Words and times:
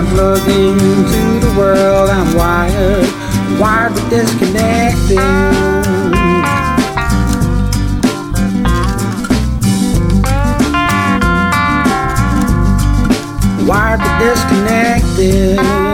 I'm 0.00 0.06
plugged 0.06 0.48
into 0.48 1.46
the 1.46 1.54
world, 1.58 2.08
I'm 2.08 2.34
wired, 2.34 3.60
wired 3.60 3.92
but 3.92 4.08
disconnected. 4.08 5.18
wired 13.68 14.00
but 14.00 14.18
disconnected. 14.20 15.89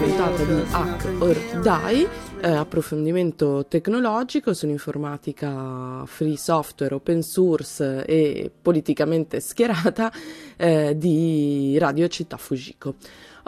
Puntata 0.00 0.42
di 0.44 0.62
Hack 0.70 1.10
or 1.18 1.36
Die, 1.60 2.08
eh, 2.40 2.50
approfondimento 2.50 3.66
tecnologico 3.68 4.54
sull'informatica 4.54 6.04
free 6.06 6.38
software, 6.38 6.94
open 6.94 7.22
source 7.22 8.06
e 8.06 8.50
politicamente 8.62 9.40
schierata 9.40 10.10
eh, 10.56 10.96
di 10.96 11.76
Radio 11.78 12.08
Città 12.08 12.38
Fujiko. 12.38 12.94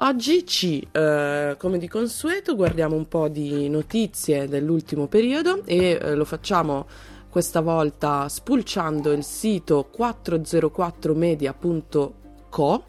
Oggi 0.00 0.46
ci, 0.46 0.86
eh, 0.92 1.54
come 1.56 1.78
di 1.78 1.88
consueto, 1.88 2.54
guardiamo 2.54 2.96
un 2.96 3.08
po' 3.08 3.28
di 3.28 3.70
notizie 3.70 4.46
dell'ultimo 4.46 5.06
periodo 5.06 5.62
e 5.64 5.98
eh, 5.98 6.14
lo 6.14 6.26
facciamo 6.26 6.86
questa 7.30 7.62
volta 7.62 8.28
spulciando 8.28 9.10
il 9.12 9.24
sito 9.24 9.88
404media.com 9.96 12.20
Co 12.52 12.84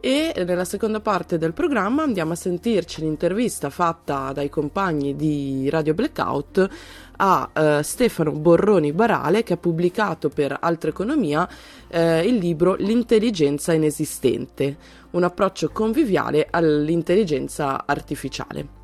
e 0.00 0.32
nella 0.46 0.64
seconda 0.64 1.00
parte 1.00 1.38
del 1.38 1.52
programma 1.52 2.04
andiamo 2.04 2.32
a 2.32 2.36
sentirci 2.36 3.00
l'intervista 3.00 3.68
fatta 3.68 4.32
dai 4.32 4.48
compagni 4.48 5.16
di 5.16 5.68
Radio 5.70 5.94
Blackout 5.94 6.68
a 7.16 7.50
uh, 7.52 7.82
Stefano 7.82 8.30
Borroni 8.30 8.92
Barale 8.92 9.42
che 9.42 9.54
ha 9.54 9.56
pubblicato 9.56 10.28
per 10.28 10.56
Altra 10.60 10.90
Economia 10.90 11.48
uh, 11.88 11.98
il 12.22 12.36
libro 12.36 12.74
L'intelligenza 12.74 13.72
inesistente, 13.72 14.76
un 15.10 15.24
approccio 15.24 15.70
conviviale 15.70 16.46
all'intelligenza 16.48 17.84
artificiale. 17.84 18.76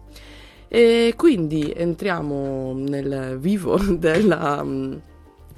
E 0.66 1.14
quindi 1.16 1.72
entriamo 1.72 2.74
nel 2.76 3.38
vivo 3.38 3.78
della, 3.94 4.66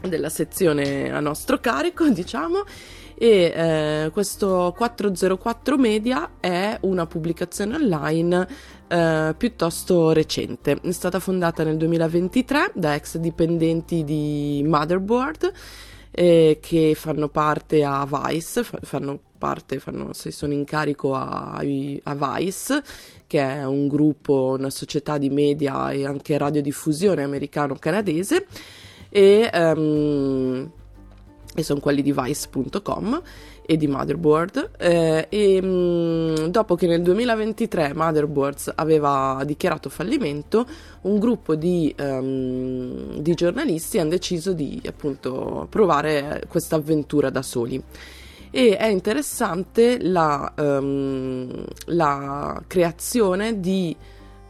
della 0.03 0.29
sezione 0.29 1.11
a 1.11 1.21
nostro 1.21 1.59
carico, 1.61 2.07
diciamo, 2.11 2.65
e 3.19 3.53
eh, 3.55 4.11
questo 4.13 4.75
404 4.77 5.79
Media 5.79 6.33
è 6.39 6.77
una 6.83 7.07
pubblicazione 7.07 7.77
online 7.77 8.47
eh, 8.89 9.35
piuttosto 9.37 10.13
recente. 10.13 10.79
È 10.81 10.93
stata 10.93 11.19
fondata 11.19 11.65
nel 11.65 11.77
2023 11.79 12.73
da 12.75 12.95
ex 12.95 13.17
dipendenti 13.17 14.05
di 14.05 14.63
Motherboard 14.67 15.53
eh, 16.11 16.59
che 16.61 16.95
fanno 16.95 17.29
parte 17.29 17.85
a 17.85 18.07
Vice, 18.07 18.63
fanno 18.63 19.19
parte, 19.39 19.79
fanno, 19.79 20.13
sono 20.13 20.53
in 20.53 20.65
carico 20.65 21.15
a, 21.15 21.53
a 21.53 22.15
Vice, 22.15 22.83
che 23.27 23.41
è 23.41 23.65
un 23.65 23.89
gruppo, 23.89 24.57
una 24.59 24.71
società 24.71 25.19
di 25.19 25.31
media 25.31 25.91
e 25.91 26.07
anche 26.07 26.39
radiodiffusione 26.39 27.23
americano-canadese. 27.23 28.47
E 29.09 29.51
um, 29.53 30.71
e 31.57 31.63
sono 31.63 31.81
quelli 31.81 32.03
di 32.03 32.13
Vice.com 32.13 33.23
e 33.63 33.77
di 33.77 33.89
Motherboard 33.89 34.71
eh, 34.79 35.27
e 35.29 35.61
mh, 35.61 35.67
mm, 35.67 36.35
dopo 36.47 36.77
che 36.77 36.87
nel 36.87 37.03
2023 37.03 37.95
Motherboards 37.95 38.73
aveva 38.75 39.43
dichiarato 39.45 39.89
fallimento 39.89 40.65
un 41.03 41.19
gruppo 41.19 41.57
di, 41.57 41.93
um, 41.99 43.19
di 43.19 43.35
giornalisti 43.35 43.99
hanno 43.99 44.11
deciso 44.11 44.53
di 44.53 44.81
appunto 44.87 45.67
provare 45.69 46.45
questa 46.49 46.77
avventura 46.77 47.31
da 47.31 47.43
soli 47.43 47.83
e 48.51 48.77
è 48.77 48.87
interessante 48.87 49.99
la, 50.01 50.53
um, 50.57 51.65
la 51.87 52.63
creazione 52.67 53.59
di 53.61 53.97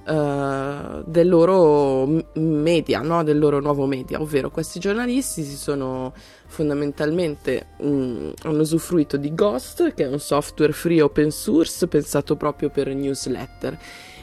Uh, 0.06 1.02
del 1.04 1.28
loro 1.28 2.06
media, 2.34 3.00
no? 3.00 3.24
del 3.24 3.40
loro 3.40 3.58
nuovo 3.58 3.86
media, 3.86 4.20
ovvero 4.20 4.52
questi 4.52 4.78
giornalisti 4.78 5.42
si 5.42 5.56
sono 5.56 6.12
fondamentalmente 6.46 7.66
mm, 7.82 8.30
hanno 8.42 8.60
usufruito 8.60 9.16
di 9.16 9.34
Ghost, 9.34 9.94
che 9.94 10.04
è 10.04 10.08
un 10.08 10.18
software 10.18 10.72
free 10.72 11.00
open 11.00 11.30
source 11.30 11.86
pensato 11.86 12.36
proprio 12.36 12.70
per 12.70 12.88
newsletter, 12.94 13.78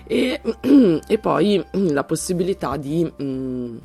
e, 0.05 0.41
e 1.07 1.17
poi 1.19 1.63
mm, 1.77 1.87
la 1.89 2.03
possibilità 2.03 2.77
di, 2.77 3.09
mm, 3.21 3.77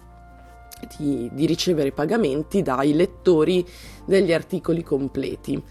di, 0.96 1.30
di, 1.32 1.46
ricevere 1.46 1.92
pagamenti 1.92 2.62
dai 2.62 2.94
lettori 2.94 3.66
degli 4.04 4.32
articoli 4.32 4.82
completi. 4.82 5.62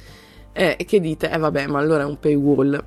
Eh, 0.54 0.76
che 0.88 1.00
dite, 1.00 1.30
eh 1.30 1.38
vabbè, 1.38 1.68
ma 1.68 1.78
allora 1.78 2.02
è 2.02 2.06
un 2.06 2.20
paywall. 2.20 2.84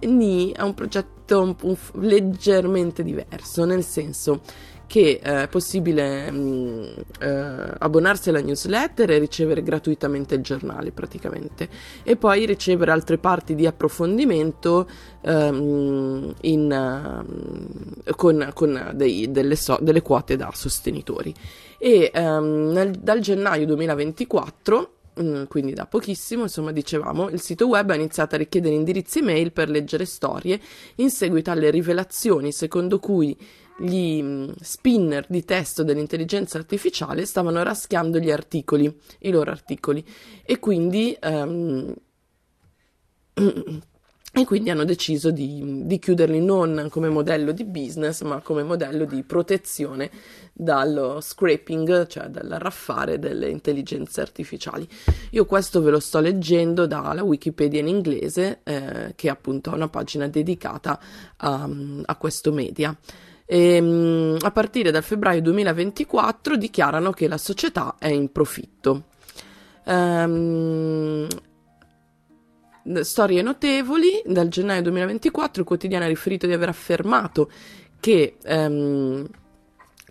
Ni 0.00 0.52
è 0.52 0.60
un 0.60 0.74
progetto 0.74 1.40
un, 1.40 1.56
un, 1.62 1.76
leggermente 2.02 3.02
diverso, 3.02 3.64
nel 3.64 3.82
senso 3.82 4.42
che 4.90 5.20
eh, 5.22 5.42
è 5.44 5.48
possibile 5.48 6.32
mh, 6.32 6.36
mm, 6.36 6.82
eh, 7.20 7.74
abbonarsi 7.78 8.30
alla 8.30 8.40
newsletter 8.40 9.12
e 9.12 9.18
ricevere 9.18 9.62
gratuitamente 9.62 10.34
il 10.34 10.40
giornale 10.40 10.90
praticamente. 10.90 11.68
E 12.02 12.16
poi 12.16 12.44
ricevere 12.44 12.90
altre 12.90 13.16
parti 13.16 13.54
di 13.54 13.68
approfondimento 13.68 14.88
ehm, 15.20 16.34
in, 16.40 17.22
uh, 18.04 18.14
con, 18.16 18.50
con 18.52 18.90
dei, 18.94 19.30
delle, 19.30 19.54
so, 19.54 19.78
delle, 19.80 20.02
quote 20.02 20.34
da 20.34 20.50
sostenitori. 20.52 21.32
E 21.78 22.10
um, 22.12 22.72
nel, 22.72 22.90
dal 22.90 23.20
gennaio 23.20 23.66
2024 23.66 24.94
mm, 25.22 25.44
quindi 25.44 25.72
da 25.72 25.86
pochissimo, 25.86 26.42
insomma, 26.42 26.72
dicevamo, 26.72 27.28
il 27.28 27.40
sito 27.40 27.68
web 27.68 27.90
ha 27.90 27.94
iniziato 27.94 28.34
a 28.34 28.38
richiedere 28.38 28.74
indirizzi 28.74 29.20
email 29.20 29.52
per 29.52 29.70
leggere 29.70 30.04
storie 30.04 30.58
in 30.96 31.10
seguito 31.10 31.52
alle 31.52 31.70
rivelazioni 31.70 32.50
secondo 32.50 32.98
cui 32.98 33.36
gli 33.80 34.22
mm, 34.22 34.50
spinner 34.60 35.24
di 35.28 35.44
testo 35.44 35.82
dell'intelligenza 35.82 36.58
artificiale 36.58 37.24
stavano 37.24 37.62
raschiando 37.62 38.18
gli 38.18 38.30
articoli, 38.30 38.94
i 39.20 39.30
loro 39.30 39.50
articoli, 39.50 40.04
e 40.44 40.58
quindi, 40.58 41.16
um, 41.22 41.94
e 44.32 44.44
quindi 44.44 44.70
hanno 44.70 44.84
deciso 44.84 45.30
di, 45.30 45.86
di, 45.86 45.98
chiuderli 45.98 46.40
non 46.40 46.88
come 46.90 47.08
modello 47.08 47.52
di 47.52 47.64
business, 47.64 48.20
ma 48.22 48.40
come 48.42 48.62
modello 48.62 49.04
di 49.04 49.22
protezione 49.22 50.10
dallo 50.52 51.20
scraping, 51.20 52.06
cioè 52.06 52.26
dall'arraffare 52.28 53.18
delle 53.18 53.48
intelligenze 53.48 54.20
artificiali. 54.20 54.86
Io 55.30 55.46
questo 55.46 55.80
ve 55.80 55.90
lo 55.90 56.00
sto 56.00 56.20
leggendo 56.20 56.86
dalla 56.86 57.24
Wikipedia 57.24 57.80
in 57.80 57.88
inglese, 57.88 58.60
eh, 58.62 59.14
che 59.16 59.30
appunto 59.30 59.70
ha 59.70 59.74
una 59.74 59.88
pagina 59.88 60.28
dedicata 60.28 61.00
a, 61.38 61.68
a 62.04 62.16
questo 62.16 62.52
media 62.52 62.96
e, 63.50 63.74
ehm, 63.74 64.36
a 64.40 64.50
partire 64.52 64.92
dal 64.92 65.02
febbraio 65.02 65.42
2024 65.42 66.56
dichiarano 66.56 67.10
che 67.10 67.26
la 67.26 67.36
società 67.36 67.96
è 67.98 68.06
in 68.06 68.30
profitto. 68.30 69.06
Um, 69.86 71.26
storie 73.00 73.42
notevoli, 73.42 74.22
dal 74.24 74.46
gennaio 74.46 74.82
2024 74.82 75.62
il 75.62 75.66
quotidiano 75.66 76.04
ha 76.04 76.08
riferito 76.08 76.46
di 76.46 76.52
aver 76.52 76.68
affermato 76.68 77.50
che 77.98 78.36
um, 78.44 79.26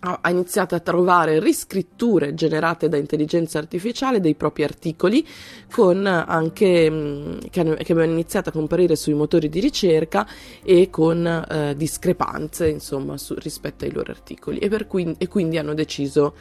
ha 0.00 0.30
iniziato 0.30 0.74
a 0.74 0.80
trovare 0.80 1.40
riscritture 1.40 2.34
generate 2.34 2.88
da 2.88 2.96
intelligenza 2.96 3.58
artificiale 3.58 4.20
dei 4.20 4.34
propri 4.34 4.64
articoli 4.64 5.26
con 5.70 6.06
anche 6.06 6.90
mm, 6.90 7.38
che, 7.50 7.60
hanno, 7.60 7.72
avevano 7.72 8.12
iniziato 8.12 8.48
a 8.48 8.52
comparire 8.52 8.96
sui 8.96 9.14
motori 9.14 9.48
di 9.48 9.60
ricerca 9.60 10.26
e 10.62 10.88
con 10.90 11.26
eh, 11.26 11.74
discrepanze 11.76 12.68
insomma 12.68 13.18
su, 13.18 13.34
rispetto 13.34 13.84
ai 13.84 13.92
loro 13.92 14.10
articoli. 14.10 14.58
E, 14.58 14.86
cui, 14.86 15.14
e 15.18 15.28
quindi 15.28 15.58
hanno 15.58 15.74
deciso 15.74 16.34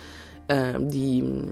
eh, 0.45 0.75
di, 0.79 1.47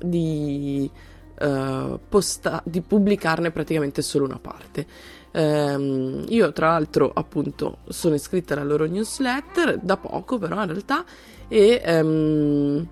di, 0.00 0.90
eh, 1.38 1.98
posta, 2.08 2.62
di 2.64 2.80
pubblicarne 2.80 3.50
praticamente 3.50 4.00
solo 4.02 4.24
una 4.24 4.38
parte 4.38 4.86
Um, 5.34 6.26
io 6.28 6.52
tra 6.52 6.68
l'altro 6.68 7.10
appunto 7.10 7.78
sono 7.88 8.14
iscritta 8.14 8.52
alla 8.52 8.64
loro 8.64 8.84
newsletter 8.84 9.78
da 9.78 9.96
poco 9.96 10.36
però 10.36 10.60
in 10.60 10.66
realtà 10.66 11.06
e, 11.48 11.80
um, 11.86 12.86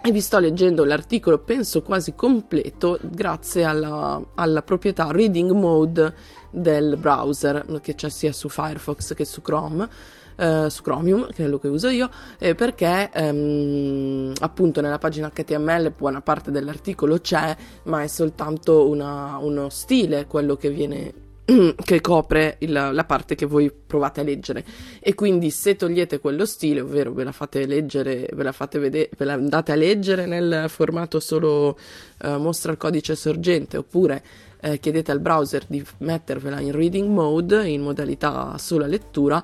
e 0.00 0.12
vi 0.12 0.20
sto 0.20 0.38
leggendo 0.38 0.84
l'articolo 0.84 1.38
penso 1.38 1.82
quasi 1.82 2.14
completo 2.14 3.00
grazie 3.02 3.64
alla, 3.64 4.22
alla 4.36 4.62
proprietà 4.62 5.10
reading 5.10 5.50
mode 5.50 6.14
del 6.50 6.96
browser 6.98 7.66
che 7.80 7.96
c'è 7.96 8.10
sia 8.10 8.32
su 8.32 8.48
Firefox 8.48 9.14
che 9.14 9.24
su 9.24 9.42
Chrome 9.42 9.88
Uh, 10.34 10.68
su 10.68 10.82
Chromium, 10.82 11.26
che 11.26 11.32
è 11.32 11.34
quello 11.34 11.58
che 11.58 11.68
uso 11.68 11.90
io, 11.90 12.08
eh, 12.38 12.54
perché 12.54 13.10
um, 13.14 14.32
appunto 14.40 14.80
nella 14.80 14.96
pagina 14.96 15.30
HTML 15.30 15.92
buona 15.94 16.22
parte 16.22 16.50
dell'articolo 16.50 17.18
c'è, 17.18 17.54
ma 17.84 18.02
è 18.02 18.06
soltanto 18.06 18.88
una, 18.88 19.36
uno 19.36 19.68
stile 19.68 20.26
quello 20.26 20.56
che 20.56 20.70
viene 20.70 21.21
che 21.84 22.00
copre 22.00 22.56
il, 22.60 22.72
la 22.72 23.04
parte 23.04 23.34
che 23.34 23.46
voi 23.46 23.70
provate 23.70 24.20
a 24.20 24.22
leggere. 24.22 24.64
E 25.00 25.14
quindi 25.14 25.50
se 25.50 25.76
togliete 25.76 26.20
quello 26.20 26.44
stile 26.46 26.80
ovvero 26.80 27.12
ve 27.12 27.24
la 27.24 27.32
fate 27.32 27.66
leggere 27.66 28.28
ve 28.32 28.42
la 28.42 28.52
fate 28.52 28.78
vedere 28.78 29.10
ve 29.16 29.24
la 29.24 29.34
andate 29.34 29.72
a 29.72 29.76
leggere 29.76 30.26
nel 30.26 30.66
formato 30.68 31.20
solo 31.20 31.78
uh, 32.22 32.36
mostra 32.36 32.72
il 32.72 32.78
codice 32.78 33.16
sorgente 33.16 33.76
oppure 33.76 34.22
uh, 34.62 34.78
chiedete 34.78 35.10
al 35.10 35.20
browser 35.20 35.64
di 35.66 35.84
mettervela 35.98 36.60
in 36.60 36.72
reading 36.72 37.08
mode 37.08 37.68
in 37.68 37.82
modalità 37.82 38.56
sola 38.58 38.86
lettura 38.86 39.42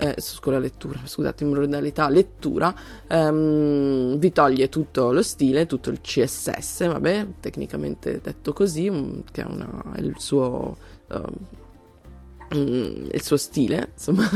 eh, 0.00 0.14
scuola 0.16 0.58
lettura, 0.58 0.98
scusate, 1.04 1.44
in 1.44 1.50
modalità 1.50 2.08
lettura, 2.08 2.74
ehm, 3.06 4.16
vi 4.16 4.32
toglie 4.32 4.70
tutto 4.70 5.12
lo 5.12 5.20
stile, 5.20 5.66
tutto 5.66 5.90
il 5.90 6.00
CSS, 6.00 6.86
vabbè, 6.86 7.26
tecnicamente 7.40 8.18
detto 8.22 8.54
così, 8.54 9.22
che 9.30 9.42
è, 9.42 9.44
una, 9.44 9.92
è 9.94 10.00
il 10.00 10.14
suo 10.16 10.78
uh, 11.10 12.56
il 12.56 13.22
suo 13.22 13.36
stile, 13.36 13.90
insomma, 13.94 14.28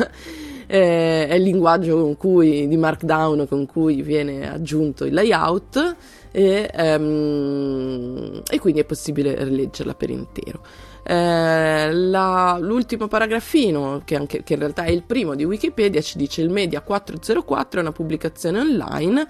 è, 0.67 1.27
è 1.29 1.35
il 1.35 1.43
linguaggio 1.43 2.01
con 2.01 2.17
cui, 2.17 2.69
di 2.69 2.77
Markdown 2.77 3.47
con 3.49 3.67
cui 3.67 4.03
viene 4.03 4.51
aggiunto 4.51 5.05
il 5.05 5.15
layout 5.15 5.97
e, 6.31 6.71
um, 6.77 8.43
e 8.49 8.59
quindi 8.59 8.81
è 8.81 8.85
possibile 8.85 9.43
rileggerla 9.45 9.95
per 9.95 10.11
intero. 10.11 10.63
Eh, 11.07 11.93
la, 11.93 12.57
l'ultimo 12.61 13.09
paragrafino, 13.09 14.03
che, 14.05 14.17
anche, 14.17 14.43
che 14.43 14.55
in 14.55 14.59
realtà 14.59 14.85
è 14.85 14.91
il 14.91 15.03
primo 15.03 15.35
di 15.35 15.45
Wikipedia, 15.45 16.01
ci 16.01 16.17
dice 16.17 16.41
il 16.41 16.51
Media 16.51 16.81
404 16.81 17.79
è 17.79 17.83
una 17.83 17.93
pubblicazione 17.93 18.61
online 18.61 19.27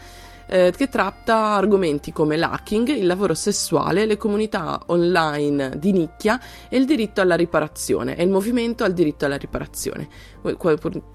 eh, 0.46 0.72
che 0.76 0.88
tratta 0.88 1.54
argomenti 1.54 2.12
come 2.12 2.36
l'hacking, 2.36 2.88
il 2.88 3.06
lavoro 3.06 3.34
sessuale, 3.34 4.06
le 4.06 4.16
comunità 4.16 4.80
online 4.86 5.78
di 5.78 5.92
nicchia 5.92 6.40
e 6.68 6.76
il 6.76 6.86
diritto 6.86 7.20
alla 7.20 7.36
riparazione 7.36 8.16
e 8.16 8.22
il 8.22 8.30
movimento 8.30 8.84
al 8.84 8.92
diritto 8.92 9.24
alla 9.24 9.36
riparazione. 9.36 10.08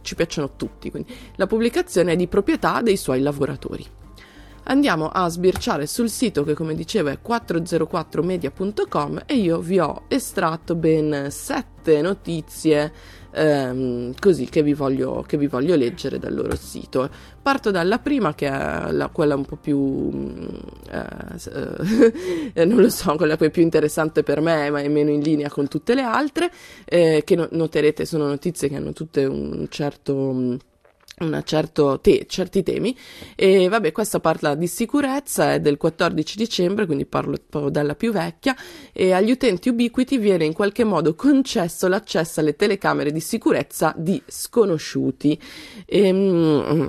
Ci 0.02 0.16
piacciono 0.16 0.56
tutti, 0.56 0.90
quindi 0.90 1.14
la 1.36 1.48
pubblicazione 1.48 2.14
è 2.14 2.16
di 2.16 2.28
proprietà 2.28 2.82
dei 2.82 2.98
suoi 2.98 3.22
lavoratori 3.22 3.98
andiamo 4.70 5.10
a 5.10 5.28
sbirciare 5.28 5.86
sul 5.88 6.10
sito 6.10 6.44
che 6.44 6.54
come 6.54 6.76
dicevo 6.76 7.10
è 7.10 7.20
404media.com 7.26 9.24
e 9.26 9.36
io 9.36 9.60
vi 9.60 9.80
ho 9.80 10.04
estratto 10.08 10.76
ben 10.76 11.28
sette 11.32 12.02
notizie 12.02 12.94
ehm, 13.32 14.14
così 14.20 14.46
che 14.46 14.64
vi, 14.64 14.74
voglio, 14.74 15.24
che 15.26 15.38
vi, 15.38 15.48
voglio, 15.48 15.76
leggere 15.76 16.20
dal 16.20 16.34
loro 16.34 16.56
sito. 16.56 17.10
Parto 17.42 17.72
dalla 17.72 18.00
prima 18.00 18.36
che 18.36 18.48
è 18.48 18.92
la, 18.92 19.10
quella 19.10 19.36
un 19.36 19.46
po' 19.46 19.56
più 19.56 20.10
eh, 20.92 22.54
eh, 22.54 22.66
non 22.66 22.82
lo 22.82 22.90
so, 22.90 23.16
quella 23.16 23.38
che 23.38 23.46
è 23.46 23.50
più 23.50 23.62
interessante 23.62 24.24
per 24.24 24.42
me 24.42 24.70
ma 24.70 24.82
è 24.82 24.88
meno 24.88 25.10
in 25.10 25.22
linea 25.22 25.50
con 25.50 25.68
tutte 25.68 25.96
le 25.96 26.02
altre 26.02 26.52
eh, 26.86 27.22
che 27.26 27.36
no- 27.36 27.48
noterete 27.52 28.06
sono 28.06 28.28
notizie 28.28 28.70
che 28.70 28.76
hanno 28.76 28.94
tutte 28.94 29.26
un 29.26 29.68
certo 29.70 30.58
Certo 31.44 32.00
te- 32.00 32.26
certi 32.28 32.64
temi. 32.64 32.96
E 33.36 33.68
vabbè 33.68 33.92
questa 33.92 34.20
parla 34.20 34.56
di 34.56 34.68
sicurezza 34.68 35.54
è 35.54 35.60
del 35.60 35.78
14 35.78 36.38
dicembre 36.38 36.86
quindi 36.86 37.06
parlo 37.06 37.36
po' 37.50 37.70
dalla 37.70 37.96
più 37.96 38.12
vecchia 38.12 38.56
e 38.94 39.12
agli 39.12 39.32
utenti 39.32 39.70
Ubiquiti 39.70 40.18
viene 40.18 40.46
in 40.46 40.54
qualche 40.54 40.84
modo 40.84 41.16
concesso 41.16 41.88
l'accesso 41.88 42.40
alle 42.40 42.56
telecamere 42.56 43.12
di 43.12 43.20
sicurezza 43.20 43.94
di 43.98 44.22
sconosciuti. 44.26 45.40
E, 45.86 46.14
mm, 46.14 46.88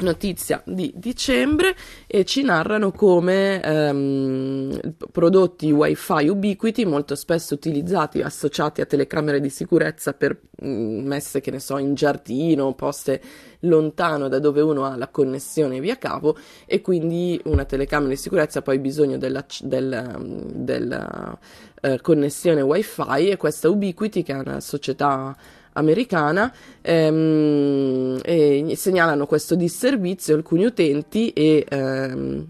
notizia 0.00 0.62
di 0.64 0.92
dicembre 0.96 1.74
e 2.06 2.24
ci 2.24 2.42
narrano 2.42 2.92
come 2.92 3.62
ehm, 3.62 4.94
prodotti 5.10 5.70
wifi 5.70 6.28
ubiquiti 6.28 6.84
molto 6.84 7.14
spesso 7.14 7.54
utilizzati 7.54 8.20
associati 8.20 8.80
a 8.80 8.86
telecamere 8.86 9.40
di 9.40 9.50
sicurezza 9.50 10.12
per 10.12 10.38
mh, 10.60 10.68
mm, 10.68 11.06
messe 11.06 11.40
che 11.40 11.50
ne 11.50 11.60
so 11.60 11.78
in 11.78 11.94
giardino 11.94 12.74
poste 12.74 13.20
lontano 13.60 14.28
da 14.28 14.38
dove 14.38 14.60
uno 14.60 14.84
ha 14.84 14.96
la 14.96 15.08
connessione 15.08 15.80
via 15.80 15.98
cavo 15.98 16.36
e 16.66 16.80
quindi 16.80 17.40
una 17.44 17.64
telecamera 17.64 18.10
di 18.10 18.16
sicurezza 18.16 18.62
poi 18.62 18.76
ha 18.76 18.80
bisogno 18.80 19.18
della, 19.18 19.44
della, 19.62 20.18
della 20.20 21.38
uh, 21.82 21.96
connessione 22.00 22.60
wifi 22.60 23.28
e 23.28 23.36
questa 23.36 23.68
Ubiquiti 23.68 24.22
che 24.22 24.32
è 24.32 24.38
una 24.38 24.60
società 24.60 25.36
americana 25.72 26.52
ehm, 26.80 28.20
e 28.22 28.72
segnalano 28.76 29.26
questo 29.26 29.54
disservizio 29.54 30.34
alcuni 30.34 30.64
utenti 30.64 31.30
e 31.30 31.64
ehm, 31.68 32.46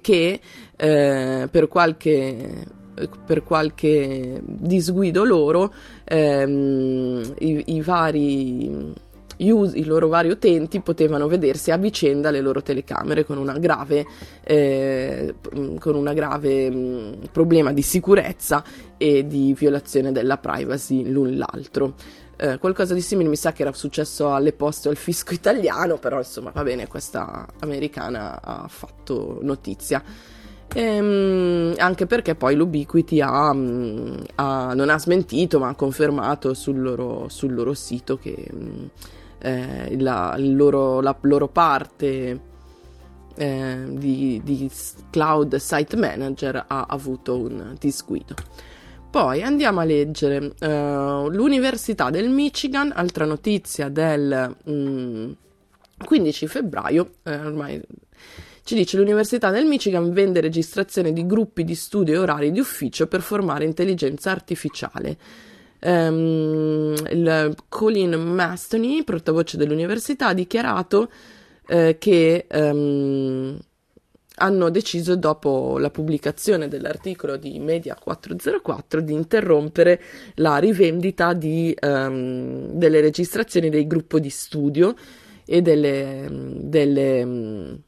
che 0.00 0.40
eh, 0.76 1.48
per 1.50 1.68
qualche 1.68 2.82
per 3.24 3.42
qualche 3.42 4.40
disguido 4.44 5.24
loro 5.24 5.72
ehm, 6.04 7.34
i, 7.38 7.64
i 7.74 7.80
vari 7.80 8.92
i 9.36 9.84
loro 9.84 10.08
vari 10.08 10.28
utenti 10.30 10.80
potevano 10.80 11.26
vedersi 11.26 11.70
a 11.70 11.76
vicenda 11.76 12.30
le 12.30 12.40
loro 12.40 12.62
telecamere 12.62 13.24
con 13.24 13.38
una 13.38 13.58
grave, 13.58 14.06
eh, 14.42 15.34
con 15.78 15.94
una 15.94 16.12
grave 16.12 16.70
mh, 16.70 17.28
problema 17.32 17.72
di 17.72 17.82
sicurezza 17.82 18.62
e 18.96 19.26
di 19.26 19.54
violazione 19.54 20.12
della 20.12 20.38
privacy 20.38 21.10
l'un 21.10 21.36
l'altro. 21.36 21.94
Eh, 22.36 22.58
qualcosa 22.58 22.94
di 22.94 23.00
simile 23.00 23.28
mi 23.28 23.36
sa 23.36 23.52
che 23.52 23.62
era 23.62 23.72
successo 23.72 24.32
alle 24.32 24.52
poste 24.52 24.88
al 24.88 24.96
fisco 24.96 25.32
italiano, 25.34 25.98
però 25.98 26.18
insomma 26.18 26.50
va 26.50 26.62
bene, 26.62 26.86
questa 26.86 27.46
americana 27.60 28.40
ha 28.42 28.68
fatto 28.68 29.38
notizia. 29.42 30.02
Ehm, 30.76 31.74
anche 31.78 32.06
perché 32.06 32.34
poi 32.34 32.56
l'Ubiquiti 32.56 33.20
ha, 33.20 33.50
ha, 33.50 34.74
non 34.74 34.88
ha 34.88 34.98
smentito 34.98 35.60
ma 35.60 35.68
ha 35.68 35.74
confermato 35.74 36.52
sul 36.54 36.80
loro, 36.80 37.28
sul 37.28 37.54
loro 37.54 37.74
sito 37.74 38.16
che 38.16 38.48
eh, 39.44 40.00
la, 40.00 40.34
loro, 40.38 41.02
la, 41.02 41.14
loro, 41.20 41.48
parte 41.48 42.40
eh, 43.36 43.84
di, 43.90 44.40
di, 44.42 44.70
Cloud 45.10 45.56
Site 45.56 45.96
Manager 45.96 46.64
ha 46.66 46.86
avuto 46.88 47.38
un 47.38 47.76
disguido. 47.78 48.34
Poi 49.10 49.42
andiamo 49.42 49.80
a 49.80 49.84
leggere 49.84 50.54
uh, 50.58 51.28
l'Università 51.28 52.10
del 52.10 52.30
Michigan, 52.30 52.90
altra 52.92 53.24
notizia 53.26 53.88
del 53.88 54.56
mm, 54.68 55.30
15 56.04 56.46
febbraio, 56.48 57.10
eh, 57.22 57.36
ormai 57.36 57.80
ci 58.64 58.74
dice 58.74 58.96
l'Università 58.96 59.50
del 59.50 59.66
Michigan 59.66 60.10
vende 60.12 60.40
registrazione 60.40 61.12
di 61.12 61.26
gruppi 61.26 61.64
di 61.64 61.74
studio 61.74 62.14
e 62.14 62.18
orari 62.18 62.50
di 62.50 62.60
ufficio 62.60 63.06
per 63.06 63.20
formare 63.20 63.66
intelligenza 63.66 64.30
artificiale 64.30 65.18
um, 65.84 66.94
il 67.10 67.54
Colin 67.68 68.14
Mastony, 68.14 69.04
portavoce 69.04 69.56
dell'università, 69.56 70.28
ha 70.28 70.34
dichiarato 70.34 71.10
eh, 71.66 71.96
che 71.98 72.46
um, 72.52 73.58
hanno 74.36 74.70
deciso 74.70 75.14
dopo 75.14 75.78
la 75.78 75.90
pubblicazione 75.90 76.66
dell'articolo 76.66 77.36
di 77.36 77.58
Media 77.60 77.94
404 77.94 79.00
di 79.00 79.12
interrompere 79.12 80.00
la 80.36 80.56
rivendita 80.56 81.32
di, 81.34 81.76
um, 81.80 82.70
delle 82.72 83.00
registrazioni 83.00 83.68
del 83.70 83.86
gruppo 83.86 84.18
di 84.18 84.30
studio 84.30 84.94
e 85.46 85.62
delle, 85.62 86.26
delle 86.30 87.82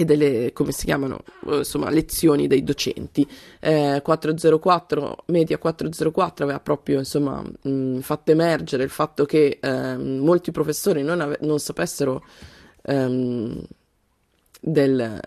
e 0.00 0.06
delle, 0.06 0.54
come 0.54 0.72
si 0.72 0.86
chiamano, 0.86 1.20
eh, 1.46 1.58
insomma, 1.58 1.90
lezioni 1.90 2.46
dei 2.46 2.64
docenti. 2.64 3.28
Eh, 3.60 4.00
404, 4.02 5.24
Media 5.26 5.58
404 5.58 6.44
aveva 6.44 6.58
proprio, 6.58 6.98
insomma, 6.98 7.42
mh, 7.42 7.98
fatto 7.98 8.30
emergere 8.30 8.82
il 8.82 8.88
fatto 8.88 9.26
che 9.26 9.58
eh, 9.60 9.96
molti 9.98 10.52
professori 10.52 11.02
non, 11.02 11.20
ave- 11.20 11.36
non 11.42 11.58
sapessero 11.58 12.24
ehm, 12.84 13.62
del, 14.58 15.20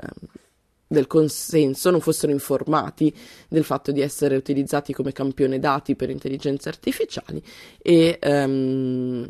del 0.88 1.06
consenso, 1.06 1.92
non 1.92 2.02
fossero 2.02 2.32
informati 2.32 3.14
del 3.48 3.64
fatto 3.64 3.92
di 3.92 4.02
essere 4.02 4.36
utilizzati 4.36 4.92
come 4.92 5.12
campione 5.12 5.60
dati 5.60 5.96
per 5.96 6.10
intelligenze 6.10 6.68
artificiali 6.70 7.44
e... 7.80 8.18
Um, 8.24 9.30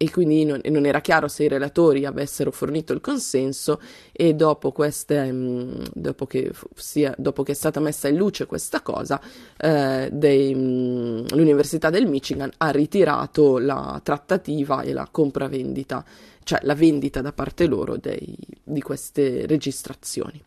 e 0.00 0.12
quindi 0.12 0.44
non, 0.44 0.60
non, 0.66 0.86
era 0.86 1.00
chiaro 1.00 1.26
se 1.26 1.42
i 1.42 1.48
relatori 1.48 2.06
avessero 2.06 2.52
fornito 2.52 2.92
il 2.92 3.00
consenso 3.00 3.80
e 4.12 4.32
dopo, 4.32 4.70
queste, 4.70 5.30
mm, 5.30 5.86
dopo, 5.92 6.24
che, 6.24 6.52
sia, 6.76 7.12
dopo 7.18 7.42
che, 7.42 7.50
è 7.50 7.54
stata 7.56 7.80
messa 7.80 8.06
in 8.06 8.14
luce 8.14 8.46
questa 8.46 8.80
cosa, 8.80 9.20
eh, 9.56 10.08
dei, 10.12 10.54
mm, 10.54 11.26
l'Università 11.30 11.90
del 11.90 12.06
Michigan 12.06 12.48
ha 12.58 12.70
ritirato 12.70 13.58
la 13.58 14.00
trattativa 14.00 14.82
e 14.82 14.92
la 14.92 15.08
compravendita, 15.10 16.04
cioè 16.44 16.60
la 16.62 16.76
vendita 16.76 17.20
da 17.20 17.32
parte 17.32 17.66
loro 17.66 17.96
dei, 17.96 18.36
di 18.62 18.80
queste 18.80 19.46
registrazioni. 19.46 20.40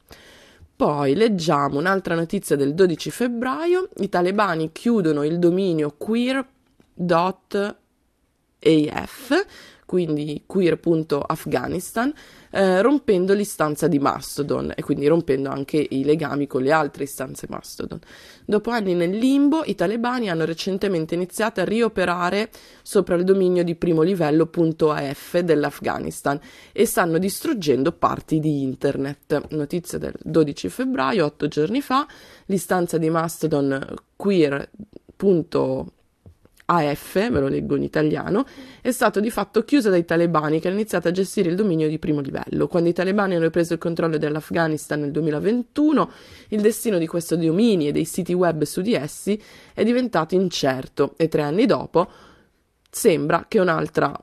Poi 0.74 1.13
leggiamo 1.13 1.77
un'altra 1.77 2.15
notizia 2.15 2.55
del 2.55 2.74
12 2.74 3.12
febbraio, 3.12 3.89
i 3.98 4.08
talebani 4.08 4.72
chiudono 4.72 5.25
il 5.25 5.39
dominio 5.39 5.93
queer.com 5.98 7.79
AF, 8.61 9.45
quindi 9.91 10.43
queer.afghanistan, 10.45 12.13
eh, 12.51 12.81
rompendo 12.81 13.33
l'istanza 13.33 13.87
di 13.87 13.99
Mastodon 13.99 14.71
e 14.73 14.81
quindi 14.83 15.05
rompendo 15.07 15.49
anche 15.49 15.85
i 15.89 16.05
legami 16.05 16.47
con 16.47 16.61
le 16.61 16.71
altre 16.71 17.03
istanze 17.03 17.47
Mastodon. 17.49 17.99
Dopo 18.45 18.69
anni 18.69 18.93
nel 18.93 19.09
limbo, 19.09 19.63
i 19.65 19.75
talebani 19.75 20.29
hanno 20.29 20.45
recentemente 20.45 21.15
iniziato 21.15 21.59
a 21.59 21.65
rioperare 21.65 22.49
sopra 22.83 23.15
il 23.15 23.25
dominio 23.25 23.65
di 23.65 23.75
primo 23.75 24.01
livello 24.01 24.49
.af 24.51 25.39
dell'Afghanistan 25.39 26.39
e 26.71 26.85
stanno 26.85 27.17
distruggendo 27.17 27.91
parti 27.91 28.39
di 28.39 28.61
internet. 28.61 29.47
Notizia 29.49 29.97
del 29.97 30.13
12 30.21 30.69
febbraio, 30.69 31.25
otto 31.25 31.49
giorni 31.49 31.81
fa, 31.81 32.07
l'istanza 32.45 32.97
di 32.97 33.09
Mastodon 33.09 33.93
queer.af 34.15 35.99
AF, 36.71 37.13
ve 37.13 37.39
lo 37.39 37.47
leggo 37.47 37.75
in 37.75 37.83
italiano, 37.83 38.45
è 38.81 38.91
stato 38.91 39.19
di 39.19 39.29
fatto 39.29 39.63
chiusa 39.63 39.89
dai 39.89 40.05
talebani 40.05 40.59
che 40.59 40.67
hanno 40.67 40.77
iniziato 40.77 41.09
a 41.09 41.11
gestire 41.11 41.49
il 41.49 41.55
dominio 41.55 41.89
di 41.89 41.99
primo 41.99 42.21
livello. 42.21 42.67
Quando 42.67 42.87
i 42.87 42.93
talebani 42.93 43.35
hanno 43.35 43.49
preso 43.49 43.73
il 43.73 43.79
controllo 43.79 44.17
dell'Afghanistan 44.17 45.01
nel 45.01 45.11
2021, 45.11 46.11
il 46.49 46.61
destino 46.61 46.97
di 46.97 47.07
questo 47.07 47.35
dominio 47.35 47.89
e 47.89 47.91
dei 47.91 48.05
siti 48.05 48.33
web 48.33 48.63
su 48.63 48.81
di 48.81 48.93
essi 48.93 49.41
è 49.73 49.83
diventato 49.83 50.35
incerto 50.35 51.13
e 51.17 51.27
tre 51.27 51.41
anni 51.41 51.65
dopo 51.65 52.09
sembra 52.89 53.45
che 53.47 53.59
un'altra 53.59 54.17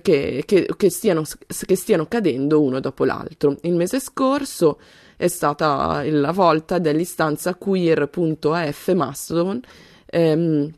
che, 0.00 0.44
che, 0.46 0.68
che, 0.76 0.90
stiano, 0.90 1.22
che, 1.66 1.76
stiano, 1.76 2.06
cadendo 2.06 2.62
uno 2.62 2.80
dopo 2.80 3.04
l'altro. 3.04 3.56
Il 3.62 3.74
mese 3.74 4.00
scorso 4.00 4.78
è 5.16 5.28
stata 5.28 6.02
la 6.04 6.32
volta 6.32 6.78
dell'istanza 6.78 7.54
queer.af 7.54 8.92
Mastodon 8.94 9.60
ehm, 10.06 10.72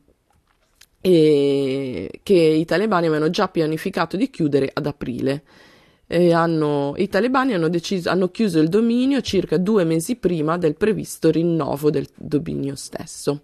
e 1.06 2.20
che 2.22 2.32
i 2.32 2.64
talebani 2.64 3.08
avevano 3.08 3.28
già 3.28 3.48
pianificato 3.48 4.16
di 4.16 4.30
chiudere 4.30 4.70
ad 4.72 4.86
aprile. 4.86 5.42
Hanno, 6.06 6.94
I 6.96 7.08
talebani 7.08 7.52
hanno, 7.52 7.68
deciso, 7.68 8.08
hanno 8.08 8.30
chiuso 8.30 8.58
il 8.58 8.68
dominio 8.68 9.20
circa 9.20 9.58
due 9.58 9.84
mesi 9.84 10.16
prima 10.16 10.56
del 10.56 10.76
previsto 10.76 11.30
rinnovo 11.30 11.90
del 11.90 12.08
dominio 12.14 12.74
stesso. 12.74 13.42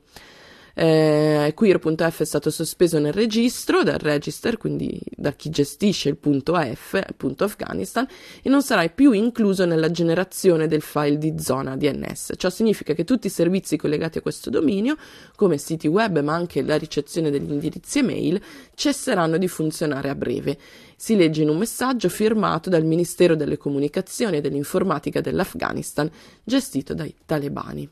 Eh, 0.75 1.53
Queer.f 1.55 2.21
è 2.21 2.25
stato 2.25 2.51
sospeso 2.51 2.99
nel 2.99 3.13
registro, 3.13 3.83
dal 3.83 3.99
register, 3.99 4.57
quindi 4.57 5.01
da 5.17 5.33
chi 5.33 5.51
gestisce 5.51 6.09
il 6.09 6.17
punto 6.17 6.55
.f, 6.55 7.03
punto 7.17 7.45
Afghanistan, 7.45 8.07
e 8.43 8.49
non 8.49 8.63
sarà 8.63 8.87
più 8.89 9.13
incluso 9.13 9.65
nella 9.65 9.91
generazione 9.91 10.67
del 10.67 10.83
file 10.83 11.19
di 11.19 11.35
zona 11.39 11.77
DNS. 11.77 12.33
Ciò 12.37 12.51
significa 12.51 12.95
che 12.95 13.05
tutti 13.05 13.27
i 13.27 13.31
servizi 13.31 13.77
collegati 13.77 14.19
a 14.19 14.23
questo 14.23 14.51
dominio, 14.51 14.97
come 15.37 15.59
siti 15.59 15.87
web 15.87 16.21
ma 16.21 16.35
anche 16.35 16.63
la 16.63 16.77
ricezione 16.77 17.31
degli 17.31 17.51
indirizzi 17.51 17.99
email, 17.99 18.41
cesseranno 18.75 19.39
di 19.39 19.49
funzionare 19.49 20.09
a 20.09 20.15
breve. 20.15 20.59
Si 20.97 21.17
legge 21.17 21.43
in 21.43 21.49
un 21.49 21.57
messaggio 21.57 22.09
firmato 22.09 22.69
dal 22.69 22.85
Ministero 22.85 23.35
delle 23.35 23.57
Comunicazioni 23.57 24.37
e 24.37 24.41
dell'Informatica 24.41 25.21
dell'Afghanistan, 25.21 26.11
gestito 26.45 26.95
dai 26.95 27.15
talebani. 27.25 27.89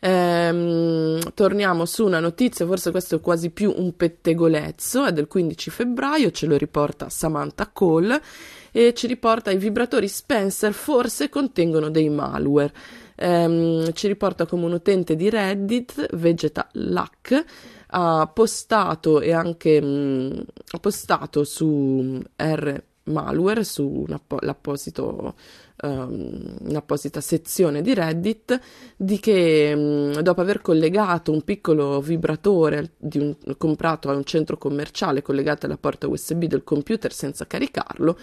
Ehm, 0.00 1.18
torniamo 1.34 1.84
su 1.84 2.04
una 2.04 2.20
notizia, 2.20 2.66
forse 2.66 2.90
questo 2.90 3.16
è 3.16 3.20
quasi 3.20 3.50
più 3.50 3.72
un 3.76 3.96
pettegolezzo, 3.96 5.04
è 5.04 5.12
del 5.12 5.26
15 5.26 5.70
febbraio, 5.70 6.30
ce 6.30 6.46
lo 6.46 6.56
riporta 6.56 7.08
Samantha 7.08 7.68
Cole 7.72 8.22
e 8.70 8.94
ci 8.94 9.06
riporta 9.06 9.50
i 9.50 9.56
vibratori 9.56 10.08
Spencer 10.08 10.72
forse 10.72 11.28
contengono 11.28 11.90
dei 11.90 12.08
malware. 12.08 12.72
Ehm, 13.16 13.92
ci 13.92 14.06
riporta 14.06 14.46
come 14.46 14.66
un 14.66 14.72
utente 14.72 15.16
di 15.16 15.28
Reddit, 15.28 16.14
Vegeta 16.14 16.68
Luck, 16.74 17.44
ha 17.88 18.30
postato 18.32 19.20
e 19.20 19.32
anche 19.32 19.80
mh, 19.80 19.86
mm, 19.86 20.38
ha 20.72 20.78
postato 20.78 21.42
su 21.42 22.20
R 22.36 22.82
malware, 23.04 23.64
su 23.64 24.04
l'apposito 24.40 25.34
um, 25.82 26.56
un'apposita 26.60 27.20
sezione 27.20 27.82
di 27.82 27.94
Reddit 27.94 28.60
di 28.96 29.18
che 29.18 29.72
um, 29.74 30.20
dopo 30.20 30.40
aver 30.40 30.60
collegato 30.60 31.32
un 31.32 31.42
piccolo 31.42 32.00
vibratore 32.00 32.92
un, 33.14 33.34
comprato 33.56 34.10
a 34.10 34.14
un 34.14 34.24
centro 34.24 34.56
commerciale 34.56 35.22
collegato 35.22 35.66
alla 35.66 35.76
porta 35.76 36.08
USB 36.08 36.44
del 36.44 36.64
computer 36.64 37.12
senza 37.12 37.46
caricarlo, 37.46 38.18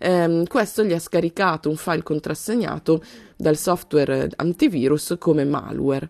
um, 0.00 0.46
questo 0.46 0.84
gli 0.84 0.92
ha 0.92 1.00
scaricato 1.00 1.68
un 1.68 1.76
file 1.76 2.02
contrassegnato 2.02 3.02
dal 3.36 3.56
software 3.56 4.28
antivirus 4.36 5.16
come 5.18 5.44
malware 5.44 6.08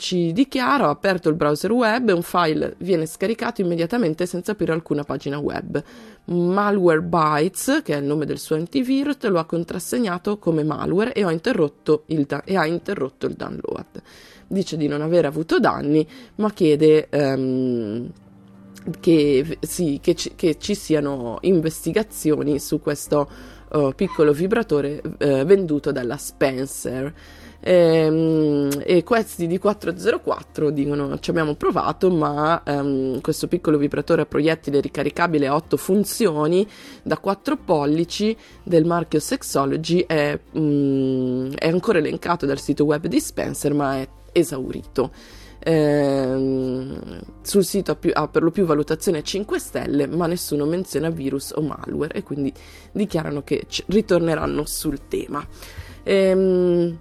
ci 0.00 0.32
dichiara, 0.32 0.88
ho 0.88 0.90
aperto 0.90 1.28
il 1.28 1.34
browser 1.34 1.70
web 1.70 2.08
e 2.08 2.12
un 2.12 2.22
file 2.22 2.74
viene 2.78 3.04
scaricato 3.04 3.60
immediatamente 3.60 4.24
senza 4.24 4.52
aprire 4.52 4.72
alcuna 4.72 5.04
pagina 5.04 5.38
web. 5.38 5.80
Malwarebytes, 6.24 7.82
che 7.84 7.94
è 7.94 7.98
il 7.98 8.06
nome 8.06 8.24
del 8.24 8.38
suo 8.38 8.56
antivirus, 8.56 9.22
lo 9.28 9.38
ha 9.38 9.44
contrassegnato 9.44 10.38
come 10.38 10.64
malware 10.64 11.12
e, 11.12 11.22
da- 12.26 12.42
e 12.44 12.56
ha 12.56 12.66
interrotto 12.66 13.26
il 13.26 13.34
download. 13.34 14.02
Dice 14.46 14.78
di 14.78 14.88
non 14.88 15.02
aver 15.02 15.26
avuto 15.26 15.60
danni, 15.60 16.06
ma 16.36 16.50
chiede 16.50 17.08
um, 17.12 18.10
che, 19.00 19.58
sì, 19.60 19.98
che, 20.00 20.14
ci, 20.14 20.32
che, 20.34 20.56
ci, 20.58 20.74
siano 20.74 21.38
investigazioni 21.42 22.58
su 22.58 22.80
questo 22.80 23.28
uh, 23.72 23.92
piccolo 23.94 24.32
vibratore 24.32 25.02
uh, 25.04 25.44
venduto 25.44 25.92
dalla 25.92 26.16
Spencer. 26.16 27.12
Ehm, 27.62 28.70
e 28.84 29.02
questi 29.04 29.46
di 29.46 29.58
404 29.58 30.70
dicono 30.70 31.18
ci 31.18 31.28
abbiamo 31.28 31.54
provato 31.54 32.10
ma 32.10 32.62
ehm, 32.64 33.20
questo 33.20 33.48
piccolo 33.48 33.76
vibratore 33.76 34.22
a 34.22 34.26
proiettile 34.26 34.80
ricaricabile 34.80 35.46
a 35.46 35.54
8 35.54 35.76
funzioni 35.76 36.66
da 37.02 37.18
4 37.18 37.58
pollici 37.58 38.34
del 38.62 38.86
marchio 38.86 39.20
Sexology 39.20 40.04
è, 40.06 40.38
mm, 40.58 41.52
è 41.58 41.68
ancora 41.68 41.98
elencato 41.98 42.46
dal 42.46 42.58
sito 42.58 42.84
web 42.84 43.06
di 43.06 43.20
Spencer 43.20 43.74
ma 43.74 43.96
è 43.96 44.08
esaurito. 44.32 45.12
Ehm, 45.62 47.20
sul 47.42 47.64
sito 47.66 47.90
ha, 47.90 47.96
più, 47.96 48.10
ha, 48.14 48.26
per 48.28 48.42
lo 48.42 48.50
più 48.50 48.64
valutazione 48.64 49.22
5 49.22 49.58
stelle 49.58 50.06
ma 50.06 50.26
nessuno 50.26 50.64
menziona 50.64 51.10
virus 51.10 51.52
o 51.54 51.60
malware 51.60 52.14
e 52.14 52.22
quindi 52.22 52.50
dichiarano 52.92 53.42
che 53.42 53.66
ritorneranno 53.86 54.64
sul 54.64 55.06
tema. 55.08 55.46
Ehm, 56.04 56.98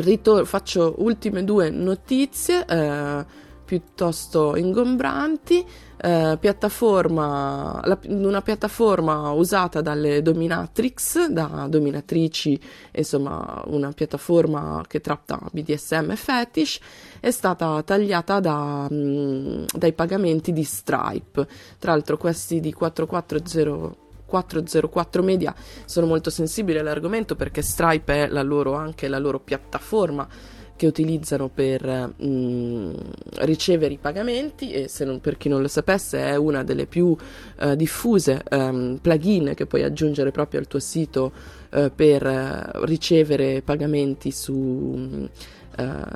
Ritor- 0.00 0.46
faccio 0.46 0.94
ultime 0.98 1.44
due 1.44 1.70
notizie 1.70 2.64
eh, 2.66 3.24
piuttosto 3.64 4.56
ingombranti. 4.56 5.64
Eh, 6.04 6.36
piattaforma, 6.40 7.80
la, 7.84 7.98
una 8.08 8.42
piattaforma 8.42 9.30
usata 9.30 9.80
dalle 9.80 10.20
dominatrix, 10.20 11.26
da 11.26 11.66
dominatrici, 11.68 12.58
insomma 12.92 13.62
una 13.66 13.92
piattaforma 13.92 14.82
che 14.88 15.00
tratta 15.00 15.38
BDSM 15.52 16.10
e 16.10 16.16
fetish, 16.16 16.80
è 17.20 17.30
stata 17.30 17.82
tagliata 17.82 18.40
da, 18.40 18.88
mh, 18.90 18.94
mm, 18.94 19.64
dai 19.76 19.92
pagamenti 19.92 20.52
di 20.52 20.64
Stripe. 20.64 21.46
Tra 21.78 21.92
l'altro 21.92 22.16
questi 22.16 22.58
di 22.60 22.72
440 22.72 24.01
404 24.32 25.22
Media. 25.22 25.54
Sono 25.84 26.06
molto 26.06 26.30
sensibili 26.30 26.78
all'argomento 26.78 27.36
perché 27.36 27.60
Stripe 27.60 28.24
è 28.24 28.26
la 28.28 28.40
loro, 28.40 28.72
anche 28.72 29.06
la 29.06 29.18
loro 29.18 29.38
piattaforma 29.38 30.26
che 30.74 30.86
utilizzano 30.86 31.50
per 31.50 31.84
mh, 31.84 32.26
mm, 32.26 32.94
ricevere 33.40 33.92
i 33.92 33.98
pagamenti 33.98 34.72
e 34.72 34.88
non, 35.04 35.20
per 35.20 35.36
chi 35.36 35.50
non 35.50 35.60
lo 35.60 35.68
sapesse 35.68 36.18
è 36.18 36.36
una 36.36 36.64
delle 36.64 36.86
più 36.86 37.14
uh, 37.60 37.74
diffuse 37.74 38.42
um, 38.50 38.98
plugin 39.00 39.52
che 39.54 39.66
puoi 39.66 39.82
aggiungere 39.82 40.30
proprio 40.30 40.60
al 40.60 40.66
tuo 40.66 40.80
sito 40.80 41.30
uh, 41.72 41.92
per 41.94 42.24
uh, 42.24 42.84
ricevere 42.84 43.60
pagamenti 43.60 44.32
su, 44.32 45.28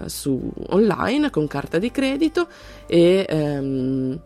su, 0.06 0.52
online 0.68 1.30
con 1.30 1.46
carta 1.46 1.78
di 1.78 1.90
credito 1.90 2.48
e 2.86 3.26
um, 3.30 4.20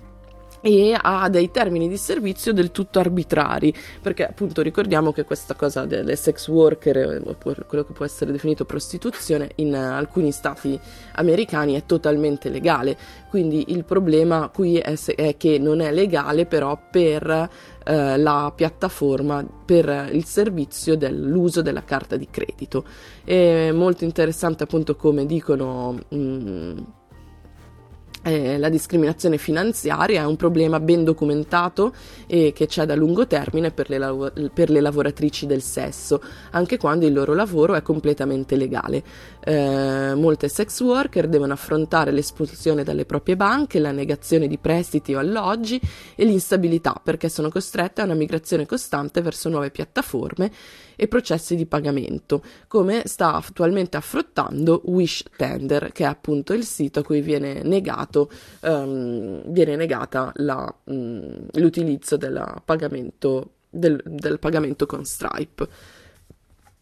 e 0.61 0.97
ha 1.01 1.29
dei 1.29 1.51
termini 1.51 1.89
di 1.89 1.97
servizio 1.97 2.53
del 2.53 2.71
tutto 2.71 2.99
arbitrari, 2.99 3.75
perché 4.01 4.27
appunto 4.27 4.63
ricordiamo 4.63 5.13
che 5.13 5.25
questa 5.25 5.55
cosa 5.55 5.87
delle 5.87 6.17
sex 6.17 6.49
worker, 6.49 7.23
quello 7.39 7.85
che 7.85 7.93
può 7.93 8.05
essere 8.05 8.33
definito 8.33 8.65
prostituzione, 8.65 9.53
in 9.57 9.75
alcuni 9.75 10.33
stati 10.33 10.79
americani 11.15 11.75
è 11.75 11.85
totalmente 11.87 12.49
legale, 12.49 12.97
quindi 13.29 13.67
il 13.69 13.85
problema 13.85 14.51
qui 14.53 14.77
è, 14.77 14.95
se, 14.97 15.15
è 15.15 15.37
che 15.37 15.59
non 15.59 15.81
è 15.81 15.93
legale 15.93 16.47
però 16.47 16.79
per 16.91 17.49
eh, 17.85 18.17
la 18.17 18.53
piattaforma, 18.55 19.45
per 19.65 20.11
il 20.13 20.25
servizio 20.25 20.97
dell'uso 20.97 21.63
della 21.63 21.85
carta 21.85 22.17
di 22.17 22.29
credito. 22.31 22.85
È 23.25 23.71
molto 23.73 24.05
interessante 24.05 24.65
appunto 24.65 24.97
come 24.97 25.27
dicono... 25.27 25.99
Mh, 26.09 26.17
mm, 26.17 26.79
eh, 28.23 28.59
la 28.59 28.69
discriminazione 28.69 29.39
finanziaria 29.39 30.23
è 30.23 30.25
un 30.27 30.37
problema 30.37 30.79
ben 30.81 31.05
documentato 31.05 31.95
e 32.27 32.53
che 32.55 32.67
c'è 32.67 32.85
da 32.85 32.95
lungo 32.95 33.27
termine 33.27 33.71
per 33.71 33.89
le, 33.89 33.99
lav- 33.99 34.51
per 34.51 34.71
le, 34.71 34.81
lavoratrici 34.81 35.47
del 35.47 35.63
sesso, 35.63 36.23
anche 36.51 36.77
quando 36.77 37.07
il 37.07 37.13
loro 37.13 37.35
lavoro 37.35 37.75
è 37.75 37.83
completamente 37.83 38.57
legale. 38.57 39.03
Eh, 39.43 40.15
molte 40.15 40.49
sex 40.49 40.81
worker 40.81 41.29
devono 41.29 41.53
affrontare 41.53 42.11
l'espulsione 42.11 42.85
dalle 42.85 43.07
proprie 43.07 43.37
banche, 43.37 43.79
la 43.79 43.93
negazione 43.93 44.47
di 44.47 44.59
prestiti 44.59 45.15
o 45.15 45.19
alloggi 45.19 45.81
e 46.15 46.25
l'instabilità 46.25 47.01
perché 47.03 47.29
sono 47.29 47.49
costrette 47.49 48.03
a 48.03 48.05
una 48.05 48.15
migrazione 48.15 48.67
costante 48.67 49.23
verso 49.23 49.49
nuove 49.49 49.71
piattaforme 49.71 50.51
e 51.01 51.09
processi 51.09 51.57
di 51.57 51.65
pagamento, 51.65 52.43
come 52.69 53.05
sta 53.07 53.33
attualmente 53.33 53.97
affrontando 53.97 54.83
Wish 54.85 55.25
Tender, 55.35 55.93
che 55.93 56.05
è 56.05 56.07
appunto 56.07 56.53
il 56.53 56.63
sito 56.67 56.99
a 56.99 57.03
cui 57.03 57.23
viene 57.23 57.63
negato, 57.63 58.10
um, 58.61 59.43
viene 59.47 59.77
negata 59.77 60.33
la, 60.37 60.73
um, 60.85 61.47
l'utilizzo 61.53 62.17
pagamento, 62.65 63.51
del, 63.69 64.01
del, 64.05 64.39
pagamento 64.39 64.87
con 64.87 65.05
Stripe. 65.05 65.69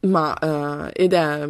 Ma, 0.00 0.36
uh, 0.40 0.90
ed 0.92 1.12
è 1.12 1.46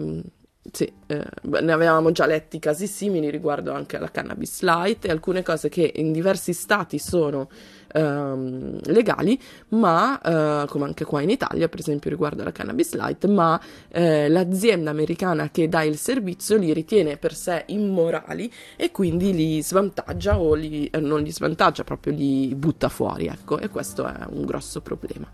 sì, 0.72 0.90
eh, 1.06 1.24
ne 1.42 1.72
avevamo 1.72 2.12
già 2.12 2.26
letti 2.26 2.58
casi 2.58 2.86
simili 2.86 3.30
riguardo 3.30 3.72
anche 3.72 3.96
alla 3.96 4.10
cannabis 4.10 4.62
light 4.62 5.04
e 5.04 5.10
alcune 5.10 5.42
cose 5.42 5.68
che 5.68 5.92
in 5.96 6.12
diversi 6.12 6.52
stati 6.52 6.98
sono 6.98 7.48
ehm, 7.92 8.80
legali, 8.84 9.40
ma 9.68 10.20
eh, 10.20 10.66
come 10.68 10.84
anche 10.84 11.04
qua 11.04 11.20
in 11.20 11.30
Italia, 11.30 11.68
per 11.68 11.80
esempio 11.80 12.10
riguardo 12.10 12.42
alla 12.42 12.52
cannabis 12.52 12.94
light, 12.94 13.26
ma 13.26 13.60
eh, 13.88 14.28
l'azienda 14.28 14.90
americana 14.90 15.50
che 15.50 15.68
dà 15.68 15.82
il 15.82 15.96
servizio 15.96 16.56
li 16.56 16.72
ritiene 16.72 17.16
per 17.16 17.34
sé 17.34 17.64
immorali 17.68 18.52
e 18.76 18.90
quindi 18.90 19.32
li 19.34 19.62
svantaggia 19.62 20.38
o 20.38 20.54
li, 20.54 20.86
eh, 20.86 21.00
non 21.00 21.22
li 21.22 21.32
svantaggia, 21.32 21.84
proprio 21.84 22.12
li 22.12 22.54
butta 22.54 22.88
fuori, 22.88 23.26
ecco, 23.26 23.58
e 23.58 23.68
questo 23.68 24.06
è 24.06 24.26
un 24.30 24.44
grosso 24.44 24.80
problema. 24.80 25.28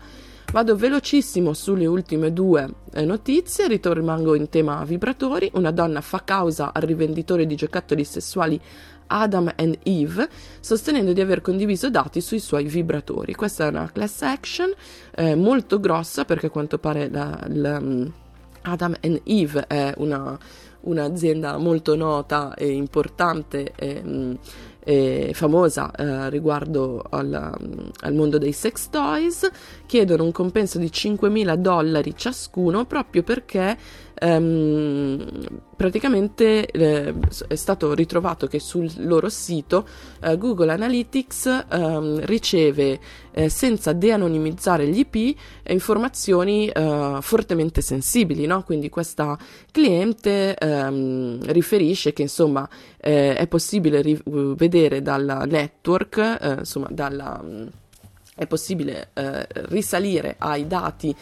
Vado 0.51 0.77
velocissimo 0.77 1.51
sulle 1.53 1.85
ultime 1.85 2.31
due 2.31 2.69
eh, 2.93 3.03
notizie, 3.03 3.67
rimango 3.67 4.35
in 4.35 4.47
tema 4.47 4.85
vibratori. 4.85 5.51
Una 5.55 5.71
donna 5.71 5.99
fa 5.99 6.23
causa 6.23 6.71
al 6.71 6.83
rivenditore 6.83 7.45
di 7.45 7.55
giocattoli 7.55 8.05
sessuali 8.05 8.61
Adam 9.07 9.51
and 9.55 9.77
Eve, 9.83 10.27
sostenendo 10.59 11.13
di 11.13 11.21
aver 11.21 11.41
condiviso 11.41 11.89
dati 11.89 12.21
sui 12.21 12.39
suoi 12.39 12.65
vibratori. 12.65 13.33
Questa 13.33 13.65
è 13.65 13.69
una 13.69 13.89
class 13.91 14.21
action 14.21 14.73
eh, 15.15 15.35
molto 15.35 15.79
grossa 15.79 16.25
perché 16.25 16.47
a 16.47 16.49
quanto 16.49 16.77
pare 16.77 17.09
la, 17.09 17.39
la, 17.47 17.79
mm, 17.79 18.05
Adam 18.63 18.95
and 19.01 19.21
Eve 19.23 19.67
è 19.67 19.93
una, 19.97 20.37
un'azienda 20.81 21.57
molto 21.57 21.95
nota 21.95 22.53
e 22.55 22.71
importante. 22.71 23.73
E, 23.75 24.01
mm, 24.03 24.33
eh, 24.85 25.31
famosa 25.33 25.91
eh, 25.91 26.29
riguardo 26.29 27.03
al, 27.09 27.33
al, 28.01 28.13
mondo 28.13 28.37
dei 28.37 28.51
sex 28.51 28.89
toys, 28.89 29.49
chiedono 29.87 30.23
un 30.23 30.31
compenso 30.31 30.77
di 30.77 30.85
5.000 30.85 31.55
dollari 31.55 32.15
ciascuno 32.15 32.85
proprio 32.85 33.23
perché 33.23 33.75
ehm, 34.15 35.61
praticamente 35.75 36.65
eh, 36.65 37.13
è 37.47 37.55
stato 37.55 37.93
ritrovato 37.93 38.47
che 38.47 38.59
sul 38.59 38.91
loro 38.97 39.29
sito 39.29 39.87
eh, 40.21 40.37
Google 40.37 40.71
Analytics 40.71 41.65
ehm, 41.69 42.25
riceve 42.25 42.99
eh, 43.31 43.49
senza 43.49 43.93
de-anonimizzare 43.93 44.87
gli 44.87 44.99
IP 44.99 45.37
informazioni 45.67 46.67
eh, 46.67 47.17
fortemente 47.21 47.81
sensibili, 47.81 48.45
no? 48.45 48.63
quindi 48.63 48.89
questa 48.89 49.37
cliente 49.71 50.55
ehm, 50.55 51.51
riferisce 51.51 52.13
che 52.13 52.23
insomma 52.23 52.67
eh, 52.97 53.35
è 53.35 53.47
possibile 53.47 54.01
ri- 54.01 54.21
vedere 54.23 55.01
dal 55.01 55.43
network, 55.47 56.17
eh, 56.17 56.55
insomma 56.59 56.87
dalla 56.89 57.43
è 58.35 58.47
possibile 58.47 59.11
eh, 59.13 59.47
risalire 59.69 60.35
ai 60.37 60.67
dati 60.67 61.15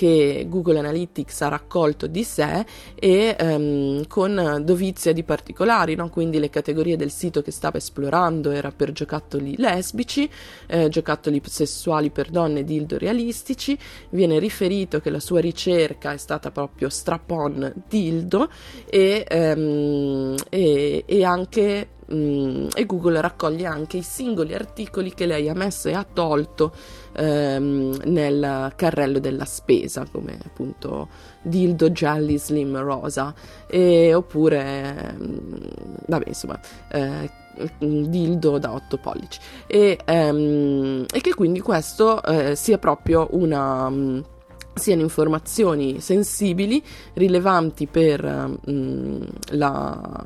che 0.00 0.46
Google 0.48 0.78
Analytics 0.78 1.42
ha 1.42 1.48
raccolto 1.48 2.06
di 2.06 2.24
sé 2.24 2.64
e 2.94 3.36
ehm, 3.38 4.06
con 4.06 4.62
dovizia 4.64 5.12
di 5.12 5.24
particolari, 5.24 5.94
no? 5.94 6.08
quindi 6.08 6.38
le 6.38 6.48
categorie 6.48 6.96
del 6.96 7.10
sito 7.10 7.42
che 7.42 7.50
stava 7.50 7.76
esplorando 7.76 8.50
era 8.50 8.72
per 8.74 8.92
giocattoli 8.92 9.56
lesbici, 9.58 10.26
eh, 10.68 10.88
giocattoli 10.88 11.42
sessuali 11.44 12.08
per 12.08 12.30
donne 12.30 12.64
dildo 12.64 12.96
realistici, 12.96 13.78
viene 14.08 14.38
riferito 14.38 15.00
che 15.00 15.10
la 15.10 15.20
sua 15.20 15.40
ricerca 15.40 16.12
è 16.14 16.16
stata 16.16 16.50
proprio 16.50 16.88
strap-on 16.88 17.70
dildo 17.86 18.48
e, 18.88 19.26
ehm, 19.28 20.34
e, 20.48 21.04
e 21.04 21.24
anche 21.24 21.88
mm, 22.12 22.68
e 22.74 22.86
Google 22.86 23.20
raccoglie 23.20 23.66
anche 23.66 23.98
i 23.98 24.02
singoli 24.02 24.54
articoli 24.54 25.12
che 25.14 25.26
lei 25.26 25.48
ha 25.48 25.54
messo 25.54 25.88
e 25.88 25.94
ha 25.94 26.06
tolto 26.10 26.72
ehm, 27.12 28.02
nel 28.04 28.72
carrello 28.76 29.18
della 29.18 29.44
spesa, 29.44 30.06
come 30.10 30.38
appunto 30.44 31.08
dildo 31.42 31.90
jelly 31.90 32.38
slim 32.38 32.78
rosa, 32.78 33.34
e, 33.66 34.14
oppure, 34.14 35.10
ehm, 35.10 35.58
vabbè, 36.06 36.28
insomma, 36.28 36.60
eh, 36.90 37.30
dildo 37.78 38.58
da 38.58 38.72
8 38.72 38.96
pollici. 38.98 39.38
E, 39.66 39.98
ehm, 40.04 41.04
e 41.12 41.20
che 41.20 41.34
quindi 41.34 41.60
questo 41.60 42.22
eh, 42.22 42.54
sia 42.56 42.78
proprio 42.78 43.28
una 43.32 44.38
siano 44.74 45.02
informazioni 45.02 46.00
sensibili, 46.00 46.82
rilevanti 47.14 47.86
per, 47.86 48.58
um, 48.66 49.26
la, 49.50 50.24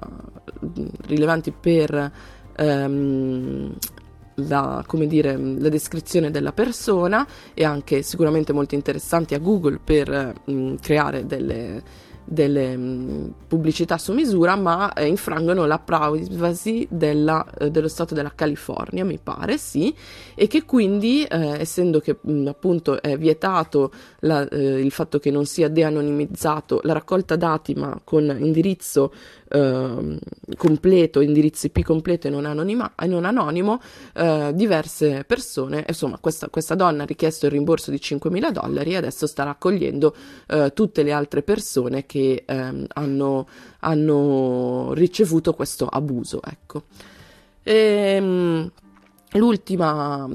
rilevanti 1.07 1.53
per 1.53 2.13
um, 2.59 3.73
la, 4.37 4.85
dire, 5.07 5.37
la, 5.37 5.69
descrizione 5.69 6.31
della 6.31 6.53
persona 6.53 7.27
e 7.55 7.65
anche 7.65 8.03
sicuramente 8.03 8.53
molto 8.53 8.75
interessanti 8.75 9.35
a 9.35 9.39
Google 9.39 9.79
per 9.83 10.35
um, 10.47 10.79
creare 10.79 11.27
delle, 11.27 11.83
delle 12.25 12.77
mh, 12.77 13.35
pubblicità 13.47 13.99
su 13.99 14.13
misura, 14.13 14.57
ma 14.57 14.93
eh, 14.93 15.07
infrangono 15.07 15.67
la 15.67 15.79
privacy 15.79 16.87
della, 16.91 17.45
eh, 17.59 17.71
dello 17.71 17.89
Stato 17.89 18.15
della 18.15 18.33
California, 18.35 19.05
mi 19.05 19.19
pare, 19.23 19.59
sì, 19.59 19.95
e 20.35 20.47
che 20.47 20.65
quindi, 20.65 21.25
eh, 21.25 21.61
essendo 21.61 22.01
che 22.01 22.19
mh, 22.21 22.47
appunto 22.47 23.01
è 23.01 23.17
vietato 23.17 23.93
la, 24.21 24.47
eh, 24.49 24.81
il 24.81 24.91
fatto 24.91 25.19
che 25.19 25.31
non 25.31 25.45
sia 25.45 25.69
de-anonimizzato 25.69 26.81
la 26.85 26.93
raccolta 26.93 27.37
dati, 27.37 27.75
ma 27.75 28.01
con 28.03 28.25
indirizzo 28.39 29.13
eh, 29.49 30.19
completo, 30.57 31.21
indirizzo 31.21 31.67
IP 31.67 31.83
completo 31.83 32.27
e 32.27 32.31
non, 32.31 32.45
anonima, 32.45 32.95
e 33.01 33.07
non 33.07 33.25
anonimo, 33.25 33.81
eh, 34.15 34.51
diverse 34.55 35.25
persone, 35.25 35.85
insomma 35.87 36.19
questa, 36.19 36.49
questa, 36.49 36.75
donna 36.75 37.05
ha 37.05 37.07
richiesto 37.07 37.47
il 37.47 37.53
rimborso 37.53 37.91
di 37.91 37.99
5.000 37.99 38.51
dollari 38.51 38.93
e 38.93 38.97
adesso 38.97 39.27
sta 39.27 39.45
raccogliendo 39.45 40.15
eh, 40.49 40.73
tutte 40.75 41.03
le 41.03 41.13
altre 41.13 41.43
persone 41.43 42.07
che 42.07 42.14
ehm, 42.19 42.87
hanno, 42.95 43.47
hanno, 43.81 44.93
ricevuto 44.95 45.55
questo 45.55 45.87
abuso. 45.87 46.41
Ecco. 46.43 46.85
E, 47.63 47.75
ehm, 48.17 48.71
l'ultima, 49.33 50.29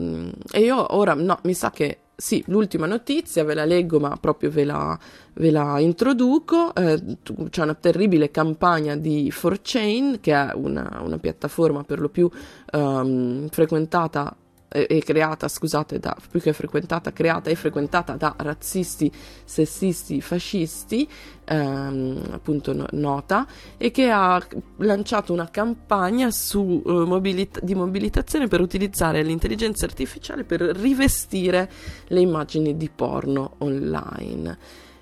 e 0.52 0.60
io 0.60 0.96
ora 0.96 1.14
no, 1.14 1.40
mi 1.44 1.54
sa 1.54 1.72
che 1.72 2.00
sì, 2.20 2.44
l'ultima 2.48 2.86
notizia 2.86 3.46
ve 3.46 3.54
la 3.54 3.64
leggo, 3.64 3.98
ma 3.98 4.18
proprio 4.20 4.50
ve 4.50 4.66
la, 4.66 5.00
ve 5.36 5.52
la 5.52 5.80
introduco. 5.80 6.76
Eh, 6.76 7.02
c'è 7.50 7.64
una 7.64 7.76
terribile 7.76 8.30
campagna 8.30 8.98
di 8.98 9.32
4chain, 9.34 10.20
che 10.20 10.34
è 10.34 10.52
una, 10.54 11.00
una 11.02 11.18
piattaforma 11.18 11.84
per 11.86 12.02
lo 12.02 12.10
più 12.10 12.30
um, 12.74 13.48
frequentata 13.48 14.36
e 14.70 15.02
creata, 15.04 15.48
scusate, 15.48 16.00
da, 16.00 16.16
più 16.30 16.40
che 16.40 16.54
frequentata, 16.54 17.12
creata 17.12 17.50
e 17.50 17.56
frequentata 17.56 18.14
da 18.14 18.36
razzisti, 18.38 19.12
sessisti, 19.44 20.22
fascisti, 20.22 21.10
ehm, 21.46 22.22
appunto 22.32 22.74
no, 22.74 22.86
nota, 22.92 23.48
e 23.78 23.90
che 23.90 24.12
ha 24.12 24.42
lanciato 24.78 25.34
una 25.34 25.50
campagna 25.50 26.30
su, 26.30 26.82
uh, 26.86 27.06
mobilita- 27.06 27.60
di 27.62 27.74
mobilitazione 27.74 28.48
per 28.48 28.62
utilizzare 28.62 29.24
l'intelligenza 29.24 29.86
artificiale 29.86 30.44
per 30.44 30.62
rivestire 30.62 31.70
le 32.08 32.20
immagini 32.20 32.78
di 32.78 32.90
porno 32.94 33.56
online. 33.60 34.58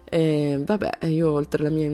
E, 0.06 0.62
vabbè, 0.66 1.06
io 1.08 1.32
oltre 1.32 1.64
la 1.64 1.70
mia 1.70 1.90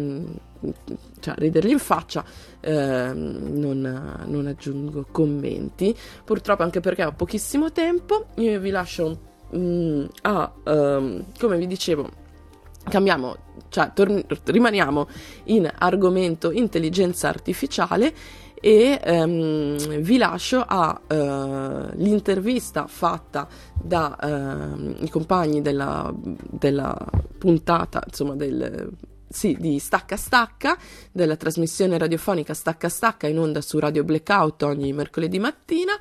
cioè 1.20 1.36
ridergli 1.38 1.72
in 1.72 1.80
faccia, 1.80 2.24
eh, 2.60 3.12
non, 3.14 4.24
non, 4.26 4.48
aggiungo 4.48 5.08
commenti, 5.12 5.96
purtroppo 6.24 6.64
anche 6.64 6.80
perché 6.80 7.06
ho 7.06 7.14
pochissimo 7.14 7.72
tempo, 7.72 8.28
io 8.36 8.60
vi 8.60 8.70
lascio 8.70 9.20
mm, 9.56 10.06
a, 10.22 10.52
um, 10.66 11.26
come 11.40 11.58
vi 11.58 11.68
dicevo, 11.68 12.10
cambiamo, 12.90 13.36
cioè 13.70 13.92
torn- 13.94 14.26
rimaniamo 14.44 15.08
in 15.46 15.72
argomento 15.74 16.52
intelligenza 16.52 17.30
artificiale 17.30 18.14
e 18.66 18.98
um, 19.06 19.76
vi 20.00 20.18
lascio 20.18 20.64
all'intervista 20.66 22.84
uh, 22.84 22.88
fatta 22.88 23.46
dai 23.74 24.14
uh, 24.22 25.10
compagni 25.10 25.62
della, 25.62 26.10
della 26.16 26.98
puntata, 27.38 28.02
insomma 28.08 28.36
del 28.36 28.90
sì, 29.34 29.58
di 29.60 29.80
Stacca 29.80 30.16
Stacca, 30.16 30.78
della 31.12 31.36
trasmissione 31.36 31.98
radiofonica 31.98 32.54
Stacca 32.54 32.88
Stacca 32.88 33.28
in 33.28 33.40
onda 33.40 33.62
su 33.62 33.80
Radio 33.80 34.04
Blackout 34.04 34.62
ogni 34.62 34.94
mercoledì 34.94 35.40
mattina 35.40 35.94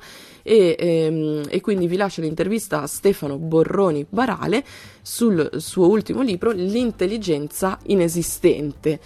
e, 0.43 0.75
ehm, 0.77 1.45
e 1.49 1.59
quindi 1.59 1.87
vi 1.87 1.95
lascio 1.95 2.21
l'intervista 2.21 2.83
a 2.83 2.87
Stefano 2.87 3.39
Borroni 3.39 4.05
Barale 4.07 4.63
sul 5.01 5.49
suo 5.57 5.89
ultimo 5.89 6.21
libro 6.21 6.51
L'intelligenza 6.51 7.79
inesistente 7.87 8.99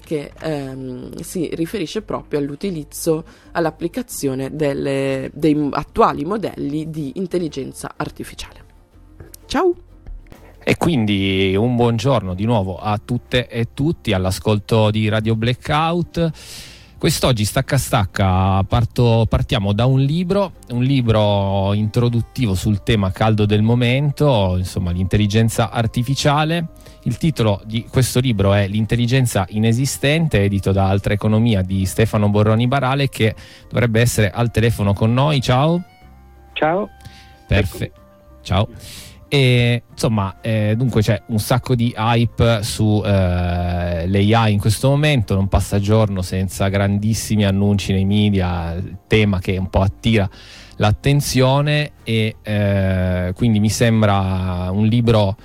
che 0.00 0.32
ehm, 0.40 1.16
si 1.20 1.50
riferisce 1.52 2.00
proprio 2.00 2.40
all'utilizzo, 2.40 3.22
all'applicazione 3.52 4.56
delle, 4.56 5.30
dei 5.34 5.68
attuali 5.72 6.24
modelli 6.24 6.88
di 6.88 7.12
intelligenza 7.16 7.92
artificiale. 7.96 8.64
Ciao! 9.44 9.83
E 10.66 10.78
quindi 10.78 11.54
un 11.54 11.76
buongiorno 11.76 12.32
di 12.32 12.46
nuovo 12.46 12.78
a 12.78 12.98
tutte 12.98 13.48
e 13.48 13.74
tutti 13.74 14.14
all'ascolto 14.14 14.90
di 14.90 15.10
Radio 15.10 15.36
Blackout. 15.36 16.30
Quest'oggi 16.96 17.44
stacca 17.44 17.76
stacca 17.76 18.62
parto, 18.62 19.26
partiamo 19.28 19.74
da 19.74 19.84
un 19.84 20.00
libro, 20.00 20.52
un 20.70 20.82
libro 20.82 21.74
introduttivo 21.74 22.54
sul 22.54 22.82
tema 22.82 23.12
caldo 23.12 23.44
del 23.44 23.60
momento, 23.60 24.54
insomma 24.56 24.90
l'intelligenza 24.90 25.70
artificiale. 25.70 26.68
Il 27.02 27.18
titolo 27.18 27.60
di 27.66 27.84
questo 27.84 28.20
libro 28.20 28.54
è 28.54 28.66
L'intelligenza 28.66 29.44
inesistente, 29.50 30.44
edito 30.44 30.72
da 30.72 30.88
Altra 30.88 31.12
Economia 31.12 31.60
di 31.60 31.84
Stefano 31.84 32.30
Borroni 32.30 32.66
Barale 32.66 33.10
che 33.10 33.34
dovrebbe 33.68 34.00
essere 34.00 34.30
al 34.30 34.50
telefono 34.50 34.94
con 34.94 35.12
noi. 35.12 35.42
Ciao. 35.42 35.82
Ciao. 36.54 36.88
Perfetto. 37.46 38.00
Ciao. 38.40 38.66
E 39.34 39.82
insomma, 39.90 40.36
eh, 40.40 40.74
dunque 40.76 41.02
c'è 41.02 41.20
un 41.26 41.40
sacco 41.40 41.74
di 41.74 41.92
hype 41.96 42.62
su 42.62 43.02
eh, 43.04 44.06
l'AI 44.06 44.52
in 44.52 44.60
questo 44.60 44.90
momento, 44.90 45.34
non 45.34 45.48
passa 45.48 45.80
giorno 45.80 46.22
senza 46.22 46.68
grandissimi 46.68 47.44
annunci 47.44 47.92
nei 47.92 48.04
media, 48.04 48.80
tema 49.08 49.40
che 49.40 49.56
un 49.56 49.68
po' 49.68 49.80
attira 49.80 50.30
l'attenzione 50.76 51.94
e 52.04 52.36
eh, 52.42 53.32
quindi 53.34 53.58
mi 53.58 53.70
sembra 53.70 54.68
un 54.70 54.86
libro 54.86 55.36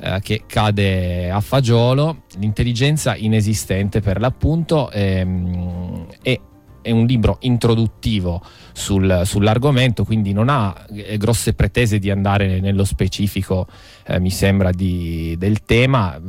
eh, 0.00 0.18
che 0.20 0.42
cade 0.44 1.30
a 1.30 1.40
fagiolo, 1.40 2.22
l'intelligenza 2.38 3.14
inesistente 3.14 4.00
per 4.00 4.18
l'appunto 4.18 4.90
ehm, 4.90 6.06
e 6.22 6.40
è 6.88 6.90
un 6.90 7.04
libro 7.04 7.36
introduttivo 7.40 8.42
sul, 8.72 9.22
sull'argomento, 9.24 10.04
quindi 10.04 10.32
non 10.32 10.48
ha 10.48 10.74
eh, 10.90 11.18
grosse 11.18 11.52
pretese 11.52 11.98
di 11.98 12.10
andare 12.10 12.60
nello 12.60 12.84
specifico, 12.84 13.66
eh, 14.06 14.18
mi 14.18 14.30
sembra, 14.30 14.70
di, 14.70 15.34
del 15.38 15.64
tema. 15.64 16.20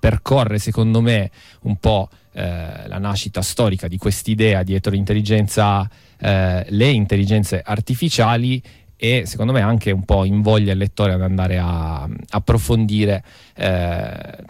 Percorre, 0.00 0.58
secondo 0.58 1.00
me, 1.00 1.30
un 1.62 1.76
po' 1.76 2.08
eh, 2.32 2.88
la 2.88 2.98
nascita 2.98 3.42
storica 3.42 3.86
di 3.86 3.98
quest'idea 3.98 4.62
dietro 4.62 4.92
l'intelligenza, 4.92 5.88
eh, 6.18 6.66
le 6.68 6.88
intelligenze 6.88 7.62
artificiali 7.64 8.62
e 8.96 9.24
secondo 9.26 9.52
me 9.52 9.60
anche 9.60 9.90
un 9.92 10.04
po' 10.04 10.24
invoglia 10.24 10.72
il 10.72 10.78
lettore 10.78 11.12
ad 11.12 11.22
andare 11.22 11.58
a, 11.58 12.02
a 12.02 12.08
approfondire 12.30 13.24
eh, 13.56 14.44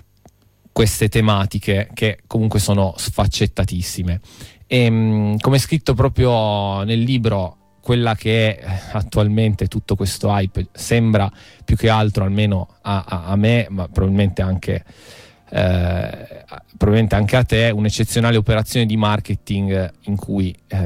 queste 0.72 1.08
tematiche 1.08 1.90
che 1.92 2.20
comunque 2.26 2.58
sono 2.58 2.94
sfaccettatissime. 2.96 4.20
E, 4.72 4.84
ehm, 4.84 5.38
come 5.38 5.58
scritto 5.58 5.94
proprio 5.94 6.84
nel 6.84 7.00
libro, 7.00 7.56
quella 7.80 8.14
che 8.14 8.56
è 8.56 8.80
attualmente 8.92 9.66
tutto 9.66 9.96
questo 9.96 10.28
hype 10.28 10.68
sembra 10.70 11.28
più 11.64 11.74
che 11.74 11.88
altro, 11.88 12.22
almeno 12.22 12.68
a, 12.82 13.04
a, 13.04 13.24
a 13.24 13.36
me, 13.36 13.66
ma 13.68 13.88
probabilmente 13.88 14.42
anche, 14.42 14.84
eh, 15.50 16.44
probabilmente 16.76 17.16
anche, 17.16 17.36
a 17.36 17.42
te, 17.42 17.70
un'eccezionale 17.74 18.36
operazione 18.36 18.86
di 18.86 18.96
marketing 18.96 19.92
in 20.02 20.14
cui 20.14 20.54
eh, 20.68 20.78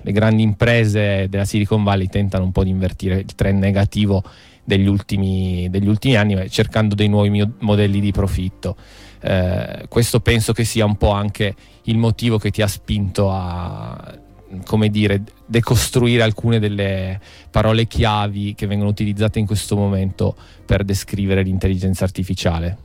le 0.00 0.12
grandi 0.12 0.44
imprese 0.44 1.26
della 1.28 1.44
Silicon 1.44 1.82
Valley 1.82 2.06
tentano 2.06 2.44
un 2.44 2.52
po' 2.52 2.62
di 2.62 2.70
invertire 2.70 3.16
il 3.16 3.34
trend 3.34 3.58
negativo 3.58 4.22
degli 4.62 4.86
ultimi, 4.86 5.66
degli 5.70 5.88
ultimi 5.88 6.14
anni, 6.14 6.48
cercando 6.50 6.94
dei 6.94 7.08
nuovi 7.08 7.44
modelli 7.58 7.98
di 7.98 8.12
profitto. 8.12 8.76
Eh, 9.20 9.86
questo 9.88 10.20
penso 10.20 10.52
che 10.52 10.64
sia 10.64 10.84
un 10.84 10.96
po' 10.96 11.10
anche 11.10 11.54
il 11.84 11.98
motivo 11.98 12.38
che 12.38 12.50
ti 12.50 12.62
ha 12.62 12.66
spinto 12.66 13.30
a 13.30 14.26
come 14.64 14.88
dire, 14.88 15.22
decostruire 15.44 16.22
alcune 16.22 16.58
delle 16.58 17.20
parole 17.50 17.86
chiavi 17.86 18.54
che 18.54 18.66
vengono 18.66 18.90
utilizzate 18.90 19.38
in 19.38 19.46
questo 19.46 19.76
momento 19.76 20.34
per 20.64 20.84
descrivere 20.84 21.42
l'intelligenza 21.42 22.04
artificiale. 22.04 22.76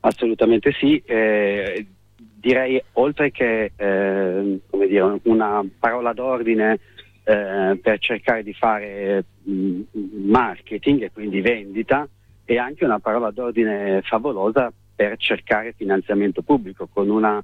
Assolutamente 0.00 0.72
sì, 0.78 1.02
eh, 1.06 1.86
direi 2.16 2.82
oltre 2.92 3.30
che 3.30 3.72
eh, 3.74 4.60
dire, 4.86 5.20
una 5.22 5.64
parola 5.78 6.12
d'ordine 6.12 6.78
eh, 7.24 7.78
per 7.80 7.98
cercare 8.00 8.42
di 8.42 8.52
fare 8.52 9.24
mh, 9.42 9.52
mm, 9.52 10.30
marketing 10.30 11.04
e 11.04 11.10
quindi 11.10 11.40
vendita, 11.40 12.06
e 12.44 12.58
anche 12.58 12.84
una 12.84 12.98
parola 12.98 13.30
d'ordine 13.30 14.02
favolosa 14.02 14.72
per 14.94 15.16
cercare 15.16 15.74
finanziamento 15.76 16.42
pubblico 16.42 16.88
con, 16.92 17.08
una, 17.08 17.42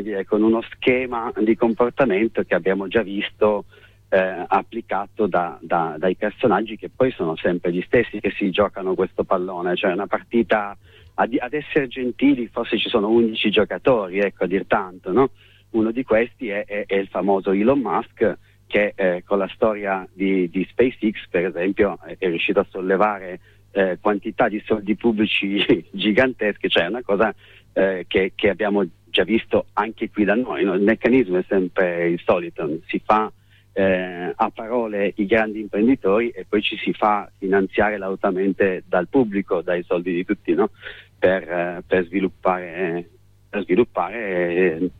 dire, 0.00 0.24
con 0.24 0.42
uno 0.42 0.62
schema 0.62 1.32
di 1.36 1.54
comportamento 1.54 2.42
che 2.42 2.54
abbiamo 2.54 2.88
già 2.88 3.02
visto 3.02 3.66
eh, 4.08 4.44
applicato 4.46 5.26
da, 5.26 5.58
da, 5.60 5.96
dai 5.98 6.16
personaggi 6.16 6.76
che 6.76 6.90
poi 6.94 7.10
sono 7.12 7.36
sempre 7.36 7.72
gli 7.72 7.82
stessi 7.86 8.20
che 8.20 8.32
si 8.36 8.50
giocano 8.50 8.94
questo 8.94 9.24
pallone, 9.24 9.76
cioè 9.76 9.92
una 9.92 10.06
partita 10.06 10.76
ad, 11.14 11.36
ad 11.38 11.52
essere 11.52 11.88
gentili 11.88 12.46
forse 12.48 12.78
ci 12.78 12.88
sono 12.88 13.08
11 13.08 13.50
giocatori, 13.50 14.18
ecco 14.18 14.44
a 14.44 14.46
dir 14.46 14.66
tanto, 14.66 15.12
no? 15.12 15.30
uno 15.70 15.90
di 15.90 16.02
questi 16.02 16.48
è, 16.48 16.64
è, 16.64 16.84
è, 16.86 16.96
il 16.96 17.08
famoso 17.08 17.52
Elon 17.52 17.80
Musk 17.80 18.38
che 18.66 18.92
eh, 18.94 19.22
con 19.24 19.38
la 19.38 19.48
storia 19.54 20.06
di, 20.12 20.48
di 20.48 20.66
SpaceX 20.70 21.28
per 21.28 21.46
esempio 21.46 21.98
è, 22.04 22.16
è 22.18 22.26
riuscito 22.28 22.60
a 22.60 22.66
sollevare 22.68 23.40
eh, 23.72 23.98
quantità 24.00 24.48
di 24.48 24.62
soldi 24.64 24.94
pubblici 24.96 25.64
gigantesche, 25.90 26.68
cioè 26.68 26.86
una 26.86 27.02
cosa 27.02 27.34
eh, 27.72 28.04
che, 28.06 28.32
che, 28.34 28.48
abbiamo 28.48 28.86
già 29.06 29.24
visto 29.24 29.66
anche 29.74 30.10
qui 30.10 30.24
da 30.24 30.34
noi. 30.34 30.64
No? 30.64 30.74
Il 30.74 30.82
meccanismo 30.82 31.38
è 31.38 31.44
sempre 31.48 32.08
il 32.08 32.20
solito, 32.24 32.78
si 32.86 33.00
fa 33.04 33.32
eh, 33.72 34.32
a 34.34 34.50
parole 34.50 35.12
i 35.16 35.26
grandi 35.26 35.60
imprenditori 35.60 36.28
e 36.28 36.44
poi 36.48 36.60
ci 36.60 36.76
si 36.76 36.92
fa 36.92 37.30
finanziare 37.38 37.96
lautamente 37.96 38.84
dal 38.86 39.08
pubblico, 39.08 39.62
dai 39.62 39.82
soldi 39.84 40.12
di 40.12 40.24
tutti, 40.24 40.52
no? 40.54 40.70
per, 41.18 41.42
eh, 41.42 41.82
per, 41.86 42.04
sviluppare, 42.06 43.08
per 43.48 43.62
sviluppare 43.62 44.18
eh, 44.18 44.90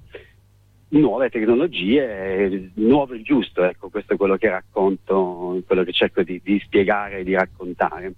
nuove 0.88 1.30
tecnologie, 1.30 2.70
nuovo 2.74 3.14
e 3.14 3.22
giusto, 3.22 3.62
ecco, 3.64 3.88
questo 3.88 4.14
è 4.14 4.16
quello 4.16 4.36
che 4.36 4.48
racconto, 4.48 5.62
quello 5.66 5.84
che 5.84 5.92
cerco 5.92 6.22
di, 6.22 6.40
di 6.42 6.60
spiegare 6.64 7.18
e 7.18 7.24
di 7.24 7.34
raccontare. 7.34 8.14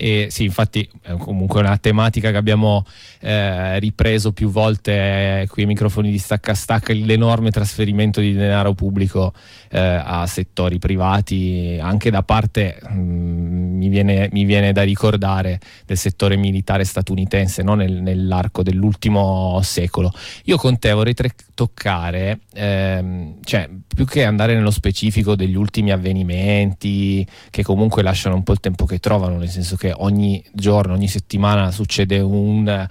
E 0.00 0.28
sì, 0.30 0.44
infatti 0.44 0.88
è 1.02 1.16
comunque 1.16 1.58
una 1.58 1.76
tematica 1.76 2.30
che 2.30 2.36
abbiamo 2.36 2.84
eh, 3.18 3.80
ripreso 3.80 4.32
più 4.32 4.48
volte 4.48 4.92
eh, 5.40 5.46
qui 5.48 5.62
ai 5.62 5.68
microfoni 5.68 6.12
di 6.12 6.18
stacca 6.18 6.54
stacca, 6.54 6.92
l'enorme 6.92 7.50
trasferimento 7.50 8.20
di 8.20 8.32
denaro 8.32 8.74
pubblico 8.74 9.32
eh, 9.70 9.78
a 9.80 10.24
settori 10.28 10.78
privati, 10.78 11.80
anche 11.82 12.10
da 12.10 12.22
parte, 12.22 12.78
mh, 12.80 12.92
mm, 12.96 13.76
mi, 13.76 13.88
viene, 13.88 14.28
mi, 14.30 14.44
viene, 14.44 14.70
da 14.70 14.84
ricordare, 14.84 15.58
del 15.84 15.96
settore 15.96 16.36
militare 16.36 16.84
statunitense 16.84 17.64
no? 17.64 17.74
Nel, 17.74 17.94
nell'arco 17.94 18.62
dell'ultimo 18.62 19.58
secolo. 19.64 20.12
Io 20.44 20.56
con 20.58 20.78
te 20.78 20.92
vorrei 20.92 21.14
tre- 21.14 21.34
toccare, 21.58 22.42
ehm, 22.54 23.38
cioè 23.42 23.68
più 23.92 24.04
che 24.04 24.22
andare 24.22 24.54
nello 24.54 24.70
specifico 24.70 25.34
degli 25.34 25.56
ultimi 25.56 25.90
avvenimenti 25.90 27.26
che 27.50 27.64
comunque 27.64 28.04
lasciano 28.04 28.36
un 28.36 28.44
po' 28.44 28.52
il 28.52 28.60
tempo 28.60 28.84
che 28.84 29.00
trovano, 29.00 29.38
nel 29.38 29.48
senso 29.48 29.74
che 29.74 29.92
ogni 29.92 30.40
giorno, 30.52 30.92
ogni 30.92 31.08
settimana 31.08 31.72
succede 31.72 32.20
un 32.20 32.86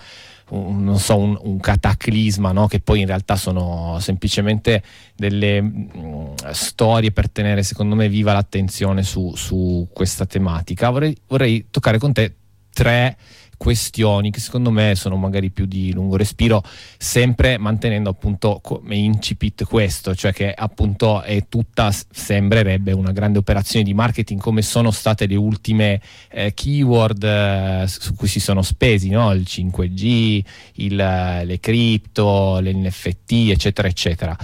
un, 0.50 0.98
so, 0.98 1.18
un, 1.18 1.38
un 1.42 1.60
cataclisma, 1.60 2.52
no? 2.52 2.68
che 2.68 2.80
poi 2.80 3.02
in 3.02 3.06
realtà 3.08 3.36
sono 3.36 3.98
semplicemente 4.00 4.82
delle 5.14 5.62
mh, 5.62 5.90
mm, 5.98 6.34
storie 6.52 7.12
per 7.12 7.30
tenere, 7.30 7.64
secondo 7.64 7.96
me, 7.96 8.08
viva 8.08 8.32
l'attenzione 8.32 9.04
su, 9.04 9.34
su 9.36 9.90
questa 9.92 10.26
tematica. 10.26 10.90
Vorrei, 10.90 11.16
vorrei 11.28 11.68
toccare 11.70 11.98
con 11.98 12.14
te 12.14 12.34
tre 12.72 13.18
questioni 13.58 14.32
che 14.32 14.40
secondo 14.40 14.72
me 14.72 14.94
sono 14.96 15.16
magari 15.18 15.50
più 15.50 15.66
di 15.66 15.92
lungo 15.92 16.16
respiro, 16.16 16.64
sempre 16.98 17.58
mantenendo 17.58 18.10
appunto 18.10 18.60
come 18.62 18.96
incipit 18.96 19.66
questo, 19.66 20.16
cioè 20.16 20.32
che 20.32 20.54
appunto 20.54 21.22
è 21.22 21.46
tutta, 21.50 21.92
sembrerebbe 22.10 22.92
una 22.92 23.12
grande 23.12 23.40
operazione 23.40 23.84
di 23.84 23.94
marketing 23.94 24.40
come 24.40 24.62
sono 24.62 24.92
state 24.92 25.26
le 25.26 25.36
ultime 25.36 26.02
eh, 26.30 26.54
keyword 26.54 27.24
eh, 27.24 27.86
su 27.88 28.16
cui 28.16 28.28
si 28.28 28.40
sono 28.40 28.62
spesi, 28.62 29.10
no? 29.10 29.34
il 29.34 29.46
5G, 29.46 30.42
il, 30.76 30.96
le 30.96 31.60
cripto, 31.60 32.60
le 32.60 32.74
NFT, 32.74 33.32
eccetera, 33.50 33.88
eccetera. 33.88 34.38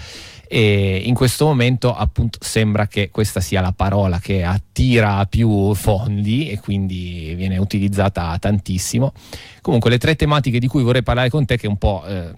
E 0.56 1.02
in 1.04 1.16
questo 1.16 1.46
momento 1.46 1.96
appunto 1.96 2.38
sembra 2.40 2.86
che 2.86 3.10
questa 3.10 3.40
sia 3.40 3.60
la 3.60 3.72
parola 3.72 4.20
che 4.20 4.44
attira 4.44 5.26
più 5.26 5.74
fondi 5.74 6.48
e 6.52 6.60
quindi 6.60 7.34
viene 7.36 7.58
utilizzata 7.58 8.38
tantissimo. 8.38 9.14
Comunque 9.62 9.90
le 9.90 9.98
tre 9.98 10.16
tematiche 10.16 10.60
di 10.60 10.68
cui 10.68 10.84
vorrei 10.84 11.02
parlare 11.02 11.32
con 11.32 11.44
te 11.46 11.58
che 11.58 11.66
un 11.66 11.78
po' 11.78 12.04
eh, 12.06 12.34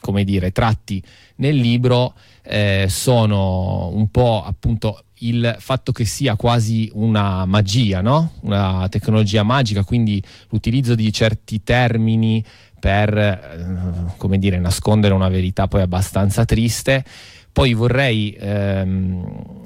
come 0.00 0.22
dire 0.22 0.52
tratti 0.52 1.02
nel 1.36 1.56
libro 1.56 2.12
eh, 2.42 2.88
sono 2.90 3.88
un 3.88 4.10
po' 4.10 4.44
appunto 4.44 5.04
il 5.20 5.56
fatto 5.58 5.92
che 5.92 6.04
sia 6.04 6.36
quasi 6.36 6.90
una 6.94 7.44
magia, 7.46 8.00
no? 8.00 8.32
una 8.42 8.86
tecnologia 8.90 9.42
magica, 9.42 9.82
quindi 9.82 10.22
l'utilizzo 10.50 10.94
di 10.94 11.12
certi 11.12 11.62
termini 11.64 12.44
per 12.78 13.16
eh, 13.16 14.16
come 14.16 14.38
dire, 14.38 14.58
nascondere 14.58 15.14
una 15.14 15.28
verità 15.28 15.68
poi 15.68 15.82
abbastanza 15.82 16.44
triste. 16.44 17.04
Poi 17.52 17.74
vorrei 17.74 18.36
ehm, 18.38 19.58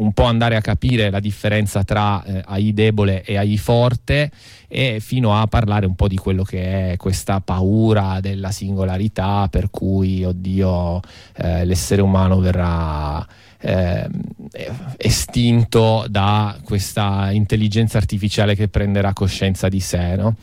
un 0.00 0.12
po' 0.12 0.24
andare 0.24 0.56
a 0.56 0.60
capire 0.60 1.10
la 1.10 1.20
differenza 1.20 1.84
tra 1.84 2.22
eh, 2.24 2.42
AI 2.44 2.72
debole 2.72 3.22
e 3.22 3.36
AI 3.36 3.58
forte 3.58 4.30
e 4.66 4.98
fino 5.00 5.38
a 5.38 5.46
parlare 5.46 5.86
un 5.86 5.94
po' 5.94 6.08
di 6.08 6.16
quello 6.16 6.42
che 6.42 6.92
è 6.92 6.96
questa 6.96 7.40
paura 7.40 8.18
della 8.20 8.50
singolarità 8.50 9.48
per 9.50 9.68
cui, 9.70 10.24
oddio, 10.24 11.00
eh, 11.36 11.64
l'essere 11.64 12.00
umano 12.00 12.40
verrà 12.40 13.26
eh, 13.60 14.08
estinto 14.96 16.06
da 16.08 16.58
questa 16.64 17.30
intelligenza 17.30 17.98
artificiale 17.98 18.54
che 18.54 18.68
prenderà 18.68 19.12
coscienza 19.12 19.68
di 19.68 19.80
sé. 19.80 20.16
No? 20.16 20.36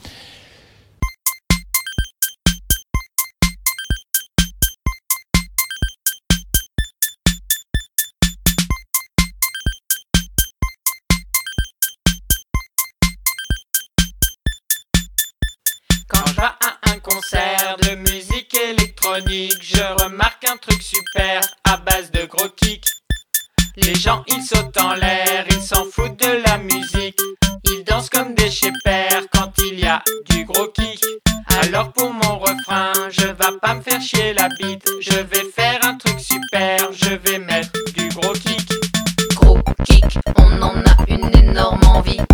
Concert 17.17 17.77
de 17.81 17.95
musique 17.95 18.55
électronique, 18.69 19.57
je 19.59 20.03
remarque 20.03 20.45
un 20.47 20.57
truc 20.57 20.79
super 20.83 21.41
à 21.63 21.77
base 21.77 22.11
de 22.11 22.25
gros 22.25 22.49
kicks. 22.49 22.85
Les 23.75 23.95
gens 23.95 24.23
ils 24.27 24.43
sautent 24.43 24.79
en 24.79 24.93
l'air, 24.93 25.45
ils 25.49 25.61
s'en 25.61 25.85
foutent 25.85 26.19
de 26.19 26.43
la 26.45 26.59
musique. 26.59 27.17
Ils 27.63 27.83
dansent 27.85 28.11
comme 28.11 28.35
des 28.35 28.51
chépères 28.51 29.23
quand 29.33 29.51
il 29.59 29.79
y 29.79 29.87
a 29.87 30.03
du 30.29 30.45
gros 30.45 30.67
kick. 30.67 31.03
Alors 31.63 31.91
pour 31.91 32.13
mon 32.13 32.37
refrain, 32.37 32.93
je 33.09 33.25
vais 33.25 33.57
pas 33.61 33.73
me 33.73 33.81
faire 33.81 34.01
chier 34.01 34.33
la 34.35 34.49
bite. 34.49 34.87
Je 35.01 35.17
vais 35.17 35.45
faire 35.55 35.79
un 35.85 35.95
truc 35.95 36.19
super, 36.19 36.77
je 36.91 37.15
vais 37.15 37.39
mettre 37.39 37.71
du 37.95 38.09
gros 38.09 38.33
kick. 38.33 38.69
Gros 39.33 39.59
kick, 39.85 40.19
on 40.37 40.61
en 40.61 40.77
a 40.81 40.95
une 41.07 41.35
énorme 41.35 41.81
envie. 41.87 42.26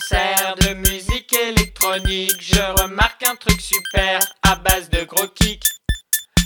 De 0.00 0.74
musique 0.74 1.34
électronique, 1.34 2.36
je 2.40 2.82
remarque 2.82 3.24
un 3.24 3.34
truc 3.34 3.60
super 3.60 4.20
à 4.42 4.54
base 4.54 4.88
de 4.90 5.02
gros 5.02 5.26
kicks. 5.26 5.64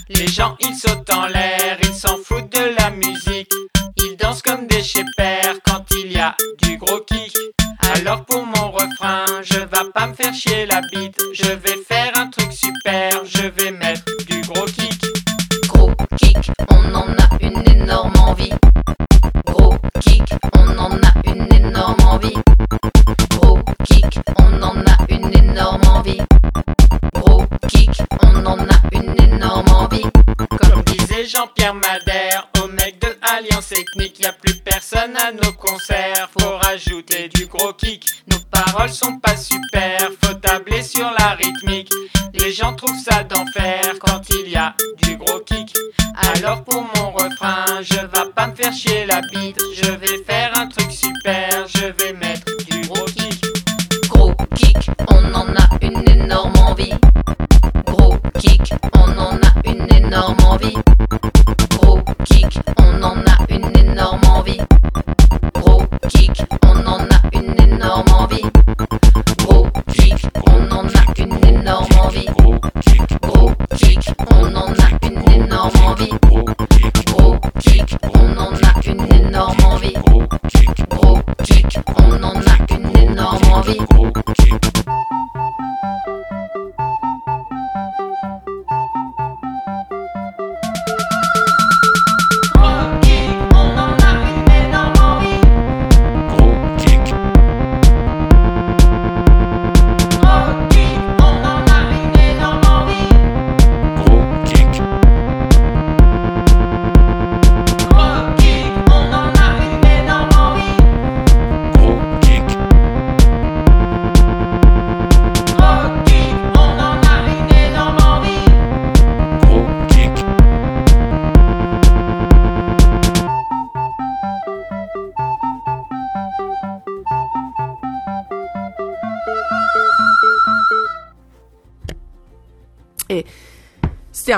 Les 0.09 0.27
gens 0.27 0.57
ils 0.61 0.75
sautent 0.75 1.13
en 1.13 1.27
l'air, 1.27 1.77
ils 1.83 1.95
s'en 1.95 2.17
foutent 2.17 2.51
de 2.51 2.75
la 2.79 2.89
musique. 2.91 3.53
Ils 3.99 4.17
dansent 4.17 4.41
comme 4.41 4.67
des 4.67 4.83
chépères 4.83 5.57
quand 5.67 5.85
il 5.91 6.13
y 6.13 6.19
a 6.19 6.35
du 6.63 6.79
gros 6.79 7.01
kick. 7.01 7.37
Alors 7.95 8.25
pour 8.25 8.47
mon 8.47 8.71
refrain, 8.71 9.27
je 9.43 9.59
vais 9.59 9.91
pas 9.95 10.07
me 10.07 10.15
faire 10.15 10.33
chier 10.33 10.65
la 10.65 10.81
bite. 10.81 11.21
Je 11.35 11.53
vais 11.53 11.77
faire 11.87 12.13
un 12.17 12.29
truc 12.29 12.53
super, 12.53 13.23
je 13.27 13.49
vais 13.49 13.71
mettre 13.71 14.05
du 14.31 14.41
gros 14.41 14.65
kick. 14.65 15.05
Gros 15.69 15.93
kick, 16.17 16.51
Jean-Pierre 31.33 31.73
Madère, 31.73 32.32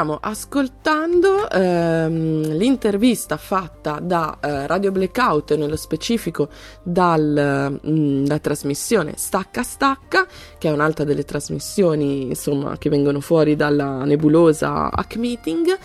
stiamo 0.04 0.18
ascoltando 0.20 1.48
ehm, 1.50 2.56
l'intervista 2.56 3.38
fatta 3.38 4.00
da 4.02 4.36
eh, 4.38 4.66
Radio 4.66 4.92
Blackout 4.92 5.52
e 5.52 5.56
nello 5.56 5.76
specifico 5.76 6.50
dal, 6.82 7.80
mm, 7.86 8.26
trasmissione 8.42 9.14
Stacca 9.16 9.62
Stacca 9.62 10.26
che 10.58 10.68
è 10.68 10.72
un'altra 10.72 11.04
delle 11.04 11.24
trasmissioni 11.24 12.24
insomma 12.24 12.76
che 12.76 12.90
vengono 12.90 13.20
fuori 13.20 13.56
dalla 13.56 14.04
nebulosa 14.04 14.90
Hack 14.90 15.16
Meeting 15.16 15.78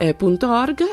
eh, 0.00 0.16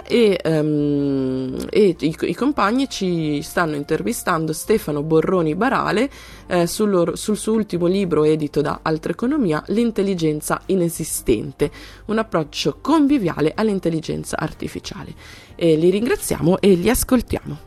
e, 0.06 0.39
ehm, 0.43 1.56
e 1.70 1.96
i, 1.98 2.15
i 2.20 2.36
compagni 2.36 2.89
ci 2.89 3.41
stanno 3.41 3.76
intervistando 3.76 4.52
Stefano 4.52 5.02
Borroni 5.02 5.56
Barale 5.56 6.10
eh, 6.48 6.67
sul, 6.67 6.89
loro- 6.89 7.15
sul 7.15 7.38
suo 7.38 7.54
ultimo 7.54 7.86
libro 7.86 8.26
edito 8.26 8.60
da 8.60 8.80
Altra 8.82 9.13
Economia, 9.13 9.63
L'intelligenza 9.67 10.62
inesistente, 10.65 11.72
un 12.08 12.17
approccio 12.17 12.80
conviviale 12.82 13.54
all'intelligenza 13.56 14.36
artificiale. 14.38 15.13
E 15.56 15.78
li 15.78 15.89
ringraziamo 15.89 16.60
e 16.60 16.74
li 16.74 16.89
ascoltiamo. 16.89 17.66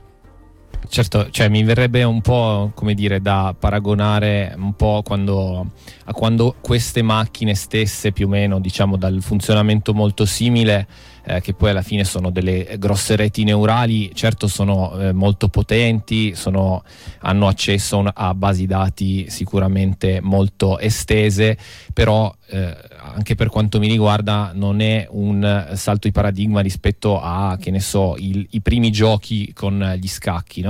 Certo, 0.88 1.30
cioè 1.30 1.48
mi 1.48 1.62
verrebbe 1.62 2.02
un 2.02 2.20
po' 2.20 2.72
come 2.74 2.94
dire 2.94 3.20
da 3.20 3.54
paragonare 3.56 4.52
un 4.56 4.74
po' 4.74 5.02
quando, 5.04 5.70
a 6.04 6.12
quando 6.12 6.56
queste 6.60 7.02
macchine 7.02 7.54
stesse 7.54 8.10
più 8.10 8.26
o 8.26 8.30
meno 8.30 8.58
diciamo 8.58 8.96
dal 8.96 9.22
funzionamento 9.22 9.94
molto 9.94 10.24
simile 10.24 10.88
eh, 11.24 11.40
che 11.40 11.54
poi 11.54 11.70
alla 11.70 11.82
fine 11.82 12.04
sono 12.04 12.30
delle 12.30 12.76
grosse 12.78 13.14
reti 13.16 13.44
neurali, 13.44 14.10
certo 14.14 14.46
sono 14.48 14.98
eh, 14.98 15.12
molto 15.12 15.48
potenti, 15.48 16.34
sono, 16.34 16.82
hanno 17.20 17.46
accesso 17.46 18.02
a 18.12 18.34
basi 18.34 18.66
dati 18.66 19.26
sicuramente 19.28 20.20
molto 20.22 20.78
estese, 20.78 21.56
però 21.92 22.34
eh, 22.48 22.74
anche 23.14 23.34
per 23.34 23.48
quanto 23.48 23.78
mi 23.78 23.88
riguarda 23.88 24.52
non 24.54 24.80
è 24.80 25.06
un 25.10 25.70
salto 25.74 26.08
di 26.08 26.12
paradigma 26.12 26.60
rispetto 26.60 27.20
a, 27.20 27.56
che 27.60 27.70
ne 27.70 27.80
so, 27.80 28.16
il, 28.18 28.46
i 28.50 28.60
primi 28.60 28.90
giochi 28.90 29.52
con 29.52 29.96
gli 30.00 30.08
scacchi, 30.08 30.62
no? 30.62 30.69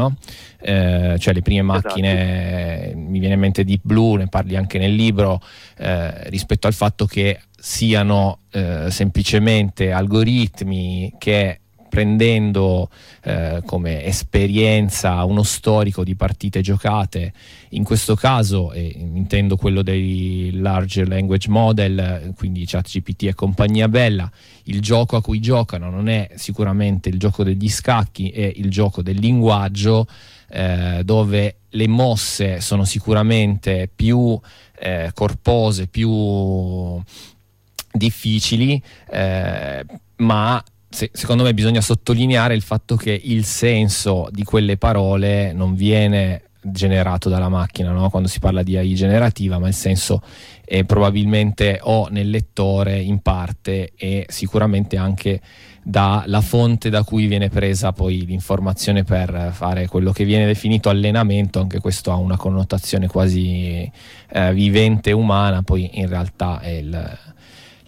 Eh, 0.61 1.17
cioè 1.19 1.35
le 1.35 1.43
prime 1.43 1.61
esatto. 1.61 1.89
macchine, 1.89 2.83
esatto. 2.83 2.99
mi 2.99 3.19
viene 3.19 3.35
in 3.35 3.41
mente 3.41 3.65
Deep 3.65 3.81
Blue, 3.83 4.19
ne 4.19 4.29
parli 4.29 4.57
anche 4.57 4.79
nel 4.79 4.95
libro, 4.95 5.41
eh, 5.79 6.29
rispetto 6.31 6.67
al 6.67 6.75
fatto 6.75 7.07
che 7.07 7.41
siano 7.59 8.41
eh, 8.53 8.91
semplicemente 8.91 9.93
algoritmi 9.93 11.15
che 11.19 11.61
prendendo 11.91 12.89
eh, 13.25 13.61
come 13.67 14.05
esperienza 14.05 15.23
uno 15.25 15.43
storico 15.43 16.05
di 16.05 16.15
partite 16.15 16.63
giocate, 16.63 17.33
in 17.71 17.85
questo 17.85 18.15
caso 18.15 18.73
eh, 18.73 18.95
intendo 18.97 19.57
quello 19.57 19.83
dei 19.83 20.53
large 20.55 21.05
language 21.05 21.51
model, 21.51 22.33
quindi 22.37 22.65
ChatGPT 22.65 23.25
e 23.25 23.35
compagnia 23.35 23.89
bella, 23.89 24.31
il 24.65 24.81
gioco 24.81 25.17
a 25.17 25.23
cui 25.23 25.41
giocano 25.41 25.91
non 25.91 26.09
è 26.09 26.31
sicuramente 26.37 27.11
il 27.11 27.19
gioco 27.19 27.45
degli 27.45 27.69
scacchi, 27.69 28.31
è 28.31 28.51
il 28.55 28.71
gioco 28.71 29.03
del 29.03 29.19
linguaggio 29.19 30.07
eh, 30.49 31.03
dove 31.05 31.57
le 31.69 31.89
mosse 31.89 32.61
sono 32.61 32.85
sicuramente 32.85 33.91
più 33.95 34.39
eh, 34.79 35.11
corpose, 35.13 35.87
più 35.89 37.01
difficili, 37.93 38.81
eh, 39.11 39.85
ma 40.17 40.63
se, 40.91 41.11
secondo 41.13 41.45
me 41.45 41.55
bisogna 41.55 41.81
sottolineare 41.81 42.55
il 42.55 42.63
fatto 42.63 42.97
che 42.97 43.19
il 43.23 43.45
senso 43.45 44.29
di 44.31 44.43
quelle 44.43 44.77
parole 44.77 45.53
non 45.53 45.75
viene 45.75 46.43
generato 46.63 47.29
dalla 47.31 47.49
macchina 47.49 47.91
no? 47.91 48.11
quando 48.11 48.29
si 48.29 48.39
parla 48.39 48.63
di 48.63 48.77
AI 48.77 48.95
generativa, 48.95 49.59
ma 49.59 49.69
il 49.69 49.75
senso 49.75 50.21
è 50.65 50.85
probabilmente 50.85 51.79
o 51.83 52.09
nel 52.11 52.29
lettore 52.29 52.99
in 52.99 53.21
parte 53.21 53.93
e 53.97 54.27
sicuramente 54.29 54.97
anche 54.97 55.41
dalla 55.83 56.43
fonte 56.43 56.91
da 56.91 57.03
cui 57.05 57.27
viene 57.27 57.49
presa 57.49 57.93
poi 57.93 58.27
l'informazione 58.27 59.03
per 59.03 59.51
fare 59.53 59.87
quello 59.87 60.13
che 60.13 60.25
viene 60.25 60.45
definito 60.45 60.91
allenamento, 60.91 61.61
anche 61.61 61.81
questo 61.81 62.13
ha 62.13 62.17
una 62.17 62.37
connotazione 62.37 63.07
quasi 63.07 63.91
eh, 64.33 64.53
vivente 64.53 65.13
umana, 65.13 65.63
poi 65.63 65.89
in 65.95 66.09
realtà 66.09 66.61
è 66.61 66.69
il, 66.69 67.19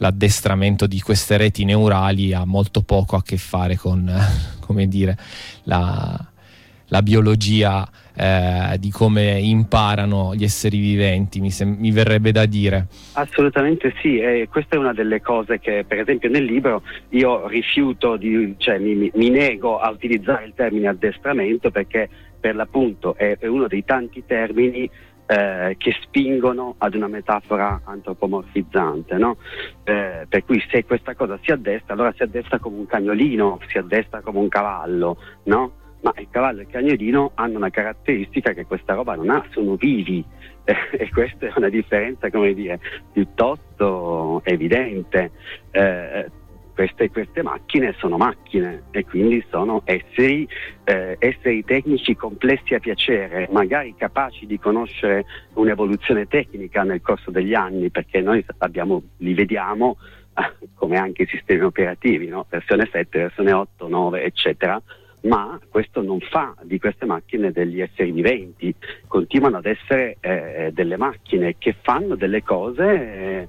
l'addestramento 0.03 0.89
di 0.89 1.01
queste 1.01 1.37
reti 1.37 1.65
neurali 1.65 2.35
ha 2.35 2.45
molto 2.45 2.83
poco 2.83 3.15
a 3.15 3.23
che 3.23 3.37
fare 3.37 3.77
con, 3.77 4.13
come 4.59 4.89
dire, 4.89 5.17
la, 5.63 6.19
la 6.89 7.03
biologia 7.03 7.89
eh, 8.15 8.77
di 8.81 8.91
come 8.91 9.39
imparano 9.39 10.35
gli 10.35 10.43
esseri 10.43 10.79
viventi, 10.79 11.41
mi, 11.41 11.53
sem- 11.53 11.77
mi 11.79 11.93
verrebbe 11.93 12.33
da 12.33 12.47
dire. 12.47 12.89
Assolutamente 13.13 13.95
sì, 14.03 14.19
e 14.19 14.49
questa 14.51 14.75
è 14.75 14.79
una 14.79 14.93
delle 14.93 15.21
cose 15.21 15.61
che 15.61 15.85
per 15.87 16.01
esempio 16.01 16.29
nel 16.29 16.45
libro 16.45 16.83
io 17.11 17.47
rifiuto, 17.47 18.17
di, 18.17 18.57
cioè 18.59 18.79
mi, 18.79 19.09
mi 19.15 19.31
nego 19.31 19.79
a 19.79 19.89
utilizzare 19.89 20.47
il 20.47 20.53
termine 20.57 20.89
addestramento 20.89 21.71
perché 21.71 22.09
per 22.41 22.57
l'appunto 22.57 23.15
è, 23.17 23.37
è 23.39 23.47
uno 23.47 23.69
dei 23.69 23.85
tanti 23.85 24.25
termini 24.27 24.91
eh, 25.27 25.75
che 25.79 25.97
spingono 26.03 26.75
ad 26.79 26.95
una 26.95 27.09
metafora 27.09 27.81
antropomorfizzante, 27.85 29.17
no? 29.17 29.37
eh, 29.85 30.27
per 30.29 30.45
cui 30.45 30.63
se 30.69 30.85
questa 30.85 31.15
cosa 31.15 31.39
si 31.43 31.51
addestra, 31.51 31.95
allora 31.95 32.13
si 32.17 32.23
addestra 32.23 32.59
come 32.59 32.79
un 32.79 32.87
cagnolino, 32.87 33.59
si 33.69 33.79
addestra 33.79 34.21
come 34.21 34.39
un 34.39 34.49
cavallo, 34.49 35.17
no? 35.45 35.81
ma 36.03 36.13
il 36.17 36.29
cavallo 36.31 36.61
e 36.61 36.63
il 36.63 36.69
cagnolino 36.69 37.33
hanno 37.35 37.59
una 37.59 37.71
caratteristica 37.71 38.53
che 38.53 38.67
questa 38.67 38.95
roba 38.95 39.15
non 39.15 39.31
ha, 39.31 39.45
sono 39.51 39.77
vivi 39.77 40.25
e 40.65 41.09
questa 41.11 41.47
è 41.47 41.53
una 41.57 41.69
differenza, 41.69 42.31
come 42.31 42.55
dire, 42.55 42.81
piuttosto 43.13 44.43
evidente. 44.45 45.31
Eh, 45.71 46.31
queste, 46.75 47.11
queste, 47.11 47.43
macchine 47.43 47.95
sono 47.99 48.17
macchine 48.17 48.85
e 48.91 49.05
quindi 49.05 49.45
sono 49.51 49.83
esseri, 49.85 50.49
eh, 50.85 51.17
esseri, 51.19 51.65
tecnici 51.65 52.17
complessi 52.17 52.75
a 52.75 52.79
piacere, 52.79 53.49
magari 53.51 53.95
capaci 53.97 54.47
di 54.47 54.59
conoscere 54.59 55.25
un'evoluzione 55.55 56.27
tecnica 56.27 56.83
nel 56.83 57.01
corso 57.01 57.31
degli 57.31 57.55
anni, 57.55 57.91
perché 57.91 58.21
noi 58.21 58.45
abbiamo, 58.59 59.03
li 59.19 59.35
vediamo 59.35 59.99
eh, 60.35 60.69
come 60.75 60.97
anche 60.97 61.23
i 61.23 61.27
sistemi 61.27 61.63
operativi, 61.63 62.29
no? 62.29 62.47
versione 62.49 62.89
7, 62.91 63.19
versione 63.19 63.53
8, 63.53 63.89
9, 63.89 64.23
eccetera. 64.23 64.81
Ma 65.25 65.61
questo 65.69 66.03
non 66.03 66.19
fa 66.19 66.53
di 66.63 66.81
queste 66.81 67.07
macchine 67.07 67.53
degli 67.53 67.81
esseri 67.81 68.11
viventi, 68.11 68.75
continuano 69.07 69.59
ad 69.59 69.67
essere 69.67 70.17
eh, 70.19 70.71
delle 70.73 70.97
macchine 70.97 71.55
che 71.59 71.77
fanno 71.81 72.17
delle 72.17 72.43
cose 72.43 72.83
eh, 72.85 73.49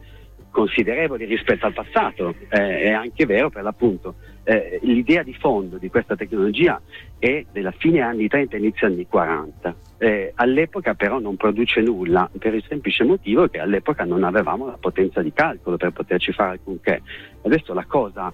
considerevoli 0.53 1.25
rispetto 1.25 1.65
al 1.65 1.73
passato. 1.73 2.35
Eh, 2.47 2.81
è 2.83 2.91
anche 2.91 3.25
vero 3.25 3.49
per 3.49 3.63
l'appunto. 3.63 4.15
Eh, 4.43 4.79
l'idea 4.83 5.23
di 5.23 5.33
fondo 5.33 5.77
di 5.77 5.89
questa 5.89 6.15
tecnologia 6.15 6.79
è 7.17 7.43
della 7.51 7.71
fine 7.71 8.01
anni 8.01 8.27
30 8.27 8.57
inizio 8.57 8.87
anni 8.87 9.07
40. 9.07 9.75
Eh, 9.97 10.31
all'epoca 10.35 10.93
però 10.93 11.19
non 11.19 11.35
produce 11.37 11.81
nulla 11.81 12.29
per 12.37 12.53
il 12.53 12.63
semplice 12.67 13.03
motivo 13.03 13.47
che 13.47 13.59
all'epoca 13.59 14.03
non 14.03 14.23
avevamo 14.23 14.67
la 14.67 14.77
potenza 14.79 15.21
di 15.21 15.33
calcolo 15.33 15.77
per 15.77 15.91
poterci 15.91 16.31
fare 16.31 16.51
alcunché. 16.51 17.01
Adesso 17.41 17.73
la 17.73 17.85
cosa 17.85 18.31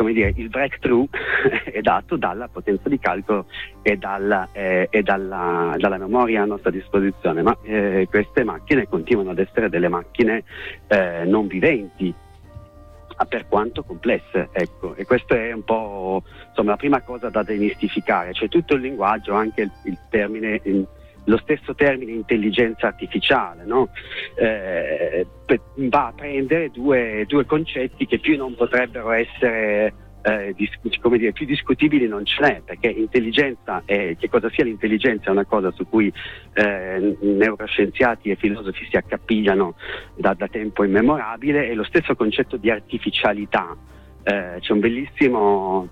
come 0.00 0.14
dire, 0.14 0.32
il 0.34 0.48
breakthrough 0.48 1.06
è 1.70 1.82
dato 1.82 2.16
dalla 2.16 2.48
potenza 2.48 2.88
di 2.88 2.98
calcolo 2.98 3.44
e, 3.82 3.98
dalla, 3.98 4.48
eh, 4.52 4.88
e 4.90 5.02
dalla, 5.02 5.74
dalla, 5.76 5.98
memoria 5.98 6.40
a 6.40 6.46
nostra 6.46 6.70
disposizione, 6.70 7.42
ma 7.42 7.54
eh, 7.64 8.06
queste 8.08 8.42
macchine 8.42 8.88
continuano 8.88 9.32
ad 9.32 9.38
essere 9.38 9.68
delle 9.68 9.88
macchine 9.88 10.44
eh, 10.86 11.24
non 11.26 11.46
viventi, 11.48 12.14
per 13.28 13.46
quanto 13.46 13.82
complesse, 13.82 14.48
ecco, 14.52 14.94
e 14.94 15.04
questa 15.04 15.34
è 15.34 15.52
un 15.52 15.64
po' 15.64 16.22
insomma, 16.48 16.70
la 16.70 16.76
prima 16.76 17.02
cosa 17.02 17.28
da 17.28 17.42
demistificare, 17.42 18.32
cioè 18.32 18.48
tutto 18.48 18.76
il 18.76 18.80
linguaggio, 18.80 19.34
anche 19.34 19.60
il, 19.60 19.70
il 19.84 19.98
termine 20.08 20.62
lo 21.30 21.38
stesso 21.38 21.74
termine 21.74 22.12
intelligenza 22.12 22.88
artificiale, 22.88 23.64
no? 23.64 23.88
eh, 24.34 25.24
va 25.76 26.06
a 26.08 26.12
prendere 26.12 26.70
due, 26.70 27.24
due, 27.26 27.46
concetti 27.46 28.04
che 28.06 28.18
più 28.18 28.36
non 28.36 28.54
potrebbero 28.56 29.12
essere 29.12 29.94
eh, 30.22 30.52
dis- 30.56 30.78
dire, 30.82 31.32
più 31.32 31.46
discutibili 31.46 32.08
non 32.08 32.26
ce 32.26 32.42
n'è, 32.42 32.62
perché 32.64 32.88
intelligenza 32.88 33.82
è, 33.84 34.16
che 34.18 34.28
cosa 34.28 34.50
sia 34.50 34.64
l'intelligenza 34.64 35.28
è 35.28 35.30
una 35.30 35.46
cosa 35.46 35.70
su 35.70 35.88
cui 35.88 36.12
eh, 36.52 37.16
neuroscienziati 37.20 38.30
e 38.30 38.36
filosofi 38.36 38.86
si 38.90 38.96
accapigliano 38.96 39.76
da, 40.16 40.34
da 40.34 40.48
tempo 40.48 40.82
immemorabile 40.82 41.68
e 41.68 41.74
lo 41.74 41.84
stesso 41.84 42.16
concetto 42.16 42.56
di 42.56 42.70
artificialità. 42.70 43.76
Eh, 44.22 44.56
c'è 44.58 44.72
un 44.72 44.80
bellissimo 44.80 45.88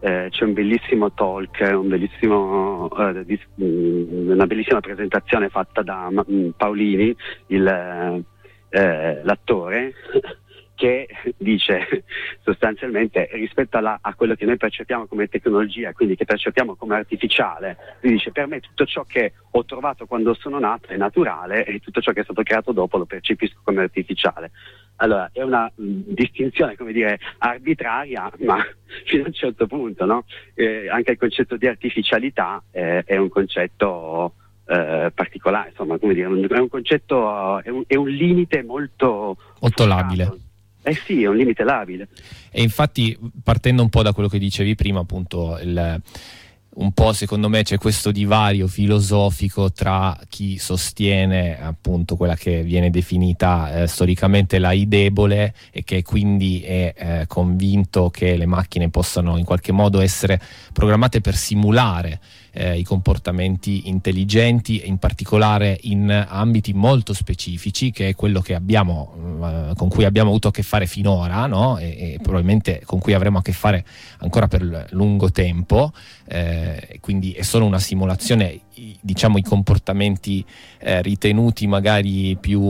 eh, 0.00 0.28
c'è 0.30 0.44
un 0.44 0.52
bellissimo 0.52 1.12
talk, 1.12 1.60
un 1.72 1.88
bellissimo, 1.88 2.88
eh, 2.96 3.24
dis- 3.24 3.46
mm, 3.60 4.30
una 4.30 4.46
bellissima 4.46 4.80
presentazione 4.80 5.48
fatta 5.48 5.82
da 5.82 6.08
mm, 6.10 6.50
Paolini, 6.56 7.14
il, 7.48 8.24
eh, 8.70 9.20
l'attore, 9.24 9.92
che 10.78 11.08
dice 11.36 12.04
sostanzialmente 12.44 13.28
rispetto 13.32 13.76
alla, 13.78 13.98
a 14.00 14.14
quello 14.14 14.36
che 14.36 14.44
noi 14.44 14.56
percepiamo 14.56 15.06
come 15.06 15.26
tecnologia, 15.26 15.92
quindi 15.92 16.14
che 16.14 16.24
percepiamo 16.24 16.76
come 16.76 16.94
artificiale, 16.94 17.76
lui 18.00 18.12
dice 18.12 18.30
per 18.30 18.46
me 18.46 18.60
tutto 18.60 18.86
ciò 18.86 19.02
che 19.02 19.32
ho 19.50 19.64
trovato 19.64 20.06
quando 20.06 20.34
sono 20.34 20.60
nato 20.60 20.88
è 20.88 20.96
naturale 20.96 21.64
e 21.64 21.80
tutto 21.80 22.00
ciò 22.00 22.12
che 22.12 22.20
è 22.20 22.24
stato 22.24 22.44
creato 22.44 22.70
dopo 22.70 22.96
lo 22.96 23.06
percepisco 23.06 23.60
come 23.64 23.82
artificiale. 23.82 24.52
Allora, 25.00 25.30
è 25.32 25.42
una 25.42 25.70
mh, 25.74 25.82
mm, 25.82 26.00
distinzione, 26.06 26.76
come 26.76 26.92
dire, 26.92 27.18
arbitraria, 27.38 28.30
ma 28.44 28.64
fino 29.04 29.24
a 29.24 29.26
un 29.26 29.32
certo 29.32 29.66
punto, 29.66 30.04
no? 30.04 30.24
eh, 30.54 30.88
anche 30.88 31.12
il 31.12 31.18
concetto 31.18 31.56
di 31.56 31.66
artificialità 31.66 32.62
eh, 32.70 33.02
è 33.04 33.16
un 33.16 33.28
concetto 33.28 34.34
eh, 34.66 35.10
particolare, 35.14 35.70
insomma, 35.70 35.98
come 35.98 36.14
dire, 36.14 36.26
è 36.26 36.58
un 36.58 36.68
concetto, 36.68 37.62
è 37.62 37.68
un, 37.68 37.84
è 37.86 37.96
un 37.96 38.08
limite 38.08 38.62
molto... 38.62 39.36
Molto 39.60 39.86
labile. 39.86 40.32
Eh 40.82 40.94
sì, 40.94 41.22
è 41.22 41.26
un 41.26 41.36
limite 41.36 41.64
labile. 41.64 42.08
E 42.50 42.62
infatti, 42.62 43.16
partendo 43.42 43.82
un 43.82 43.88
po' 43.90 44.02
da 44.02 44.12
quello 44.12 44.28
che 44.28 44.38
dicevi 44.38 44.74
prima, 44.74 45.00
appunto, 45.00 45.58
il 45.62 46.00
un 46.78 46.92
po' 46.92 47.12
secondo 47.12 47.48
me 47.48 47.62
c'è 47.62 47.76
questo 47.76 48.12
divario 48.12 48.68
filosofico 48.68 49.72
tra 49.72 50.16
chi 50.28 50.58
sostiene 50.58 51.60
appunto 51.60 52.16
quella 52.16 52.36
che 52.36 52.62
viene 52.62 52.90
definita 52.90 53.82
eh, 53.82 53.86
storicamente 53.88 54.58
la 54.58 54.72
I 54.72 54.86
debole 54.86 55.54
e 55.72 55.82
che 55.82 56.02
quindi 56.02 56.60
è 56.62 56.94
eh, 56.96 57.24
convinto 57.26 58.10
che 58.10 58.36
le 58.36 58.46
macchine 58.46 58.90
possano 58.90 59.38
in 59.38 59.44
qualche 59.44 59.72
modo 59.72 60.00
essere 60.00 60.40
programmate 60.72 61.20
per 61.20 61.34
simulare 61.34 62.20
eh, 62.52 62.78
i 62.78 62.82
comportamenti 62.82 63.88
intelligenti, 63.88 64.86
in 64.86 64.98
particolare 64.98 65.78
in 65.82 66.26
ambiti 66.28 66.72
molto 66.72 67.12
specifici, 67.12 67.90
che 67.90 68.08
è 68.08 68.14
quello 68.14 68.40
che 68.40 68.54
abbiamo, 68.54 69.12
eh, 69.42 69.74
con 69.76 69.88
cui 69.88 70.04
abbiamo 70.04 70.30
avuto 70.30 70.48
a 70.48 70.50
che 70.50 70.62
fare 70.62 70.86
finora 70.86 71.46
no? 71.46 71.78
e, 71.78 71.86
e, 71.86 72.18
probabilmente 72.22 72.82
con 72.84 72.98
cui 72.98 73.14
avremo 73.14 73.38
a 73.38 73.42
che 73.42 73.52
fare 73.52 73.84
ancora 74.18 74.48
per 74.48 74.88
lungo 74.90 75.30
tempo. 75.30 75.92
Eh, 76.26 76.98
quindi 77.00 77.32
è 77.32 77.42
solo 77.42 77.64
una 77.64 77.78
simulazione, 77.78 78.60
diciamo 79.00 79.38
i 79.38 79.42
comportamenti 79.42 80.44
eh, 80.78 81.02
ritenuti 81.02 81.66
magari 81.66 82.36
più 82.38 82.60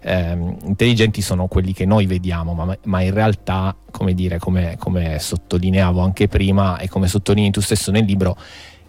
ehm, 0.00 0.56
intelligenti 0.64 1.22
sono 1.22 1.46
quelli 1.46 1.72
che 1.72 1.84
noi 1.84 2.06
vediamo, 2.06 2.54
ma, 2.54 2.76
ma 2.84 3.00
in 3.02 3.14
realtà, 3.14 3.74
come 3.90 4.14
dire, 4.14 4.38
come, 4.38 4.76
come 4.78 5.18
sottolineavo 5.18 6.00
anche 6.00 6.28
prima 6.28 6.78
e 6.78 6.88
come 6.88 7.08
sottolinei 7.08 7.50
tu 7.50 7.60
stesso 7.60 7.90
nel 7.90 8.04
libro, 8.04 8.36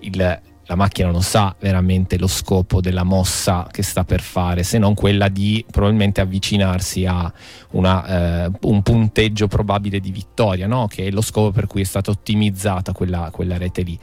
il, 0.01 0.41
la 0.71 0.75
macchina 0.75 1.09
non 1.09 1.21
sa 1.21 1.53
veramente 1.59 2.17
lo 2.17 2.27
scopo 2.27 2.79
della 2.79 3.03
mossa 3.03 3.67
che 3.69 3.83
sta 3.83 4.03
per 4.05 4.21
fare, 4.21 4.63
se 4.63 4.77
non 4.77 4.93
quella 4.93 5.27
di 5.27 5.65
probabilmente 5.69 6.21
avvicinarsi 6.21 7.05
a 7.05 7.31
una, 7.71 8.45
eh, 8.45 8.51
un 8.61 8.81
punteggio 8.81 9.47
probabile 9.47 9.99
di 9.99 10.11
vittoria, 10.11 10.67
no? 10.67 10.87
che 10.87 11.07
è 11.07 11.11
lo 11.11 11.21
scopo 11.21 11.51
per 11.51 11.67
cui 11.67 11.81
è 11.81 11.85
stata 11.85 12.11
ottimizzata 12.11 12.93
quella, 12.93 13.29
quella 13.31 13.57
rete 13.57 13.81
lì. 13.81 13.99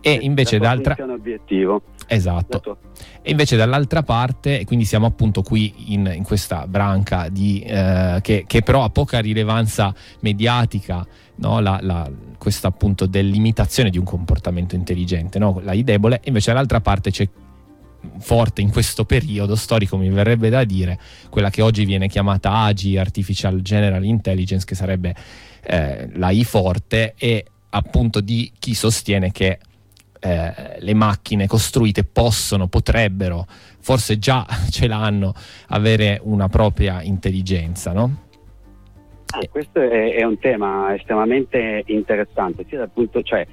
E 0.00 0.12
invece 0.22 0.58
d'altra... 0.58 0.94
obiettivo. 1.00 1.82
Esatto. 2.06 2.78
E 3.22 3.30
invece 3.32 3.56
dall'altra 3.56 4.04
parte, 4.04 4.60
e 4.60 4.64
quindi 4.64 4.84
siamo 4.84 5.06
appunto 5.06 5.42
qui 5.42 5.92
in, 5.92 6.10
in 6.14 6.22
questa 6.22 6.68
branca 6.68 7.28
di, 7.28 7.60
eh, 7.60 8.20
che, 8.22 8.44
che, 8.46 8.62
però 8.62 8.84
ha 8.84 8.90
poca 8.90 9.18
rilevanza 9.18 9.92
mediatica, 10.20 11.04
no? 11.36 11.60
la, 11.60 11.78
la, 11.82 12.10
questa 12.38 12.68
appunto 12.68 13.06
dell'imitazione 13.06 13.90
di 13.90 13.98
un 13.98 14.04
comportamento 14.04 14.74
intelligente, 14.74 15.38
no? 15.38 15.60
la 15.62 15.72
I 15.72 15.84
debole, 15.84 16.20
invece 16.24 16.52
dall'altra 16.52 16.80
parte 16.80 17.10
c'è 17.10 17.28
forte 18.18 18.60
in 18.60 18.70
questo 18.70 19.04
periodo 19.04 19.56
storico, 19.56 19.96
mi 19.96 20.08
verrebbe 20.08 20.48
da 20.48 20.64
dire, 20.64 20.98
quella 21.28 21.50
che 21.50 21.62
oggi 21.62 21.84
viene 21.84 22.08
chiamata 22.08 22.52
AGI, 22.64 22.98
Artificial 22.98 23.60
General 23.62 24.04
Intelligence, 24.04 24.64
che 24.64 24.74
sarebbe 24.74 25.14
eh, 25.62 26.08
la 26.14 26.30
I 26.30 26.44
forte, 26.44 27.14
e 27.16 27.44
appunto 27.70 28.20
di 28.20 28.52
chi 28.58 28.74
sostiene 28.74 29.32
che 29.32 29.58
eh, 30.20 30.76
le 30.78 30.94
macchine 30.94 31.46
costruite 31.46 32.04
possono, 32.04 32.68
potrebbero, 32.68 33.46
forse 33.80 34.18
già 34.18 34.46
ce 34.70 34.86
l'hanno, 34.86 35.34
avere 35.68 36.20
una 36.22 36.48
propria 36.48 37.02
intelligenza, 37.02 37.92
no? 37.92 38.24
Ah, 39.28 39.44
questo 39.50 39.80
è, 39.80 40.14
è, 40.14 40.22
un 40.22 40.38
tema 40.38 40.94
estremamente 40.94 41.82
interessante, 41.86 42.64
sia 42.68 42.78
dal 42.78 42.90
punto, 42.90 43.22
cioè, 43.22 43.46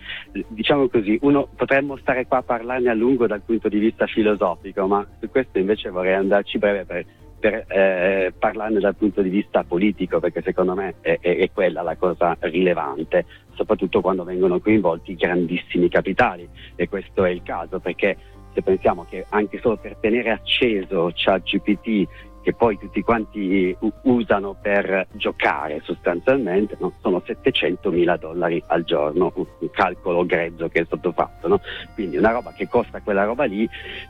diciamo 0.47 0.87
così, 0.87 1.17
uno 1.21 1.47
potremmo 1.55 1.97
stare 1.97 2.27
qua 2.27 2.37
a 2.37 2.43
parlarne 2.43 2.89
a 2.89 2.93
lungo 2.93 3.25
dal 3.25 3.41
punto 3.41 3.69
di 3.69 3.79
vista 3.79 4.05
filosofico, 4.05 4.85
ma 4.85 5.05
su 5.19 5.29
questo 5.29 5.57
invece 5.57 5.89
vorrei 5.89 6.13
andarci 6.13 6.59
breve 6.59 6.85
per, 6.85 7.05
per 7.39 7.65
eh, 7.67 8.33
parlarne 8.37 8.79
dal 8.79 8.95
punto 8.95 9.23
di 9.23 9.29
vista 9.29 9.63
politico, 9.63 10.19
perché 10.19 10.43
secondo 10.43 10.75
me 10.75 10.95
è, 11.01 11.17
è, 11.19 11.37
è, 11.37 11.51
quella 11.51 11.81
la 11.81 11.95
cosa 11.95 12.37
rilevante, 12.41 13.25
soprattutto 13.55 13.99
quando 13.99 14.23
vengono 14.23 14.59
coinvolti 14.59 15.15
grandissimi 15.15 15.89
capitali 15.89 16.47
e 16.75 16.87
questo 16.87 17.25
è 17.25 17.31
il 17.31 17.41
caso 17.43 17.79
perché 17.79 18.15
se 18.53 18.61
pensiamo 18.61 19.05
che 19.09 19.25
anche 19.29 19.59
solo 19.59 19.77
per 19.77 19.97
tenere 19.99 20.29
acceso 20.29 21.11
ChatGPT 21.13 22.07
che 22.43 22.53
poi 22.53 22.77
tutti 22.77 23.01
quanti 23.01 23.75
usano 24.03 24.55
per 24.61 25.07
giocare 25.13 25.81
sostanzialmente, 25.83 26.75
no? 26.79 26.91
sono 27.01 27.21
700 27.25 27.89
mila 27.89 28.17
dollari 28.17 28.61
al 28.67 28.83
giorno, 28.83 29.31
un 29.33 29.69
calcolo 29.71 30.25
grezzo 30.25 30.67
che 30.67 30.81
è 30.81 30.85
stato 30.85 31.13
fatto. 31.13 31.47
No? 31.47 31.61
Quindi 31.93 32.17
una 32.17 32.31
roba 32.31 32.51
che 32.51 32.67
costa 32.67 33.01
quella 33.01 33.23
roba 33.23 33.45
lì 33.45 33.67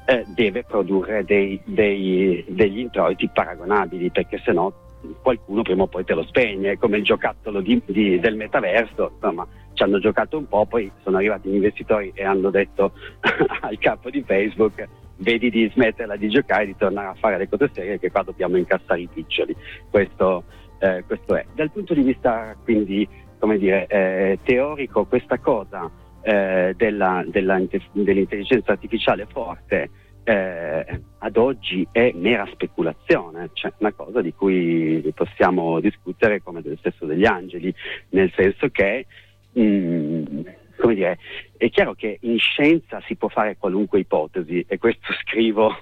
eh, 0.07 0.25
deve 0.33 0.63
produrre 0.63 1.23
dei, 1.23 1.61
dei, 1.63 2.43
degli 2.47 2.79
introiti 2.79 3.29
paragonabili, 3.31 4.09
perché 4.09 4.41
se 4.43 4.51
no 4.51 4.73
qualcuno 5.21 5.61
prima 5.61 5.83
o 5.83 5.87
poi 5.87 6.03
te 6.03 6.13
lo 6.13 6.23
spegne, 6.23 6.77
come 6.77 6.97
il 6.97 7.03
giocattolo 7.03 7.61
di, 7.61 7.81
di, 7.85 8.19
del 8.19 8.35
metaverso, 8.35 9.11
insomma 9.13 9.45
ci 9.73 9.83
hanno 9.83 9.99
giocato 9.99 10.37
un 10.37 10.47
po', 10.47 10.65
poi 10.65 10.91
sono 11.03 11.17
arrivati 11.17 11.49
gli 11.49 11.55
investitori 11.55 12.11
e 12.15 12.23
hanno 12.23 12.49
detto 12.49 12.93
al 13.61 13.77
capo 13.77 14.09
di 14.09 14.23
Facebook 14.23 14.87
vedi 15.17 15.49
di 15.49 15.69
smetterla 15.73 16.15
di 16.15 16.29
giocare 16.29 16.63
e 16.63 16.67
di 16.67 16.75
tornare 16.75 17.07
a 17.07 17.15
fare 17.15 17.37
le 17.37 17.49
cose 17.49 17.69
serie 17.73 17.99
che 17.99 18.11
qua 18.11 18.23
dobbiamo 18.23 18.57
incassare 18.57 19.01
i 19.01 19.09
piccioli. 19.11 19.55
Questo, 19.89 20.43
eh, 20.79 21.03
questo 21.05 21.35
è. 21.35 21.45
Dal 21.53 21.71
punto 21.71 21.93
di 21.93 22.01
vista 22.01 22.55
quindi, 22.63 23.07
come 23.39 23.57
dire, 23.57 23.87
eh, 23.87 24.39
teorico, 24.43 25.05
questa 25.05 25.37
cosa 25.39 25.89
eh, 26.21 26.73
della, 26.75 27.23
della, 27.27 27.61
dell'intelligenza 27.91 28.71
artificiale 28.71 29.27
forte 29.29 29.89
eh, 30.23 31.01
ad 31.17 31.37
oggi 31.37 31.85
è 31.91 32.11
mera 32.15 32.47
speculazione, 32.51 33.49
cioè 33.53 33.73
una 33.77 33.91
cosa 33.91 34.21
di 34.21 34.33
cui 34.33 35.11
possiamo 35.13 35.79
discutere 35.79 36.41
come 36.41 36.61
del 36.61 36.77
stesso 36.79 37.05
degli 37.05 37.25
angeli, 37.25 37.73
nel 38.09 38.31
senso 38.35 38.69
che 38.69 39.05
mh, 39.51 39.61
mm, 39.61 40.39
come 40.77 40.95
dire, 40.95 41.17
è 41.57 41.69
chiaro 41.69 41.93
che 41.93 42.17
in 42.21 42.37
scienza 42.39 43.01
si 43.05 43.15
può 43.15 43.29
fare 43.29 43.57
qualunque 43.57 43.99
ipotesi 43.99 44.65
e 44.67 44.77
questo 44.77 45.13
scrivo, 45.21 45.75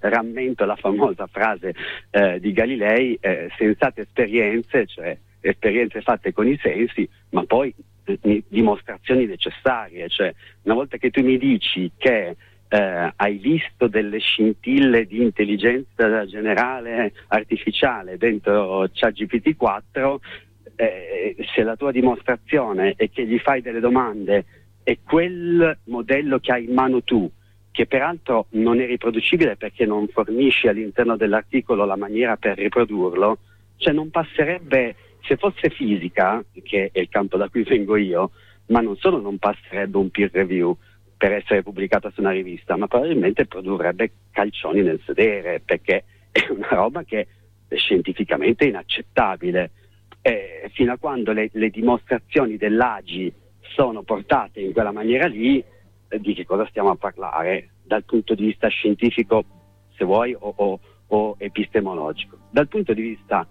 rammento 0.00 0.64
la 0.64 0.76
famosa 0.76 1.26
frase 1.26 1.74
eh, 2.10 2.38
di 2.40 2.52
Galilei, 2.52 3.16
eh, 3.20 3.50
sensate 3.56 4.02
esperienze, 4.02 4.86
cioè 4.86 5.16
esperienze 5.40 6.00
fatte 6.00 6.32
con 6.32 6.46
i 6.46 6.58
sensi, 6.60 7.08
ma 7.30 7.44
poi 7.44 7.74
eh, 8.04 8.42
dimostrazioni 8.48 9.26
necessarie, 9.26 10.08
cioè 10.08 10.32
una 10.62 10.74
volta 10.74 10.96
che 10.96 11.10
tu 11.10 11.22
mi 11.22 11.38
dici 11.38 11.90
che 11.96 12.36
eh, 12.68 13.12
hai 13.14 13.38
visto 13.38 13.86
delle 13.86 14.18
scintille 14.18 15.06
di 15.06 15.22
intelligenza 15.22 16.26
generale 16.26 17.12
artificiale 17.28 18.16
dentro 18.16 18.88
ChatGPT 18.92 19.56
4, 19.56 20.20
eh, 20.76 21.36
se 21.54 21.62
la 21.62 21.76
tua 21.76 21.90
dimostrazione 21.90 22.94
è 22.96 23.10
che 23.10 23.26
gli 23.26 23.38
fai 23.38 23.62
delle 23.62 23.80
domande 23.80 24.44
e 24.82 24.98
quel 25.02 25.78
modello 25.84 26.38
che 26.38 26.52
hai 26.52 26.64
in 26.64 26.74
mano 26.74 27.02
tu, 27.02 27.30
che 27.70 27.86
peraltro 27.86 28.46
non 28.50 28.80
è 28.80 28.86
riproducibile 28.86 29.56
perché 29.56 29.86
non 29.86 30.06
fornisci 30.08 30.68
all'interno 30.68 31.16
dell'articolo 31.16 31.84
la 31.84 31.96
maniera 31.96 32.36
per 32.36 32.58
riprodurlo, 32.58 33.38
cioè 33.76 33.92
non 33.92 34.10
passerebbe, 34.10 34.94
se 35.22 35.36
fosse 35.36 35.70
fisica, 35.70 36.44
che 36.62 36.90
è 36.92 37.00
il 37.00 37.08
campo 37.08 37.36
da 37.36 37.48
cui 37.48 37.62
vengo 37.62 37.96
io, 37.96 38.30
ma 38.66 38.80
non 38.80 38.96
solo 38.96 39.20
non 39.20 39.38
passerebbe 39.38 39.96
un 39.96 40.10
peer 40.10 40.30
review 40.32 40.76
per 41.16 41.32
essere 41.32 41.62
pubblicata 41.62 42.10
su 42.10 42.20
una 42.20 42.30
rivista, 42.30 42.76
ma 42.76 42.86
probabilmente 42.86 43.46
produrrebbe 43.46 44.12
calcioni 44.30 44.82
nel 44.82 45.00
sedere, 45.04 45.60
perché 45.64 46.04
è 46.30 46.46
una 46.50 46.68
roba 46.68 47.02
che 47.04 47.26
è 47.66 47.76
scientificamente 47.76 48.66
inaccettabile 48.66 49.70
eh, 50.26 50.70
fino 50.72 50.90
a 50.90 50.96
quando 50.96 51.32
le, 51.32 51.50
le, 51.52 51.68
dimostrazioni 51.68 52.56
dell'AGI 52.56 53.30
sono 53.60 54.02
portate 54.04 54.60
in 54.60 54.72
quella 54.72 54.90
maniera 54.90 55.26
lì, 55.26 55.62
eh, 56.08 56.18
di 56.18 56.32
che 56.32 56.46
cosa 56.46 56.66
stiamo 56.68 56.88
a 56.88 56.96
parlare 56.96 57.72
dal 57.82 58.04
punto 58.04 58.34
di 58.34 58.46
vista 58.46 58.68
scientifico, 58.68 59.44
se 59.94 60.06
vuoi, 60.06 60.32
o, 60.32 60.54
o, 60.56 60.80
o 61.08 61.34
epistemologico. 61.36 62.38
Dal 62.50 62.68
punto 62.68 62.94
di 62.94 63.02
vista 63.02 63.46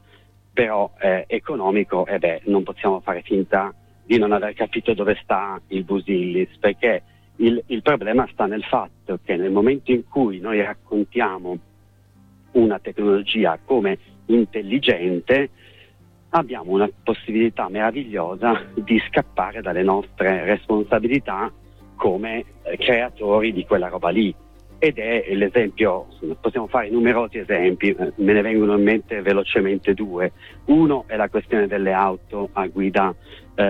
però 0.52 0.92
eh, 1.00 1.26
economico, 1.28 2.08
eh 2.08 2.18
beh, 2.18 2.42
non 2.46 2.64
possiamo 2.64 3.02
fare 3.02 3.22
finta 3.22 3.72
di 4.04 4.18
non 4.18 4.32
aver 4.32 4.56
capito 4.56 4.96
dove 4.96 5.20
sta 5.22 5.62
il 5.68 5.84
Busillis, 5.84 6.58
perché 6.58 7.04
il, 7.36 7.62
il 7.68 7.84
problema 7.84 8.28
sta 8.32 8.48
nel 8.48 8.64
fatto 8.64 9.20
che 9.24 9.36
nel 9.36 9.52
momento 9.52 9.92
in 9.92 10.08
cui 10.10 10.40
noi 10.40 10.60
raccontiamo 10.60 11.56
una 12.54 12.80
tecnologia 12.80 13.60
come 13.64 14.00
intelligente, 14.26 15.50
abbiamo 16.36 16.72
una 16.72 16.90
possibilità 17.04 17.70
meravigliosa 17.70 18.64
di 18.74 19.02
scappare 19.08 19.62
dalle 19.62 19.84
nostre 19.84 20.46
responsabilità 20.46 21.52
come 21.96 22.44
eh, 22.64 22.78
creatori 22.78 23.54
di 23.54 23.66
quella 23.66 23.88
roba 23.88 24.10
lì. 24.10 24.34
Ed 24.80 24.98
è 24.98 25.34
l'esempio, 25.34 26.08
possiamo 26.42 26.68
fare 26.68 26.90
numerosi 26.90 27.38
esempi, 27.38 27.90
eh, 27.90 28.12
me 28.16 28.34
ne 28.34 28.42
vengono 28.42 28.76
in 28.76 28.84
mente 28.84 29.22
velocemente 29.22 29.94
due. 29.94 30.34
Uno 30.66 31.06
è 31.08 31.16
la 31.16 31.30
questione 31.30 31.68
delle 31.68 31.94
auto 31.94 32.50
a 32.52 32.68
guida, 32.68 33.14
eh, 33.56 33.64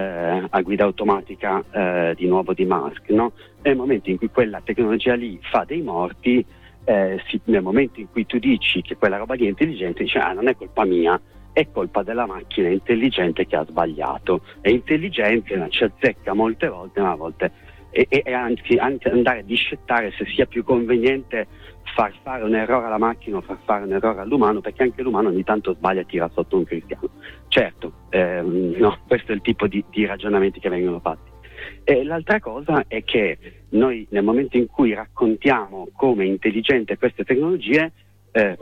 a 0.50 0.62
guida 0.62 0.86
automatica 0.86 1.64
eh, 1.70 2.14
di 2.16 2.28
nuovo 2.28 2.54
di 2.54 2.66
Musk. 2.66 3.10
No? 3.10 3.34
Nel 3.62 3.76
momento 3.76 4.10
in 4.10 4.18
cui 4.18 4.30
quella 4.30 4.62
tecnologia 4.64 5.14
lì 5.14 5.38
fa 5.42 5.66
dei 5.66 5.82
morti, 5.82 6.44
eh, 6.86 7.22
si, 7.28 7.40
nel 7.46 7.62
momento 7.62 8.00
in 8.00 8.10
cui 8.10 8.26
tu 8.26 8.40
dici 8.40 8.82
che 8.82 8.96
quella 8.96 9.18
roba 9.18 9.36
lì 9.36 9.46
è 9.46 9.50
intelligente, 9.50 10.04
dici 10.04 10.18
ah 10.18 10.34
non 10.34 10.48
è 10.48 10.56
colpa 10.56 10.84
mia, 10.86 11.20
è 11.54 11.70
colpa 11.72 12.04
della 12.04 12.26
macchina 12.26 12.68
intelligente 12.68 13.46
che 13.46 13.56
ha 13.56 13.66
sbagliato. 13.66 14.42
È 14.60 14.70
intelligente, 14.70 15.68
ci 15.70 15.84
azzecca 15.84 16.34
molte 16.34 16.68
volte, 16.68 17.00
ma 17.00 17.12
a 17.12 17.16
volte 17.16 17.52
e, 17.94 18.08
e 18.10 18.34
anzi, 18.34 18.76
anzi 18.76 19.08
andare 19.08 19.40
a 19.40 19.44
discettare 19.44 20.12
se 20.18 20.26
sia 20.26 20.48
più 20.48 20.64
conveniente 20.64 21.48
far 21.94 22.12
fare 22.24 22.44
un 22.44 22.56
errore 22.56 22.88
alla 22.88 22.98
macchina 22.98 23.38
o 23.38 23.42
far 23.42 23.60
fare 23.64 23.84
un 23.84 23.94
errore 23.94 24.22
all'umano, 24.22 24.62
perché 24.62 24.82
anche 24.82 25.04
l'umano 25.04 25.30
ogni 25.30 25.44
tanto 25.44 25.76
sbaglia 25.76 26.02
e 26.02 26.06
tira 26.06 26.28
sotto 26.34 26.58
un 26.58 26.64
cristiano. 26.64 27.10
Certo, 27.50 27.94
ehm, 28.10 28.76
no, 28.78 28.98
questo 29.08 29.32
è 29.32 29.36
il 29.36 29.42
tipo 29.42 29.68
di, 29.68 29.84
di 29.92 30.06
ragionamenti 30.08 30.60
che 30.60 30.70
vengono 30.70 31.00
fatti. 31.00 31.32
E 31.84 32.04
l'altra 32.04 32.40
cosa 32.40 32.86
è 32.88 33.04
che 33.04 33.38
noi 33.70 34.08
nel 34.10 34.24
momento 34.24 34.58
in 34.58 34.66
cui 34.66 34.94
raccontiamo 34.94 35.90
come 35.94 36.26
intelligente 36.26 36.98
queste 36.98 37.24
tecnologie, 37.24 37.92
eh, 38.34 38.58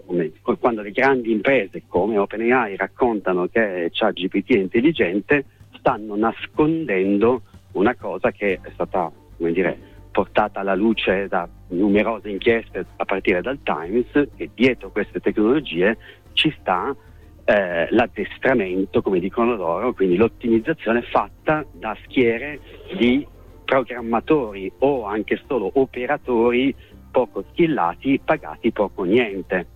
quando 0.60 0.82
le 0.82 0.92
grandi 0.92 1.32
imprese 1.32 1.84
come 1.88 2.18
OpenAI 2.18 2.76
raccontano 2.76 3.48
che 3.48 3.90
ChatGPT 3.92 4.54
è 4.54 4.58
intelligente, 4.58 5.46
stanno 5.78 6.16
nascondendo 6.18 7.44
una 7.72 7.96
cosa 7.96 8.32
che 8.32 8.60
è 8.62 8.70
stata, 8.74 9.10
come 9.38 9.52
dire, 9.54 9.78
portata 10.12 10.60
alla 10.60 10.76
luce 10.76 11.28
da 11.30 11.48
numerose 11.70 12.30
inchieste 12.30 12.86
a 12.98 13.06
partire 13.06 13.42
dal 13.42 13.60
Times, 13.64 14.12
che 14.36 14.50
dietro 14.54 14.92
queste 14.92 15.22
tecnologie 15.22 15.98
ci 16.34 16.54
sta 16.60 16.94
eh, 17.46 17.88
l'addestramento, 17.92 19.02
come 19.02 19.20
dicono 19.20 19.56
loro, 19.56 19.94
quindi 19.94 20.18
l'ottimizzazione 20.18 21.02
fatta 21.02 21.66
da 21.72 21.96
schiere 22.04 22.60
di 22.98 23.26
programmatori 23.64 24.70
o 24.80 25.06
anche 25.06 25.42
solo 25.48 25.72
operatori 25.76 26.76
poco 27.12 27.44
skillati, 27.52 28.20
pagati 28.24 28.72
poco 28.72 29.04
niente. 29.04 29.68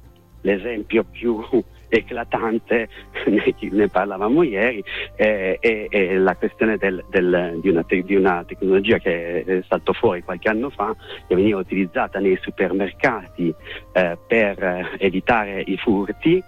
L'esempio 0.42 1.04
più 1.04 1.44
eclatante, 1.88 2.88
ne 3.72 3.88
parlavamo 3.90 4.44
ieri, 4.44 4.84
eh, 5.16 5.58
è, 5.60 5.88
è, 5.90 6.16
la 6.18 6.36
questione 6.36 6.78
del, 6.78 7.04
del, 7.10 7.60
di, 7.62 7.70
una 7.70 7.86
di, 7.88 8.16
una 8.16 8.44
tecnologia 8.44 8.98
che 8.98 9.44
è 9.44 9.64
saltata 9.68 9.94
fuori 9.94 10.24
qualche 10.24 10.50
anno 10.50 10.70
fa, 10.70 10.96
che 11.28 11.36
veniva 11.36 11.60
utilizzata 11.60 12.20
nei 12.20 12.38
supermercati 12.42 13.54
eh, 13.94 14.18
per 14.28 14.96
evitare 14.98 15.62
i 15.66 15.78
furti 15.78 16.44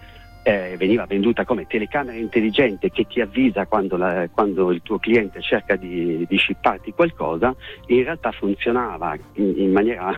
eh, 0.47 0.77
veniva 0.77 1.05
venduta 1.05 1.43
come 1.43 1.67
telecamera 1.67 2.17
intelligente 2.17 2.89
che 2.89 3.05
ti 3.05 3.19
avvisa 3.19 3.65
quando, 3.65 3.97
la, 3.97 4.29
quando 4.31 4.71
il 4.71 4.81
tuo 4.81 4.97
cliente 4.97 5.41
cerca 5.41 5.75
di, 5.75 6.25
di 6.25 6.37
shipparti 6.37 6.93
qualcosa, 6.93 7.53
in 7.87 8.03
realtà 8.03 8.31
funzionava 8.31 9.17
in, 9.33 9.53
in 9.57 9.71
maniera 9.73 10.17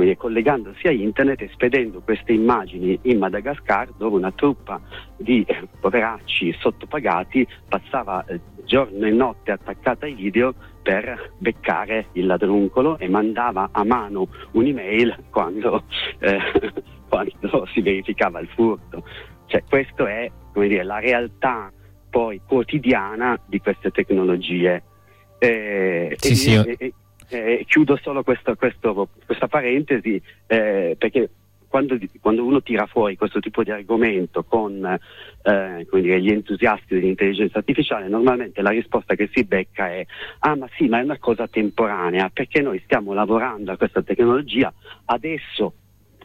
dire, 0.00 0.16
collegandosi 0.16 0.86
a 0.86 0.90
internet 0.90 1.42
e 1.42 1.50
spedendo 1.52 2.00
queste 2.00 2.32
immagini 2.32 2.98
in 3.02 3.18
Madagascar 3.18 3.92
dove 3.96 4.16
una 4.16 4.32
truppa 4.32 4.80
di 5.16 5.44
eh, 5.46 5.68
poveracci 5.80 6.54
sottopagati 6.58 7.46
passava 7.68 8.24
eh, 8.26 8.40
giorno 8.64 9.06
e 9.06 9.10
notte 9.10 9.52
attaccata 9.52 10.06
ai 10.06 10.14
video 10.14 10.54
per 10.82 11.32
beccare 11.38 12.06
il 12.12 12.26
ladruncolo 12.26 12.98
e 12.98 13.08
mandava 13.08 13.70
a 13.72 13.84
mano 13.84 14.28
un'email 14.52 15.24
quando, 15.30 15.84
eh, 16.18 16.38
quando 17.08 17.66
si 17.72 17.80
verificava 17.80 18.40
il 18.40 18.48
furto. 18.48 19.04
Cioè, 19.46 19.62
questa 19.68 20.08
è 20.08 20.30
dire, 20.52 20.82
la 20.82 20.98
realtà 20.98 21.72
poi 22.10 22.40
quotidiana 22.46 23.38
di 23.46 23.58
queste 23.60 23.90
tecnologie. 23.90 24.82
Eh, 25.38 26.14
sì, 26.18 26.30
e, 26.30 26.34
sì. 26.34 26.54
E, 26.54 26.94
e, 27.28 27.64
chiudo 27.66 27.96
solo 27.96 28.22
questo, 28.22 28.54
questo, 28.56 29.08
questa 29.24 29.48
parentesi 29.48 30.20
eh, 30.46 30.94
perché 30.98 31.30
quando, 31.74 31.98
quando, 32.20 32.44
uno 32.44 32.62
tira 32.62 32.86
fuori 32.86 33.16
questo 33.16 33.40
tipo 33.40 33.64
di 33.64 33.72
argomento 33.72 34.44
con 34.44 34.84
eh, 34.84 35.86
dire, 35.90 36.20
gli 36.20 36.30
entusiasti 36.30 36.94
dell'intelligenza 36.94 37.58
artificiale, 37.58 38.06
normalmente 38.06 38.62
la 38.62 38.70
risposta 38.70 39.16
che 39.16 39.28
si 39.32 39.42
becca 39.42 39.88
è 39.88 40.06
ah 40.38 40.54
ma 40.54 40.68
sì, 40.76 40.86
ma 40.86 41.00
è 41.00 41.02
una 41.02 41.18
cosa 41.18 41.48
temporanea, 41.48 42.30
perché 42.32 42.62
noi 42.62 42.80
stiamo 42.84 43.12
lavorando 43.12 43.72
a 43.72 43.76
questa 43.76 44.02
tecnologia, 44.02 44.72
adesso 45.06 45.74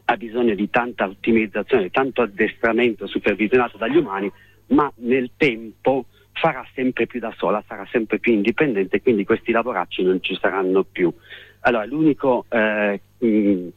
ha 0.06 0.18
bisogno 0.18 0.54
di 0.54 0.70
tanta 0.70 1.06
ottimizzazione, 1.06 1.89
tanto 1.89 2.22
addestramento 2.22 3.08
supervisionato 3.08 3.78
dagli 3.78 3.97
umani, 3.97 4.32
ma 4.68 4.91
nel 4.97 5.32
tempo 5.36 6.06
farà 6.40 6.66
sempre 6.74 7.06
più 7.06 7.20
da 7.20 7.34
sola, 7.38 7.64
sarà 7.68 7.86
sempre 7.92 8.20
più 8.20 8.34
indipendente, 8.34 9.02
quindi 9.02 9.26
questi 9.26 9.52
lavoracci 9.52 10.04
non 10.04 10.22
ci 10.22 10.38
saranno 10.40 10.84
più. 10.84 11.14
Allora, 11.62 11.86
l'unico 11.86 12.46
eh, 12.50 13.02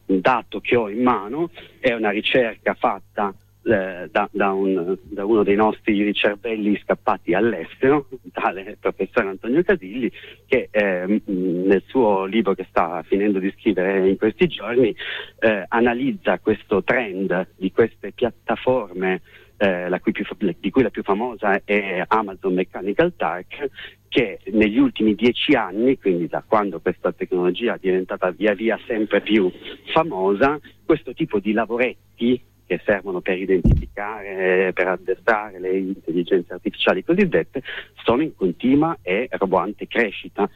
dato 0.05 0.59
che 0.61 0.75
ho 0.75 0.89
in 0.89 1.03
mano 1.03 1.49
è 1.79 1.91
una 1.93 2.11
ricerca 2.11 2.73
fatta 2.73 3.33
eh, 3.65 4.09
da, 4.11 4.29
da, 4.31 4.51
un, 4.51 4.97
da, 5.01 5.25
uno 5.25 5.43
dei 5.43 5.55
nostri 5.55 6.13
cervelli 6.13 6.79
scappati 6.83 7.33
all'estero, 7.33 8.07
tale 8.31 8.77
professore 8.79 9.27
Antonio 9.27 9.63
Casilli, 9.63 10.11
che 10.45 10.69
eh, 10.71 11.21
nel 11.25 11.83
suo 11.87 12.25
libro 12.25 12.53
che 12.53 12.65
sta 12.69 13.03
finendo 13.05 13.39
di 13.39 13.53
scrivere 13.57 14.07
in 14.07 14.17
questi 14.17 14.47
giorni 14.47 14.95
eh, 15.39 15.65
analizza 15.67 16.39
questo 16.39 16.83
trend 16.83 17.47
di 17.57 17.71
queste 17.71 18.11
piattaforme 18.11 19.21
eh, 19.63 19.99
cui 20.01 20.11
più, 20.11 20.25
di 20.59 20.69
cui 20.69 20.83
la 20.83 20.89
più 20.89 21.03
famosa 21.03 21.61
è 21.63 22.03
Amazon 22.07 22.53
Mechanical 22.53 23.13
Turk, 23.15 23.69
che 24.09 24.39
negli 24.51 24.77
ultimi 24.77 25.15
dieci 25.15 25.53
anni, 25.53 25.97
quindi 25.97 26.27
da 26.27 26.43
quando 26.45 26.81
questa 26.81 27.13
tecnologia 27.13 27.75
è 27.75 27.79
diventata 27.79 28.29
via 28.31 28.53
via 28.53 28.77
sempre 28.85 29.21
più 29.21 29.49
famosa, 29.93 30.59
questo 30.85 31.13
tipo 31.13 31.39
di 31.39 31.53
lavoretti 31.53 32.41
che 32.65 32.81
servono 32.83 33.21
per 33.21 33.37
identificare, 33.37 34.71
per 34.73 34.87
addestrare 34.87 35.59
le 35.59 35.77
intelligenze 35.77 36.53
artificiali 36.53 37.03
cosiddette, 37.03 37.63
sono 38.03 38.21
in 38.21 38.35
continua 38.35 38.97
e 39.01 39.27
roboante 39.31 39.87
crescita. 39.87 40.49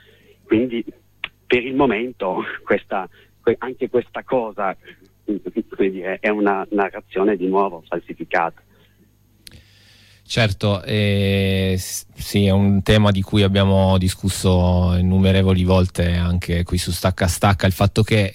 Quindi 0.43 0.83
per 1.45 1.65
il 1.65 1.75
momento 1.75 2.43
questa, 2.63 3.07
anche 3.59 3.89
questa 3.89 4.23
cosa 4.23 4.75
dire, 5.89 6.19
è 6.19 6.29
una 6.29 6.65
narrazione 6.71 7.35
di 7.35 7.47
nuovo 7.47 7.83
falsificata. 7.87 8.61
Certo, 10.29 10.83
eh, 10.83 11.79
sì, 12.19 12.45
è 12.45 12.49
un 12.49 12.81
tema 12.81 13.11
di 13.11 13.21
cui 13.21 13.43
abbiamo 13.43 13.97
discusso 13.97 14.93
innumerevoli 14.97 15.63
volte 15.63 16.15
anche 16.15 16.63
qui 16.63 16.77
su 16.77 16.91
Stacca 16.91 17.27
Stacca, 17.27 17.65
il 17.65 17.71
fatto 17.71 18.03
che 18.03 18.33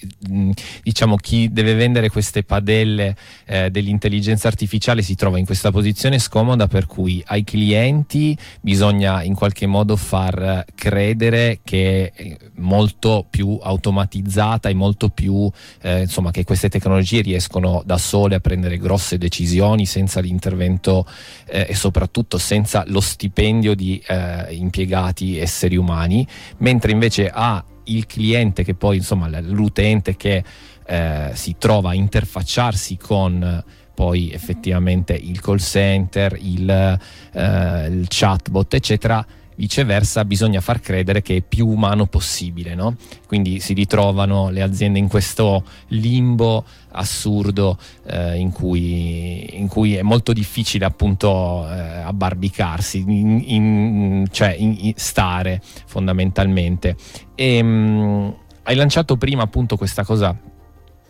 diciamo 0.81 1.17
chi 1.17 1.51
deve 1.51 1.75
vendere 1.75 2.09
queste 2.09 2.43
padelle 2.43 3.15
eh, 3.45 3.69
dell'intelligenza 3.69 4.47
artificiale 4.47 5.03
si 5.03 5.13
trova 5.15 5.37
in 5.37 5.45
questa 5.45 5.69
posizione 5.69 6.17
scomoda 6.17 6.67
per 6.67 6.87
cui 6.87 7.21
ai 7.27 7.43
clienti 7.43 8.35
bisogna 8.59 9.21
in 9.21 9.35
qualche 9.35 9.67
modo 9.67 9.95
far 9.95 10.65
credere 10.73 11.59
che 11.63 12.11
è 12.15 12.37
molto 12.55 13.25
più 13.29 13.59
automatizzata 13.61 14.69
e 14.69 14.73
molto 14.73 15.09
più 15.09 15.51
eh, 15.81 16.01
insomma 16.01 16.31
che 16.31 16.43
queste 16.43 16.69
tecnologie 16.69 17.21
riescono 17.21 17.83
da 17.85 17.97
sole 17.97 18.35
a 18.35 18.39
prendere 18.39 18.77
grosse 18.77 19.17
decisioni 19.17 19.85
senza 19.85 20.21
l'intervento 20.21 21.05
eh, 21.45 21.67
soprattutto 21.83 22.37
senza 22.37 22.85
lo 22.87 23.01
stipendio 23.01 23.75
di 23.75 24.01
eh, 24.07 24.53
impiegati 24.53 25.37
esseri 25.37 25.75
umani, 25.75 26.25
mentre 26.59 26.93
invece 26.93 27.29
ha 27.29 27.61
il 27.85 28.05
cliente 28.05 28.63
che 28.63 28.73
poi 28.73 28.95
insomma 28.95 29.27
l'utente 29.41 30.15
che 30.15 30.41
eh, 30.85 31.31
si 31.33 31.55
trova 31.57 31.89
a 31.89 31.93
interfacciarsi 31.93 32.95
con 32.95 33.61
poi 33.93 34.31
effettivamente 34.31 35.13
il 35.13 35.41
call 35.41 35.57
center, 35.57 36.37
il, 36.39 36.69
eh, 36.69 37.87
il 37.87 38.05
chatbot 38.07 38.73
eccetera 38.73 39.25
viceversa 39.55 40.25
bisogna 40.25 40.61
far 40.61 40.79
credere 40.79 41.21
che 41.21 41.37
è 41.37 41.41
più 41.41 41.67
umano 41.67 42.05
possibile, 42.05 42.75
no? 42.75 42.95
quindi 43.27 43.59
si 43.59 43.73
ritrovano 43.73 44.49
le 44.49 44.61
aziende 44.61 44.99
in 44.99 45.07
questo 45.07 45.63
limbo 45.89 46.65
assurdo 46.91 47.77
eh, 48.05 48.37
in, 48.37 48.51
cui, 48.51 49.57
in, 49.57 49.67
cui, 49.67 49.95
è 49.95 50.01
molto 50.01 50.33
difficile 50.33 50.85
appunto 50.85 51.67
eh, 51.69 51.79
abbarbicarsi, 51.79 52.99
in, 52.99 53.43
in, 53.45 54.27
cioè 54.31 54.57
stare 54.95 55.61
fondamentalmente. 55.85 56.95
E, 57.35 57.63
mh, 57.63 57.67
mm, 57.67 58.29
hai 58.63 58.75
lanciato 58.75 59.17
prima 59.17 59.43
appunto 59.43 59.75
questa 59.75 60.03
cosa 60.03 60.37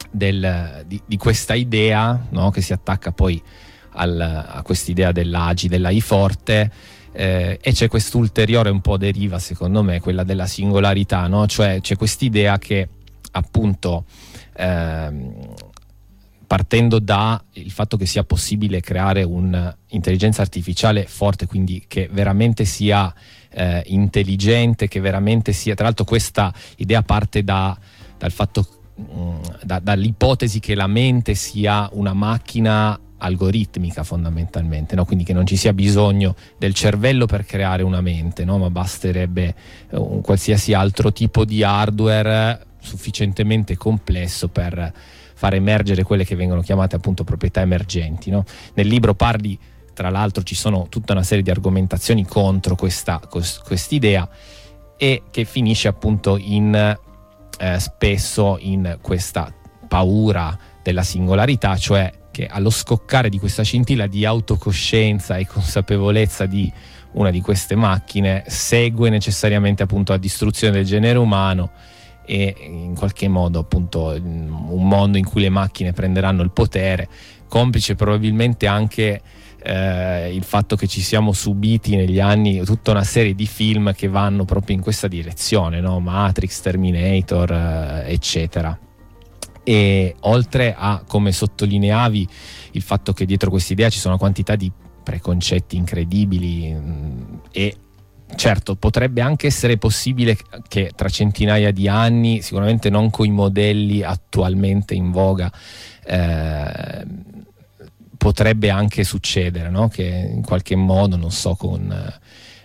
del, 0.10 0.84
di, 0.88 1.02
di, 1.06 1.18
questa 1.18 1.54
idea 1.54 2.28
no? 2.30 2.50
che 2.52 2.62
si 2.62 2.74
attacca 2.74 3.12
poi 3.12 3.42
al, 3.94 4.20
a 4.20 4.62
quest'idea 4.64 5.12
dell'AGI, 5.12 5.68
dell'AI 5.68 6.02
forte 6.02 6.72
eh, 7.14 7.60
e 7.62 7.72
c'è 7.72 7.88
quest'ulteriore 7.88 8.70
un 8.70 8.82
po' 8.82 8.98
deriva 8.98 9.40
secondo 9.40 9.84
me, 9.84 10.00
quella 10.00 10.24
della 10.24 10.48
singolarità, 10.48 11.28
no? 11.28 11.48
cioè 11.48 11.80
c'è 11.82 11.96
quest'idea 11.96 12.58
che 12.58 12.88
appunto 13.32 14.06
ehm, 14.56 15.54
partendo 16.46 17.00
dal 17.00 17.42
fatto 17.70 17.98
che 17.98 18.06
sia 18.06 18.24
possibile 18.24 18.80
creare 18.80 19.24
un'intelligenza 19.24 20.42
artificiale 20.42 21.06
forte, 21.06 21.48
quindi 21.48 21.86
che 21.88 22.10
veramente 22.12 22.66
sia 22.66 23.12
eh, 23.50 23.82
intelligente, 23.88 24.88
che 24.88 25.00
veramente 25.00 25.52
sia, 25.52 25.74
tra 25.74 25.86
l'altro 25.86 26.06
questa 26.06 26.54
idea 26.78 27.02
parte 27.02 27.44
da, 27.44 27.76
dal 28.18 28.32
fatto, 28.32 28.68
mh, 28.96 29.02
mm, 29.02 29.40
da, 29.64 29.80
dall'ipotesi 29.80 30.60
che 30.60 30.76
la 30.76 30.88
mente 30.88 31.34
sia 31.34 31.90
una 31.94 32.14
macchina 32.14 33.00
algoritmica 33.24 34.04
fondamentalmente, 34.04 34.96
no? 34.96 35.06
quindi 35.06 35.24
che 35.24 35.34
non 35.34 35.46
ci 35.46 35.56
sia 35.56 35.74
bisogno 35.74 36.36
del 36.58 36.74
cervello 36.74 37.26
per 37.26 37.46
creare 37.46 37.82
una 37.82 38.02
mente, 38.02 38.44
no? 38.44 38.58
ma 38.58 38.70
basterebbe 38.70 39.56
eh, 39.90 39.98
un 39.98 40.22
qualsiasi 40.22 40.74
altro 40.74 41.12
tipo 41.12 41.46
di 41.46 41.64
hardware 41.64 42.66
sufficientemente 42.80 43.78
complesso 43.78 44.50
per 44.50 44.94
far 45.36 45.54
emergere 45.54 46.04
quelle 46.04 46.26
che 46.26 46.36
vengono 46.36 46.62
chiamate 46.62 46.98
appunto 46.98 47.24
proprietà 47.24 47.62
emergenti. 47.62 48.30
No? 48.30 48.44
Nel 48.74 48.88
libro 48.88 49.14
parli, 49.14 49.58
tra 49.94 50.10
l'altro 50.10 50.44
ci 50.44 50.56
sono 50.56 50.88
tutta 50.90 51.14
una 51.14 51.24
serie 51.24 51.44
di 51.44 51.50
argomentazioni 51.50 52.26
contro 52.26 52.76
questa 52.76 53.20
idea 53.90 54.30
e 54.98 55.24
che 55.32 55.46
finisce 55.46 55.88
appunto 55.88 56.38
in 56.38 56.76
eh, 56.76 57.80
spesso 57.80 58.58
in 58.60 58.98
questa 59.02 59.54
paura 59.88 60.58
della 60.82 61.04
singolarità, 61.04 61.78
cioè 61.78 62.12
che 62.34 62.48
allo 62.48 62.72
scoccare 62.72 63.30
di 63.30 63.38
questa 63.38 63.62
scintilla 63.62 64.08
di 64.08 64.26
autocoscienza 64.26 65.38
e 65.38 65.46
consapevolezza 65.46 66.48
di 66.48 66.70
una 67.12 67.30
di 67.30 67.42
queste 67.42 67.76
macchine 67.76 68.44
segue 68.48 69.12
necessariamente 69.12 69.84
appunto 69.84 70.14
la 70.14 70.18
distruzione 70.18 70.74
del 70.74 70.86
genere 70.86 71.20
umano 71.20 71.70
e 72.26 72.56
in 72.60 72.96
qualche 72.96 73.28
modo 73.28 73.60
appunto 73.60 74.08
un 74.20 74.88
mondo 74.88 75.20
in 75.20 75.26
cui 75.26 75.42
le 75.42 75.50
macchine 75.50 75.94
prenderanno 75.94 76.42
il 76.42 76.50
potere, 76.50 77.08
complice 77.48 77.94
probabilmente 77.94 78.66
anche 78.66 79.22
eh, 79.62 80.34
il 80.34 80.44
fatto 80.44 80.76
che 80.76 80.88
ci 80.88 81.02
siamo 81.02 81.34
subiti 81.34 81.96
negli 81.96 82.20
anni 82.20 82.64
tutta 82.66 82.90
una 82.90 83.04
serie 83.04 83.36
di 83.36 83.46
film 83.46 83.94
che 83.94 84.08
vanno 84.08 84.44
proprio 84.44 84.76
in 84.76 84.82
questa 84.82 85.08
direzione, 85.08 85.82
no? 85.82 86.00
Matrix, 86.00 86.62
Terminator, 86.62 87.52
eh, 87.52 88.12
eccetera. 88.12 88.76
E 89.64 90.16
oltre 90.22 90.76
a, 90.78 91.04
come 91.08 91.32
sottolineavi, 91.32 92.28
il 92.72 92.82
fatto 92.82 93.14
che 93.14 93.26
dietro 93.26 93.50
questa 93.50 93.74
idea 93.74 93.90
ci 93.90 94.00
sono 94.00 94.18
quantità 94.18 94.56
di 94.56 94.72
preconcetti 95.04 95.76
incredibili 95.76 96.72
mh, 96.72 96.78
mm, 96.78 97.36
e 97.52 97.76
certo 98.36 98.76
potrebbe 98.76 99.22
anche 99.22 99.48
essere 99.48 99.78
possibile 99.78 100.38
che 100.68 100.92
tra 100.96 101.10
centinaia 101.10 101.72
di 101.72 101.88
anni, 101.88 102.42
sicuramente 102.42 102.90
non 102.90 103.10
con 103.10 103.26
i 103.26 103.32
modelli 103.32 104.02
attualmente 104.02 104.96
in 104.96 105.12
voga, 105.12 105.52
eh, 106.06 107.06
potrebbe 108.18 108.70
anche 108.70 109.04
succedere 109.04 109.70
no? 109.70 109.88
che 109.88 110.04
in 110.04 110.44
qualche 110.44 110.76
modo, 110.76 111.16
non 111.16 111.32
so, 111.32 111.56
con 111.56 112.14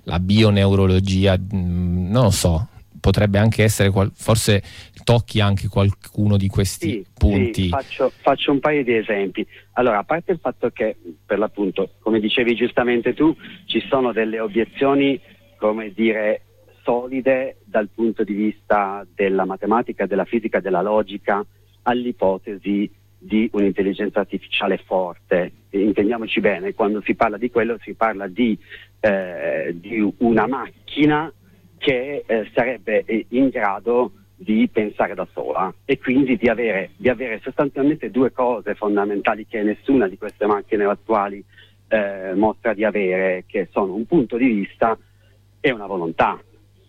la 0.05 0.21
bioneurologia, 0.21 1.37
mm, 1.37 2.11
non 2.11 2.25
lo 2.25 2.31
so, 2.31 2.69
potrebbe 3.01 3.39
anche 3.39 3.63
essere, 3.63 3.91
qual- 3.91 4.13
forse 4.15 4.63
tocchi 5.05 5.41
anche 5.41 5.69
qualcuno 5.69 6.37
di 6.37 6.49
questi 6.49 6.91
sì, 6.91 7.07
punti. 7.17 7.63
Sì, 7.65 7.69
faccio, 7.69 8.13
faccio, 8.21 8.53
un 8.53 8.61
paio 8.61 8.85
di 8.85 8.97
esempi. 8.97 9.47
Allora, 9.73 9.99
a 9.99 10.05
parte 10.05 10.33
il 10.33 10.39
fatto 10.41 10.71
che, 10.71 10.97
per 11.25 11.39
l'appunto, 11.39 11.91
come 12.01 12.21
dicevi 12.21 12.55
giustamente 12.55 13.15
tu, 13.15 13.35
ci 13.67 13.83
sono 13.89 14.13
delle 14.13 14.41
obiezioni 14.41 15.21
come 15.59 15.93
dire, 15.93 16.43
solide 16.83 17.59
dal 17.65 17.89
punto 17.95 18.25
di 18.25 18.33
vista 18.33 19.07
della 19.15 19.45
matematica, 19.45 20.07
della 20.07 20.25
fisica, 20.25 20.61
della 20.61 20.81
logica 20.81 21.45
all'ipotesi 21.83 22.91
di 23.19 23.49
un'intelligenza 23.53 24.21
artificiale 24.21 24.79
forte. 24.79 25.53
Intendiamoci 25.71 26.41
bene, 26.41 26.73
quando 26.73 27.03
si 27.03 27.15
parla 27.15 27.37
di 27.37 27.51
quello 27.51 27.77
si 27.83 27.93
parla 27.95 28.27
di, 28.29 28.57
eh, 29.01 29.75
di 29.79 30.15
una 30.19 30.47
macchina 30.47 31.31
che 31.89 32.23
eh, 32.27 32.51
sarebbe 32.53 33.03
in 33.31 33.49
grado 33.49 34.13
di 34.37 34.69
pensare 34.71 35.15
da 35.15 35.27
sola 35.33 35.73
e 35.87 35.99
quindi 35.99 36.37
di 36.37 36.47
avere, 36.47 36.91
di 36.99 37.09
avere, 37.09 37.41
sostanzialmente 37.43 38.11
due 38.11 38.31
cose 38.31 38.75
fondamentali 38.75 39.47
che 39.47 39.63
nessuna 39.63 40.07
di 40.07 40.19
queste 40.19 40.45
macchine 40.45 40.85
attuali 40.85 41.43
eh, 41.89 42.35
mostra 42.35 42.75
di 42.75 42.85
avere, 42.85 43.45
che 43.47 43.69
sono 43.73 43.95
un 43.95 44.05
punto 44.05 44.37
di 44.37 44.49
vista 44.49 44.99
è 45.61 45.71
una 45.71 45.87
volontà. 45.87 46.39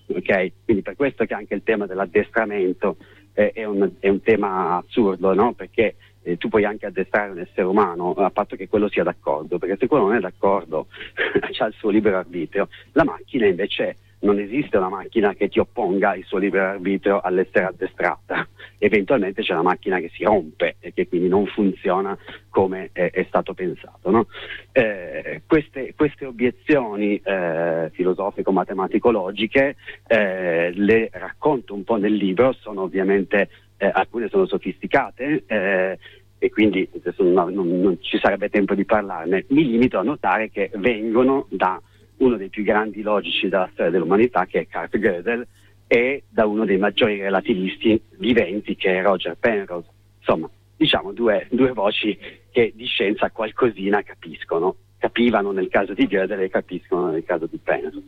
Okay? 0.07 0.51
Quindi 0.65 0.83
per 0.83 0.97
questo 0.97 1.23
che 1.23 1.33
anche 1.33 1.53
il 1.53 1.63
tema 1.63 1.85
dell'addestramento 1.85 2.97
eh, 3.31 3.51
è, 3.53 3.63
un, 3.63 3.89
è, 3.99 4.09
un, 4.09 4.21
tema 4.21 4.83
assurdo, 4.83 5.33
no? 5.33 5.53
perché 5.53 5.95
eh, 6.23 6.35
tu 6.35 6.49
puoi 6.49 6.65
anche 6.65 6.87
addestrare 6.87 7.31
un 7.31 7.39
essere 7.39 7.61
umano 7.61 8.11
a 8.15 8.31
patto 8.31 8.57
che 8.57 8.67
quello 8.67 8.89
sia 8.89 9.03
d'accordo, 9.03 9.59
perché 9.59 9.77
se 9.79 9.87
quello 9.87 10.07
non 10.07 10.17
è 10.17 10.19
d'accordo 10.19 10.87
ha 11.39 11.65
il 11.65 11.73
suo 11.77 11.89
libero 11.89 12.17
arbitrio. 12.17 12.67
La 12.91 13.05
macchina 13.05 13.45
invece 13.45 13.95
non 14.19 14.39
esiste 14.39 14.77
una 14.77 14.89
macchina 14.89 15.33
che 15.33 15.47
ti 15.47 15.59
opponga 15.59 16.15
il 16.15 16.25
suo 16.25 16.37
libero 16.37 16.65
arbitrio 16.65 17.21
all'essere 17.21 17.65
addestrata. 17.65 18.47
Eventualmente 18.77 19.41
c'è 19.41 19.53
una 19.53 19.61
macchina 19.61 19.99
che 19.99 20.09
si 20.13 20.23
rompe 20.23 20.75
e 20.79 20.93
che 20.93 21.07
quindi 21.07 21.27
non 21.27 21.45
funziona 21.47 22.17
come 22.49 22.89
è, 22.91 23.11
è 23.11 23.23
stato 23.27 23.53
pensato. 23.53 24.09
No? 24.09 24.27
Eh, 24.71 25.41
queste, 25.45 25.93
queste, 25.95 26.25
obiezioni 26.25 27.19
eh, 27.23 27.89
filosofico-matematico-logiche 27.93 29.75
eh, 30.07 30.71
le 30.73 31.09
racconto 31.13 31.73
un 31.73 31.83
po' 31.83 31.95
nel 31.95 32.13
libro, 32.13 32.53
sono 32.53 32.81
ovviamente 32.81 33.49
eh, 33.77 33.89
alcune 33.91 34.27
sono 34.29 34.45
sofisticate 34.45 35.43
eh, 35.47 35.97
e 36.37 36.49
quindi 36.49 36.89
non, 37.17 37.53
non, 37.53 37.81
non 37.81 37.97
ci 38.01 38.17
sarebbe 38.17 38.49
tempo 38.49 38.73
di 38.75 38.85
parlarne. 38.85 39.45
Mi 39.49 39.65
limito 39.65 39.97
a 39.97 40.03
notare 40.03 40.49
che 40.49 40.71
vengono 40.75 41.47
da 41.49 41.81
uno 42.19 42.37
dei 42.37 42.49
più 42.49 42.63
grandi 42.63 43.01
logici 43.01 43.49
della 43.49 43.69
storia 43.73 43.91
dell'umanità, 43.91 44.45
che 44.45 44.61
è 44.61 44.67
Kurt 44.67 44.97
Gödel, 44.97 45.45
e 45.87 46.23
da 46.29 46.45
uno 46.45 46.65
dei 46.65 46.77
maggiori 46.77 47.19
relativisti 47.19 47.99
viventi, 48.17 48.75
che 48.75 48.97
è 48.97 49.01
Roger 49.01 49.35
Penrose. 49.39 49.87
Insomma, 50.19 50.49
diciamo 50.75 51.11
due, 51.11 51.47
due 51.49 51.71
voci 51.71 52.17
che 52.51 52.73
di 52.75 52.85
scienza 52.85 53.31
qualcosina 53.31 54.01
capiscono. 54.03 54.75
Capivano 54.97 55.51
nel 55.51 55.69
caso 55.69 55.93
di 55.93 56.07
Gödel 56.07 56.41
e 56.41 56.49
capiscono 56.49 57.09
nel 57.11 57.23
caso 57.23 57.47
di 57.47 57.57
Penrose. 57.57 58.03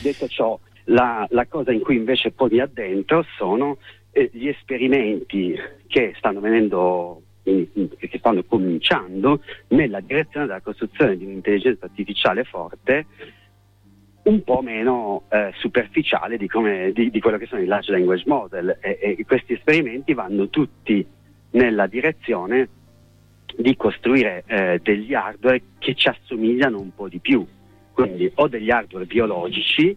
Detto 0.00 0.28
ciò, 0.28 0.58
la, 0.84 1.26
la 1.30 1.46
cosa 1.46 1.72
in 1.72 1.80
cui 1.80 1.96
invece 1.96 2.30
poi 2.30 2.60
addentro 2.60 3.24
sono 3.36 3.78
eh, 4.12 4.30
gli 4.32 4.46
esperimenti 4.48 5.54
che 5.88 6.14
stanno 6.16 6.40
venendo 6.40 7.22
che 7.46 8.18
stanno 8.18 8.42
cominciando 8.42 9.40
nella 9.68 10.00
direzione 10.00 10.46
della 10.46 10.60
costruzione 10.60 11.16
di 11.16 11.24
un'intelligenza 11.24 11.84
artificiale 11.84 12.42
forte 12.42 13.06
un 14.26 14.42
po' 14.42 14.60
meno 14.60 15.22
eh, 15.28 15.52
superficiale 15.56 16.36
di, 16.36 16.48
come, 16.48 16.92
di, 16.92 17.10
di, 17.10 17.20
quello 17.20 17.38
che 17.38 17.46
sono 17.46 17.62
i 17.62 17.66
large 17.66 17.92
language 17.92 18.24
model. 18.26 18.78
E, 18.80 18.98
e, 19.00 19.24
questi 19.24 19.54
esperimenti 19.54 20.14
vanno 20.14 20.48
tutti 20.48 21.04
nella 21.50 21.86
direzione 21.86 22.68
di 23.56 23.76
costruire 23.76 24.42
eh, 24.46 24.80
degli 24.82 25.14
hardware 25.14 25.62
che 25.78 25.94
ci 25.94 26.08
assomigliano 26.08 26.78
un 26.78 26.94
po' 26.94 27.08
di 27.08 27.18
più, 27.18 27.46
quindi 27.92 28.30
o 28.34 28.48
degli 28.48 28.70
hardware 28.70 29.06
biologici, 29.06 29.96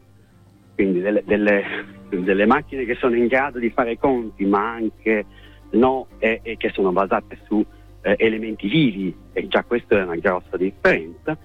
quindi 0.75 1.01
delle, 1.01 1.23
delle, 1.25 1.63
delle 2.09 2.45
macchine 2.45 2.85
che 2.85 2.95
sono 2.95 3.15
in 3.15 3.27
grado 3.27 3.59
di 3.59 3.69
fare 3.71 3.97
conti 3.97 4.45
ma 4.45 4.73
anche 4.73 5.25
no 5.71 6.07
e, 6.19 6.39
e 6.43 6.55
che 6.55 6.69
sono 6.69 6.91
basate 6.91 7.39
su 7.45 7.65
eh, 8.01 8.15
elementi 8.17 8.67
vivi 8.67 9.13
e 9.33 9.47
già 9.47 9.63
questa 9.63 9.99
è 9.99 10.03
una 10.03 10.15
grossa 10.15 10.55
differenza 10.55 11.37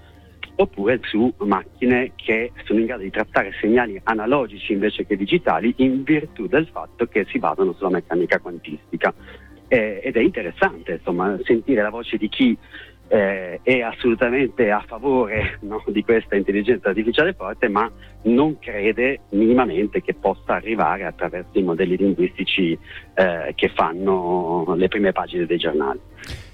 oppure 0.56 1.00
su 1.02 1.32
macchine 1.38 2.12
che 2.14 2.52
sono 2.64 2.80
in 2.80 2.86
grado 2.86 3.02
di 3.02 3.10
trattare 3.10 3.52
segnali 3.60 4.00
analogici 4.04 4.72
invece 4.72 5.06
che 5.06 5.16
digitali 5.16 5.74
in 5.78 6.02
virtù 6.04 6.46
del 6.46 6.68
fatto 6.70 7.06
che 7.06 7.26
si 7.28 7.38
basano 7.38 7.72
sulla 7.72 7.90
meccanica 7.90 8.38
quantistica. 8.38 9.12
Eh, 9.66 10.00
ed 10.04 10.16
è 10.16 10.20
interessante 10.20 10.92
insomma, 10.92 11.36
sentire 11.42 11.82
la 11.82 11.88
voce 11.88 12.18
di 12.18 12.28
chi 12.28 12.56
eh, 13.08 13.60
è 13.62 13.80
assolutamente 13.80 14.70
a 14.70 14.82
favore 14.86 15.58
no, 15.62 15.82
di 15.86 16.02
questa 16.02 16.36
intelligenza 16.36 16.88
artificiale 16.88 17.32
forte, 17.32 17.68
ma 17.68 17.90
non 18.22 18.58
crede 18.58 19.20
minimamente 19.30 20.02
che 20.02 20.14
possa 20.14 20.54
arrivare 20.54 21.04
attraverso 21.04 21.58
i 21.58 21.62
modelli 21.62 21.96
linguistici 21.96 22.78
eh, 23.14 23.52
che 23.54 23.68
fanno 23.74 24.74
le 24.76 24.88
prime 24.88 25.12
pagine 25.12 25.46
dei 25.46 25.58
giornali. 25.58 26.00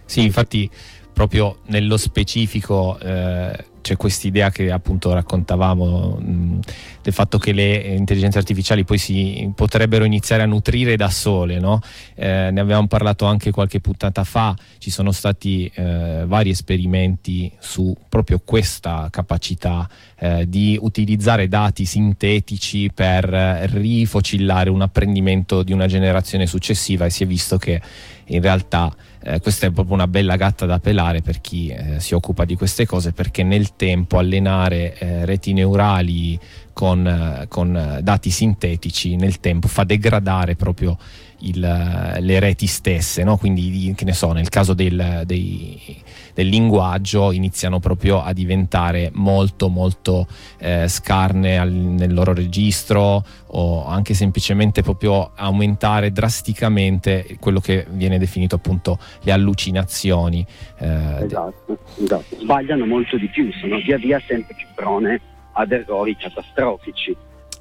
Sì, 0.04 0.24
infatti 0.24 0.68
proprio 1.12 1.58
nello 1.66 1.96
specifico 1.96 2.98
eh, 2.98 3.52
c'è 3.80 3.96
quest'idea 3.96 4.50
che 4.50 4.70
appunto 4.70 5.12
raccontavamo 5.12 6.18
mh, 6.18 6.60
del 7.02 7.12
fatto 7.12 7.38
che 7.38 7.52
le 7.52 7.76
intelligenze 7.96 8.38
artificiali 8.38 8.84
poi 8.84 8.98
si 8.98 9.50
potrebbero 9.54 10.04
iniziare 10.04 10.42
a 10.42 10.46
nutrire 10.46 10.96
da 10.96 11.08
sole, 11.08 11.58
no? 11.58 11.80
eh, 12.14 12.50
ne 12.50 12.60
avevamo 12.60 12.86
parlato 12.86 13.24
anche 13.26 13.50
qualche 13.50 13.80
puntata 13.80 14.24
fa, 14.24 14.54
ci 14.78 14.90
sono 14.90 15.12
stati 15.12 15.70
eh, 15.74 16.24
vari 16.26 16.50
esperimenti 16.50 17.50
su 17.58 17.96
proprio 18.08 18.40
questa 18.44 19.08
capacità 19.10 19.88
eh, 20.18 20.48
di 20.48 20.78
utilizzare 20.80 21.48
dati 21.48 21.84
sintetici 21.84 22.90
per 22.92 23.24
rifocillare 23.72 24.70
un 24.70 24.82
apprendimento 24.82 25.62
di 25.62 25.72
una 25.72 25.86
generazione 25.86 26.46
successiva 26.46 27.06
e 27.06 27.10
si 27.10 27.24
è 27.24 27.26
visto 27.26 27.56
che 27.56 27.80
in 28.26 28.40
realtà 28.40 28.94
eh, 29.22 29.40
questa 29.40 29.66
è 29.66 29.70
proprio 29.70 29.94
una 29.94 30.06
bella 30.06 30.36
gatta 30.36 30.66
da 30.66 30.78
pelare 30.78 31.20
per 31.20 31.40
chi 31.40 31.68
eh, 31.68 32.00
si 32.00 32.14
occupa 32.14 32.44
di 32.44 32.56
queste 32.56 32.86
cose 32.86 33.12
perché 33.12 33.42
nel 33.42 33.76
tempo 33.76 34.18
allenare 34.18 34.96
eh, 34.98 35.24
reti 35.26 35.52
neurali 35.52 36.38
con, 36.72 37.06
eh, 37.06 37.46
con 37.48 37.98
dati 38.02 38.30
sintetici 38.30 39.16
nel 39.16 39.40
tempo 39.40 39.68
fa 39.68 39.84
degradare 39.84 40.56
proprio 40.56 40.96
il, 41.40 41.60
le 41.60 42.38
reti 42.38 42.66
stesse, 42.66 43.22
no? 43.22 43.36
quindi 43.36 43.92
che 43.96 44.04
ne 44.04 44.12
so, 44.12 44.32
nel 44.32 44.48
caso 44.48 44.74
del, 44.74 45.22
dei, 45.24 46.02
del 46.40 46.48
linguaggio 46.48 47.32
iniziano 47.32 47.80
proprio 47.80 48.22
a 48.22 48.32
diventare 48.32 49.10
molto 49.12 49.68
molto 49.68 50.26
eh, 50.58 50.88
scarne 50.88 51.58
al, 51.58 51.70
nel 51.70 52.14
loro 52.14 52.32
registro 52.32 53.22
o 53.48 53.84
anche 53.84 54.14
semplicemente 54.14 54.80
proprio 54.80 55.32
aumentare 55.34 56.12
drasticamente 56.12 57.36
quello 57.38 57.60
che 57.60 57.86
viene 57.90 58.18
definito 58.18 58.54
appunto 58.54 58.98
le 59.20 59.32
allucinazioni. 59.32 60.46
Eh, 60.78 61.24
esatto, 61.24 61.78
esatto, 62.02 62.36
sbagliano 62.38 62.86
molto 62.86 63.18
di 63.18 63.28
più, 63.28 63.52
sono 63.52 63.76
via 63.76 63.98
via 63.98 64.18
sempre 64.26 64.54
più 64.56 64.66
prone 64.74 65.20
ad 65.52 65.72
errori 65.72 66.16
catastrofici. 66.16 67.14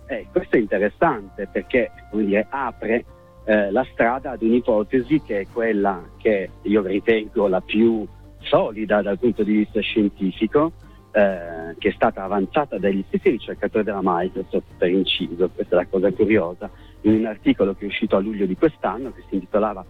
Eh, 0.06 0.28
questo 0.32 0.56
è 0.56 0.60
interessante 0.60 1.50
perché 1.52 1.92
dire, 2.14 2.48
apre 2.50 3.04
eh, 3.44 3.72
la 3.72 3.86
strada 3.92 4.32
ad 4.32 4.42
un'ipotesi 4.42 5.22
che 5.22 5.42
è 5.42 5.48
quella 5.52 6.02
che 6.18 6.50
io 6.62 6.82
ritengo 6.82 7.48
la 7.50 7.60
più 7.60 8.08
solida 8.42 9.02
dal 9.02 9.20
punto 9.20 9.44
di 9.44 9.58
vista 9.58 9.80
scientifico, 9.82 10.72
eh, 11.12 11.76
che 11.78 11.90
è 11.90 11.92
stata 11.92 12.24
avanzata 12.24 12.78
dagli 12.78 13.04
stessi 13.08 13.30
ricercatori 13.30 13.84
della 13.84 14.02
Microsoft 14.02 14.68
per 14.78 14.90
inciso, 14.90 15.50
questa 15.50 15.76
è 15.76 15.80
la 15.80 15.88
cosa 15.88 16.12
curiosa, 16.12 16.70
in 17.02 17.14
un 17.14 17.26
articolo 17.26 17.74
che 17.74 17.86
è 17.86 17.88
uscito 17.88 18.16
a 18.16 18.20
luglio 18.20 18.46
di 18.46 18.56
quest'anno 18.56 19.12
che 19.12 19.24
si 19.28 19.36
intitolava 19.36 19.86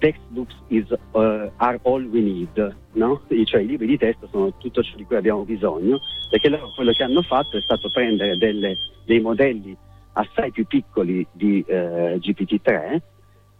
Textbooks 0.00 0.54
is, 0.68 0.90
uh, 1.12 1.50
are 1.56 1.78
all 1.82 2.04
we 2.06 2.20
need, 2.20 2.76
no? 2.92 3.20
cioè 3.44 3.60
i 3.60 3.66
libri 3.66 3.86
di 3.86 3.98
testo 3.98 4.26
sono 4.30 4.52
tutto 4.56 4.82
ciò 4.82 4.96
di 4.96 5.04
cui 5.04 5.16
abbiamo 5.16 5.44
bisogno, 5.44 6.00
perché 6.28 6.48
loro 6.48 6.72
quello 6.74 6.92
che 6.92 7.04
hanno 7.04 7.22
fatto 7.22 7.58
è 7.58 7.60
stato 7.60 7.90
prendere 7.90 8.36
delle, 8.38 8.76
dei 9.04 9.20
modelli 9.20 9.76
assai 10.12 10.50
più 10.50 10.66
piccoli 10.66 11.24
di 11.30 11.62
eh, 11.66 12.18
GPT-3 12.18 13.00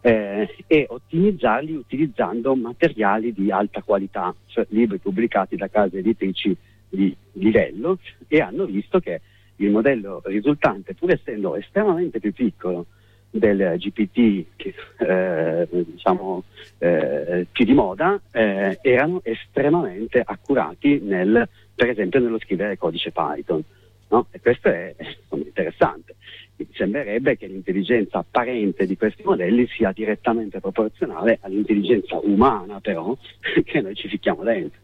eh, 0.00 0.48
e 0.66 0.86
ottimizzarli 0.88 1.74
utilizzando 1.74 2.54
materiali 2.54 3.32
di 3.32 3.50
alta 3.50 3.82
qualità, 3.82 4.34
cioè 4.46 4.66
libri 4.70 4.98
pubblicati 4.98 5.56
da 5.56 5.68
case 5.68 5.98
editrici 5.98 6.56
di 6.88 7.14
livello 7.32 7.98
e 8.26 8.40
hanno 8.40 8.64
visto 8.64 8.98
che 8.98 9.20
il 9.56 9.70
modello 9.70 10.22
risultante, 10.24 10.94
pur 10.94 11.12
essendo 11.12 11.54
estremamente 11.54 12.18
più 12.18 12.32
piccolo 12.32 12.86
del 13.30 13.76
GPT 13.76 14.46
che, 14.56 14.74
eh, 14.98 15.68
diciamo, 15.70 16.44
eh, 16.78 17.46
più 17.52 17.64
di 17.64 17.74
moda, 17.74 18.20
eh, 18.32 18.78
erano 18.80 19.20
estremamente 19.22 20.22
accurati 20.24 20.98
nel, 21.00 21.48
per 21.74 21.90
esempio 21.90 22.20
nello 22.20 22.38
scrivere 22.40 22.78
codice 22.78 23.12
Python. 23.12 23.62
No? 24.08 24.26
E 24.30 24.40
questo 24.40 24.68
è 24.68 24.92
interessante 25.28 26.16
sembrerebbe 26.72 27.36
che 27.36 27.46
l'intelligenza 27.46 28.18
apparente 28.18 28.86
di 28.86 28.96
questi 28.96 29.22
modelli 29.24 29.66
sia 29.68 29.92
direttamente 29.92 30.60
proporzionale 30.60 31.38
all'intelligenza 31.42 32.18
umana, 32.22 32.80
però, 32.80 33.16
che 33.64 33.80
noi 33.80 33.94
ci 33.94 34.08
ficchiamo 34.08 34.42
dentro. 34.42 34.78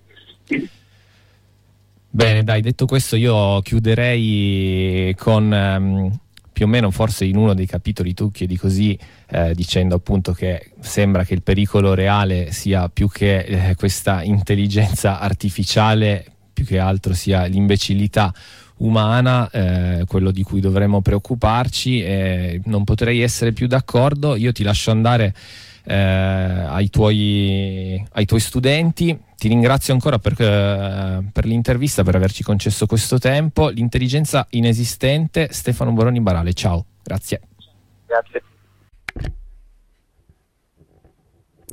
Bene, 2.08 2.42
dai, 2.44 2.62
detto 2.62 2.86
questo 2.86 3.16
io 3.16 3.60
chiuderei 3.60 5.14
con 5.18 5.52
um, 5.52 6.18
più 6.56 6.64
o 6.64 6.68
meno 6.68 6.90
forse 6.90 7.26
in 7.26 7.36
uno 7.36 7.52
dei 7.52 7.66
capitoli 7.66 8.14
tu 8.14 8.30
chiedi 8.30 8.56
così, 8.56 8.98
eh, 9.28 9.52
dicendo 9.54 9.96
appunto 9.96 10.32
che 10.32 10.70
sembra 10.80 11.22
che 11.24 11.34
il 11.34 11.42
pericolo 11.42 11.92
reale 11.92 12.52
sia 12.52 12.88
più 12.88 13.10
che 13.10 13.40
eh, 13.40 13.74
questa 13.74 14.22
intelligenza 14.22 15.20
artificiale, 15.20 16.24
più 16.54 16.64
che 16.64 16.78
altro 16.78 17.12
sia 17.12 17.44
l'imbecillità 17.44 18.32
umana, 18.78 19.48
eh, 19.50 20.04
quello 20.06 20.30
di 20.30 20.42
cui 20.42 20.60
dovremmo 20.60 21.00
preoccuparci. 21.00 22.02
Eh, 22.02 22.60
non 22.64 22.84
potrei 22.84 23.20
essere 23.20 23.52
più 23.52 23.66
d'accordo. 23.66 24.36
Io 24.36 24.52
ti 24.52 24.62
lascio 24.62 24.90
andare 24.90 25.34
eh, 25.84 25.94
ai, 25.94 26.90
tuoi, 26.90 28.04
ai, 28.12 28.24
tuoi, 28.24 28.40
studenti. 28.40 29.18
Ti 29.36 29.48
ringrazio 29.48 29.94
ancora 29.94 30.18
per, 30.18 30.32
eh, 30.40 31.24
per, 31.32 31.44
l'intervista, 31.46 32.02
per 32.02 32.16
averci 32.16 32.42
concesso 32.42 32.86
questo 32.86 33.18
tempo. 33.18 33.68
L'intelligenza 33.68 34.46
inesistente, 34.50 35.48
Stefano 35.50 35.92
Boroni 35.92 36.20
Barale. 36.20 36.52
Ciao, 36.52 36.84
grazie. 37.02 37.40
Grazie. 38.06 38.42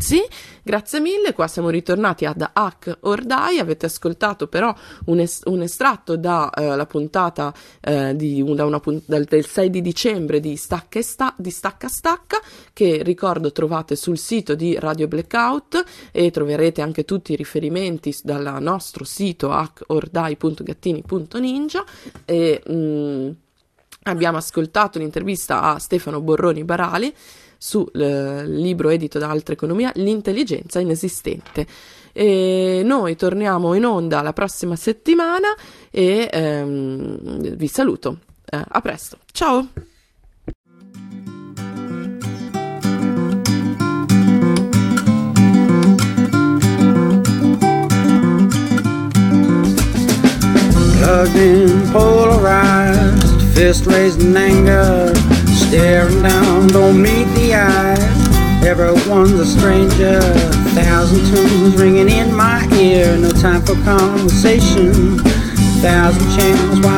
Sì, 0.04 0.22
grazie 0.62 1.00
mille. 1.00 1.32
Qua 1.32 1.48
siamo 1.48 1.70
ritornati 1.70 2.26
ad 2.26 2.46
Hack 2.52 2.98
or 3.04 3.24
Die. 3.24 3.62
Avete 3.62 3.86
ascoltato 3.86 4.48
però 4.48 4.76
un, 5.06 5.22
es- 5.22 5.44
un 5.46 5.62
estratto 5.62 6.18
dalla 6.18 6.82
eh, 6.82 6.86
puntata 6.88 7.54
eh, 7.80 8.14
di, 8.14 8.44
da 8.54 8.66
una 8.66 8.82
punt- 8.82 9.04
dal, 9.06 9.24
del 9.24 9.46
6 9.46 9.70
di 9.70 9.82
dicembre 9.82 10.42
di 10.42 10.58
Stacca, 10.58 11.02
sta- 11.02 11.34
di 11.38 11.52
Stacca 11.52 11.88
Stacca, 11.88 12.42
che 12.74 13.02
ricordo 13.02 13.54
trovate 13.54 13.96
sul 13.96 14.18
sito 14.18 14.56
di 14.56 14.78
Radio 14.78 15.08
Blackout 15.08 15.82
e 16.12 16.32
troverete 16.32 16.82
anche 16.82 17.06
tutti 17.06 17.32
i 17.32 17.38
riferimenti 17.38 18.14
dal 18.24 18.58
nostro 18.60 19.06
sito 19.06 19.52
hackordie.gattini.ninja. 19.52 21.86
E, 22.26 22.62
mh, 22.68 22.74
mm, 22.74 23.30
abbiamo 24.04 24.36
ascoltato 24.36 25.00
l'intervista 25.00 25.62
a 25.62 25.80
Stefano 25.80 26.20
Borroni 26.20 26.66
Barali 26.66 27.16
sul 27.64 27.90
eh, 27.94 28.46
libro 28.46 28.90
edito 28.90 29.20
da 29.20 29.30
Altra 29.30 29.54
Economia, 29.54 29.90
L'intelligenza 29.96 30.82
inesistente. 30.82 31.66
E 32.12 32.82
noi 32.84 33.16
torniamo 33.16 33.74
in 33.74 33.86
onda 33.86 34.22
la 34.22 34.34
prossima 34.34 34.76
settimana 34.76 35.48
e 35.90 36.30
ehm, 36.30 37.56
vi 37.56 37.68
saluto. 37.68 38.20
Eh, 38.44 38.62
a 38.68 38.82
presto. 38.82 39.18
Ciao! 39.32 39.70
Plugged 51.00 51.36
in, 51.38 51.90
polarized, 51.92 53.42
fist 53.54 53.86
raised 53.86 54.22
in 54.22 54.36
anger. 54.36 55.43
Staring 55.74 56.22
down, 56.22 56.68
don't 56.68 57.02
meet 57.02 57.26
the 57.34 57.56
eyes. 57.56 58.64
Everyone's 58.64 59.34
a 59.34 59.44
stranger. 59.44 60.22
Thousand 60.78 61.26
tunes 61.26 61.76
ringing 61.82 62.10
in 62.10 62.32
my 62.32 62.64
ear. 62.74 63.18
No 63.18 63.32
time 63.32 63.64
for 63.64 63.74
conversation. 63.84 65.18
Thousand 65.82 66.30
channels 66.38 66.80
wide 66.86 66.94